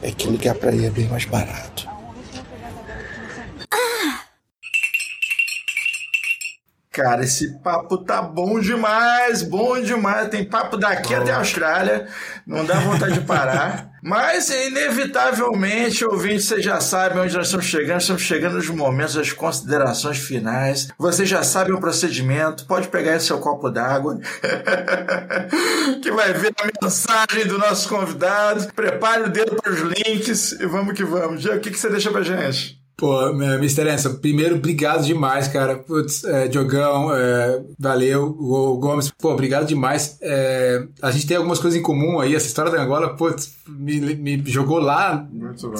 [0.00, 1.88] É que ligar pra aí é bem mais barato.
[6.92, 10.28] Cara, esse papo tá bom demais, bom demais.
[10.28, 12.06] Tem papo daqui até a Austrália,
[12.46, 13.90] não dá vontade de parar.
[14.04, 18.00] Mas, inevitavelmente, ouvinte, vocês já sabem onde nós estamos chegando.
[18.00, 20.88] Estamos chegando nos momentos das considerações finais.
[20.98, 22.66] Vocês já sabem o procedimento.
[22.66, 24.18] Pode pegar esse seu copo d'água,
[26.02, 28.70] que vai ver a mensagem do nosso convidado.
[28.74, 31.40] Prepare o dedo para os links e vamos que vamos.
[31.40, 32.81] Diego, o que, que você deixa pra gente?
[33.02, 33.92] Pô, eh, Mr.
[33.92, 35.74] Enson, primeiro, obrigado demais, cara.
[35.74, 38.28] Putz, é, Diogão, é, valeu.
[38.38, 40.18] O Gomes, pô, obrigado demais.
[40.22, 42.32] É, a gente tem algumas coisas em comum aí.
[42.32, 45.26] Essa história da Angola, putz, me, me jogou lá.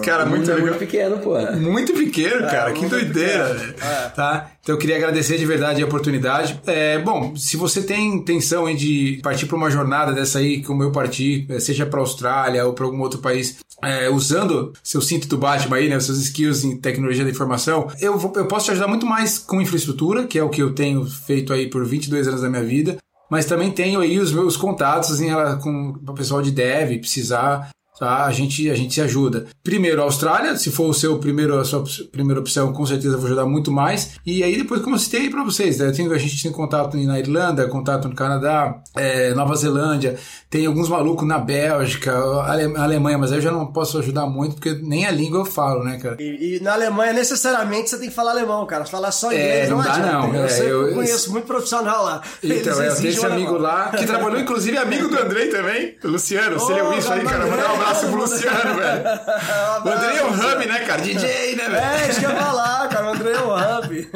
[0.02, 0.70] Cara, muito é legal.
[0.70, 1.40] muito pequeno, pô.
[1.52, 2.72] Muito pequeno, cara.
[2.72, 3.72] um que doideira.
[3.80, 4.08] É.
[4.08, 4.50] Tá?
[4.62, 6.60] Então eu queria agradecer de verdade a oportunidade.
[6.66, 10.92] É, bom, se você tem intenção de partir para uma jornada dessa aí, como eu
[10.92, 15.36] parti, eh, seja para Austrália ou para algum outro país, é, usando seu cinto do
[15.36, 18.86] Batman aí, né, seus skills em tecnologia da informação, eu, vou- eu posso te ajudar
[18.86, 22.42] muito mais com infraestrutura, que é o que eu tenho feito aí por 22 anos
[22.42, 22.98] da minha vida.
[23.28, 25.30] Mas também tenho aí os meus contatos em,
[25.60, 27.70] com o pessoal de dev, precisar
[28.02, 28.24] tá?
[28.26, 29.46] A gente, a gente se ajuda.
[29.62, 33.18] Primeiro, a Austrália, se for o seu primeiro, a sua primeira opção, com certeza eu
[33.18, 34.10] vou ajudar muito mais.
[34.26, 35.92] E aí, depois, como eu citei para vocês, né?
[35.92, 40.16] Tem- a gente tem contato na Irlanda, contato no Canadá, é, Nova Zelândia,
[40.50, 42.12] tem alguns malucos na Bélgica,
[42.44, 45.44] Ale- Alemanha, mas aí eu já não posso ajudar muito, porque nem a língua eu
[45.44, 46.16] falo, né, cara?
[46.20, 48.84] E, e na Alemanha, necessariamente, você tem que falar alemão, cara.
[48.84, 50.12] Falar só inglês É, não dá, adianta.
[50.12, 50.34] não.
[50.34, 52.20] Eu, É, sei, eu, eu- conheço muito profissional lá.
[52.42, 56.58] Então, é, eu tenho esse amigo lá, que trabalhou, inclusive, amigo do Andrei também, Luciano.
[56.58, 58.22] Se ele Ô, ouviu isso aí, cara, mandar um abraço pro mano.
[58.22, 59.02] Luciano, velho.
[59.84, 61.02] O Andrei é um hub, né, cara?
[61.02, 61.76] DJ, né, velho?
[61.76, 63.06] É, isso que eu ia falar, cara.
[63.06, 64.10] O André é um hub.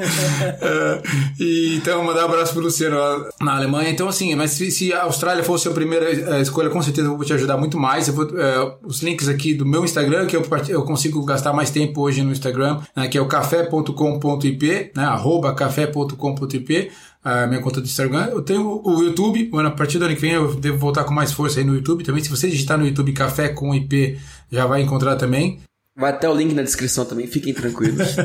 [1.40, 3.90] E, então, mandar um abraço pro Luciano lá na Alemanha.
[3.90, 7.16] Então, assim, mas se, se a Austrália fosse a primeira eh, escolha, com certeza eu
[7.16, 8.08] vou te ajudar muito mais.
[8.08, 11.70] Eu vou, eh, os links aqui do meu Instagram, que eu, eu consigo gastar mais
[11.70, 16.90] tempo hoje no Instagram, né, que é o café.com.ip, né, arroba café.com.ip,
[17.26, 18.26] a minha conta do Instagram.
[18.26, 21.12] Eu tenho o YouTube, bueno, a partir do ano que vem eu devo voltar com
[21.12, 22.22] mais força aí no YouTube também.
[22.22, 24.16] Se você digitar no YouTube café com IP,
[24.50, 25.60] já vai encontrar também.
[25.98, 28.16] Vai até o link na descrição também, fiquem tranquilos.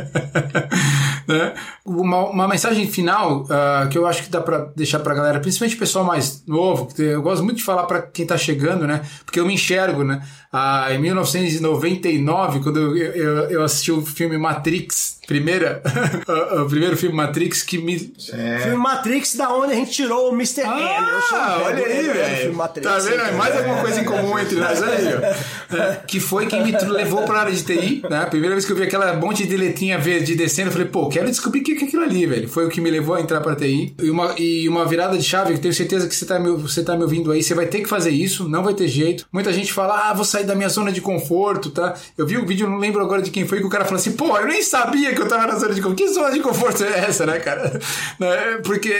[1.25, 1.53] né?
[1.85, 5.77] Uma, uma mensagem final ah, que eu acho que dá pra deixar pra galera, principalmente
[5.77, 9.01] o pessoal mais novo, que eu gosto muito de falar pra quem tá chegando, né?
[9.25, 10.21] Porque eu me enxergo, né?
[10.51, 15.81] Ah, em 1999, quando eu, eu, eu assisti o filme Matrix, primeira,
[16.61, 20.63] o primeiro filme Matrix que me Filme Matrix, da onde a gente tirou o Mr.
[20.63, 22.57] Um ah, olha aí, filme velho.
[22.81, 23.21] Tá vendo?
[23.21, 25.51] É mais alguma coisa em comum entre nós, olha aí, ó.
[25.71, 28.23] É, Que foi quem me levou pra área de TI, né?
[28.23, 31.07] A primeira vez que eu vi aquela monte de letrinha verde descendo, eu falei, pô,
[31.07, 32.49] quero descobrir o que é aquilo ali, velho.
[32.49, 33.95] Foi o que me levou a entrar pra TI.
[34.01, 36.51] E uma, e uma virada de chave, que eu tenho certeza que você tá, me,
[36.57, 39.25] você tá me ouvindo aí, você vai ter que fazer isso, não vai ter jeito.
[39.31, 41.95] Muita gente fala, ah, vou sair da minha zona de conforto, tá?
[42.17, 44.11] Eu vi o vídeo, não lembro agora de quem foi, que o cara falou assim,
[44.11, 45.97] pô, eu nem sabia que eu tava na zona de conforto.
[45.97, 47.79] Que zona de conforto é essa, né, cara?
[48.19, 48.59] Né?
[48.63, 48.93] Porque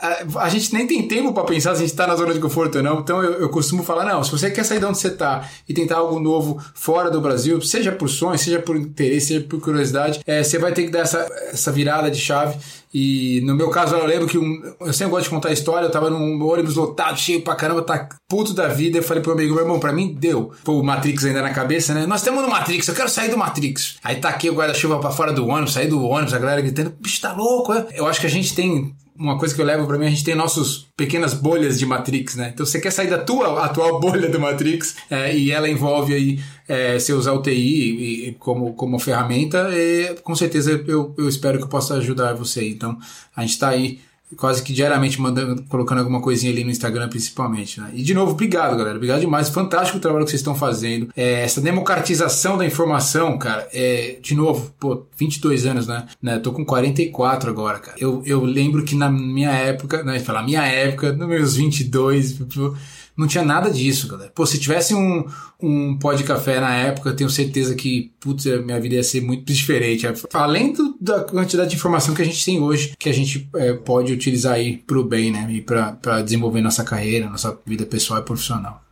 [0.00, 2.40] a, a gente nem tem tempo pra pensar se a gente tá na zona de
[2.40, 3.00] conforto ou não.
[3.00, 5.74] Então eu, eu costumo falar, não, se você quer sair de onde você tá e
[5.74, 10.20] tentar algo novo fora do Brasil, seja por sonho, seja por interesse, seja por curiosidade,
[10.26, 12.56] é, você vai ter que dar essa, essa virada de chave.
[12.92, 15.86] E no meu caso, eu lembro que um, eu sempre gosto de contar a história.
[15.86, 18.98] Eu tava num ônibus lotado, cheio pra caramba, tá puto da vida.
[18.98, 20.52] Eu falei pro meu amigo, meu irmão, pra mim deu.
[20.64, 22.06] Pô, o Matrix ainda na cabeça, né?
[22.06, 23.96] Nós estamos no Matrix, eu quero sair do Matrix.
[24.02, 26.94] Aí tá aqui o guarda-chuva pra fora do ônibus, sair do ônibus, a galera gritando,
[26.98, 27.86] bicho, tá louco, é?
[27.94, 30.22] Eu acho que a gente tem uma coisa que eu levo pra mim, a gente
[30.24, 32.50] tem nossos pequenas bolhas de Matrix, né?
[32.54, 36.38] Então você quer sair da tua atual bolha do Matrix é, e ela envolve aí
[36.68, 41.28] é, você usar o TI e- e como, como ferramenta, e, com certeza eu, eu
[41.28, 42.68] espero que eu possa ajudar você.
[42.68, 42.96] Então
[43.34, 43.98] a gente tá aí
[44.36, 47.90] quase que diariamente mandando, colocando alguma coisinha ali no Instagram, principalmente, né?
[47.94, 48.96] E de novo, obrigado, galera.
[48.96, 49.48] Obrigado demais.
[49.48, 51.08] Fantástico o trabalho que vocês estão fazendo.
[51.16, 56.06] É, essa democratização da informação, cara, é, de novo, pô, 22 anos, né?
[56.22, 56.38] né?
[56.38, 57.96] Tô com 44 agora, cara.
[57.98, 60.18] Eu, eu lembro que na minha época, né?
[60.20, 62.76] Falar minha época, nos meus 22, tipo,
[63.18, 64.30] não tinha nada disso, galera.
[64.32, 65.26] Pô, se tivesse um,
[65.60, 69.02] um pó de café na época, eu tenho certeza que, putz, a minha vida ia
[69.02, 70.06] ser muito diferente.
[70.32, 73.72] Além do, da quantidade de informação que a gente tem hoje, que a gente é,
[73.72, 75.48] pode utilizar aí pro bem, né?
[75.50, 78.84] E pra, pra desenvolver nossa carreira, nossa vida pessoal e profissional.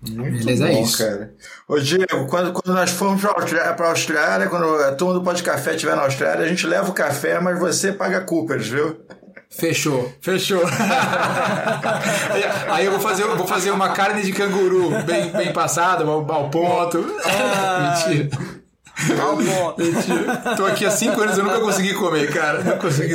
[0.00, 0.98] Muito Beleza, é bom, isso.
[0.98, 1.34] cara.
[1.66, 5.32] Ô, Diego, quando, quando nós formos pra Austrália, pra Austrália, quando a turma do Pó
[5.32, 8.96] de Café estiver na Austrália, a gente leva o café, mas você paga Coopers, viu?
[9.50, 10.62] Fechou, fechou.
[12.70, 16.30] Aí eu vou fazer, eu vou fazer uma carne de canguru bem, bem passada, ao,
[16.30, 16.98] ao ponto.
[16.98, 16.98] Ponto.
[18.08, 18.57] Mentira.
[20.56, 22.62] Tô aqui há cinco anos, eu nunca consegui comer, cara.
[22.64, 23.14] Não consegui.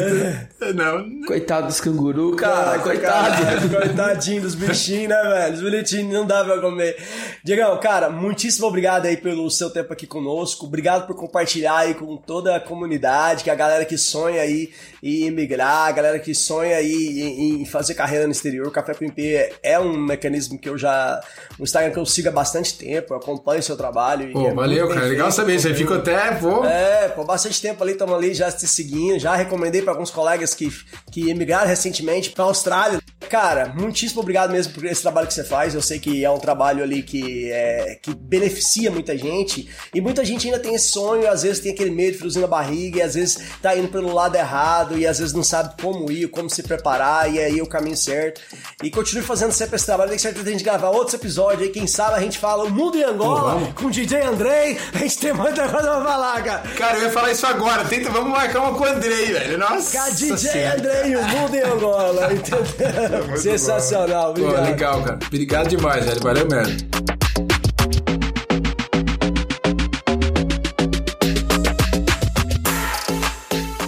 [0.73, 1.25] Não.
[1.27, 2.79] Coitado dos canguru, cara.
[2.79, 3.43] coitado.
[3.43, 5.53] Caralho, Coitadinho dos bichinhos, né, velho?
[5.55, 6.95] Os bonitinhos não dá pra comer.
[7.43, 10.65] Diegão, cara, muitíssimo obrigado aí pelo seu tempo aqui conosco.
[10.65, 14.71] Obrigado por compartilhar aí com toda a comunidade, que é a galera que sonha aí
[15.01, 18.67] em emigrar, a galera que sonha aí em, em fazer carreira no exterior.
[18.67, 21.19] O Café com IP é um mecanismo que eu já.
[21.59, 24.29] Um Instagram que eu sigo há bastante tempo, eu acompanho o seu trabalho.
[24.29, 25.05] e Pô, é valeu, cara.
[25.07, 25.72] Legal feito, saber.
[25.73, 26.63] Você fica até, pô.
[26.65, 30.53] É, por bastante tempo ali, estamos ali já te seguindo, já recomendei para alguns colegas
[30.53, 30.71] que,
[31.11, 33.01] que emigraram recentemente para Austrália.
[33.29, 35.73] Cara, muitíssimo obrigado mesmo por esse trabalho que você faz.
[35.73, 40.23] Eu sei que é um trabalho ali que, é, que beneficia muita gente e muita
[40.23, 43.15] gente ainda tem esse sonho, às vezes tem aquele medo, friozinho na barriga, e às
[43.15, 46.61] vezes tá indo pelo lado errado e às vezes não sabe como ir, como se
[46.61, 48.41] preparar e aí é o caminho certo.
[48.83, 50.09] E continue fazendo sempre esse trabalho.
[50.09, 52.69] Tenho certeza de a gente gravar outros episódios aí, quem sabe a gente fala o
[52.69, 54.77] mundo em Angola com o DJ Andrei.
[54.93, 56.63] A gente tem muita coisa pra falar, cara.
[56.77, 57.85] Cara, eu ia falar isso agora.
[57.85, 59.57] Tenta, vamos marcar uma com o Andrei, velho.
[59.57, 59.91] Nossa.
[59.97, 60.77] Cara, DJ Senhora.
[60.77, 63.37] Andrei, o mundo em Angola, entendeu?
[63.37, 64.65] Sensacional, Pô, obrigado.
[64.65, 65.19] legal, cara.
[65.27, 66.21] Obrigado demais, velho.
[66.21, 66.77] Valeu mesmo.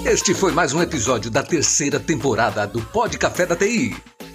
[0.06, 3.96] Este foi mais um episódio da terceira temporada do Pod Café da TI.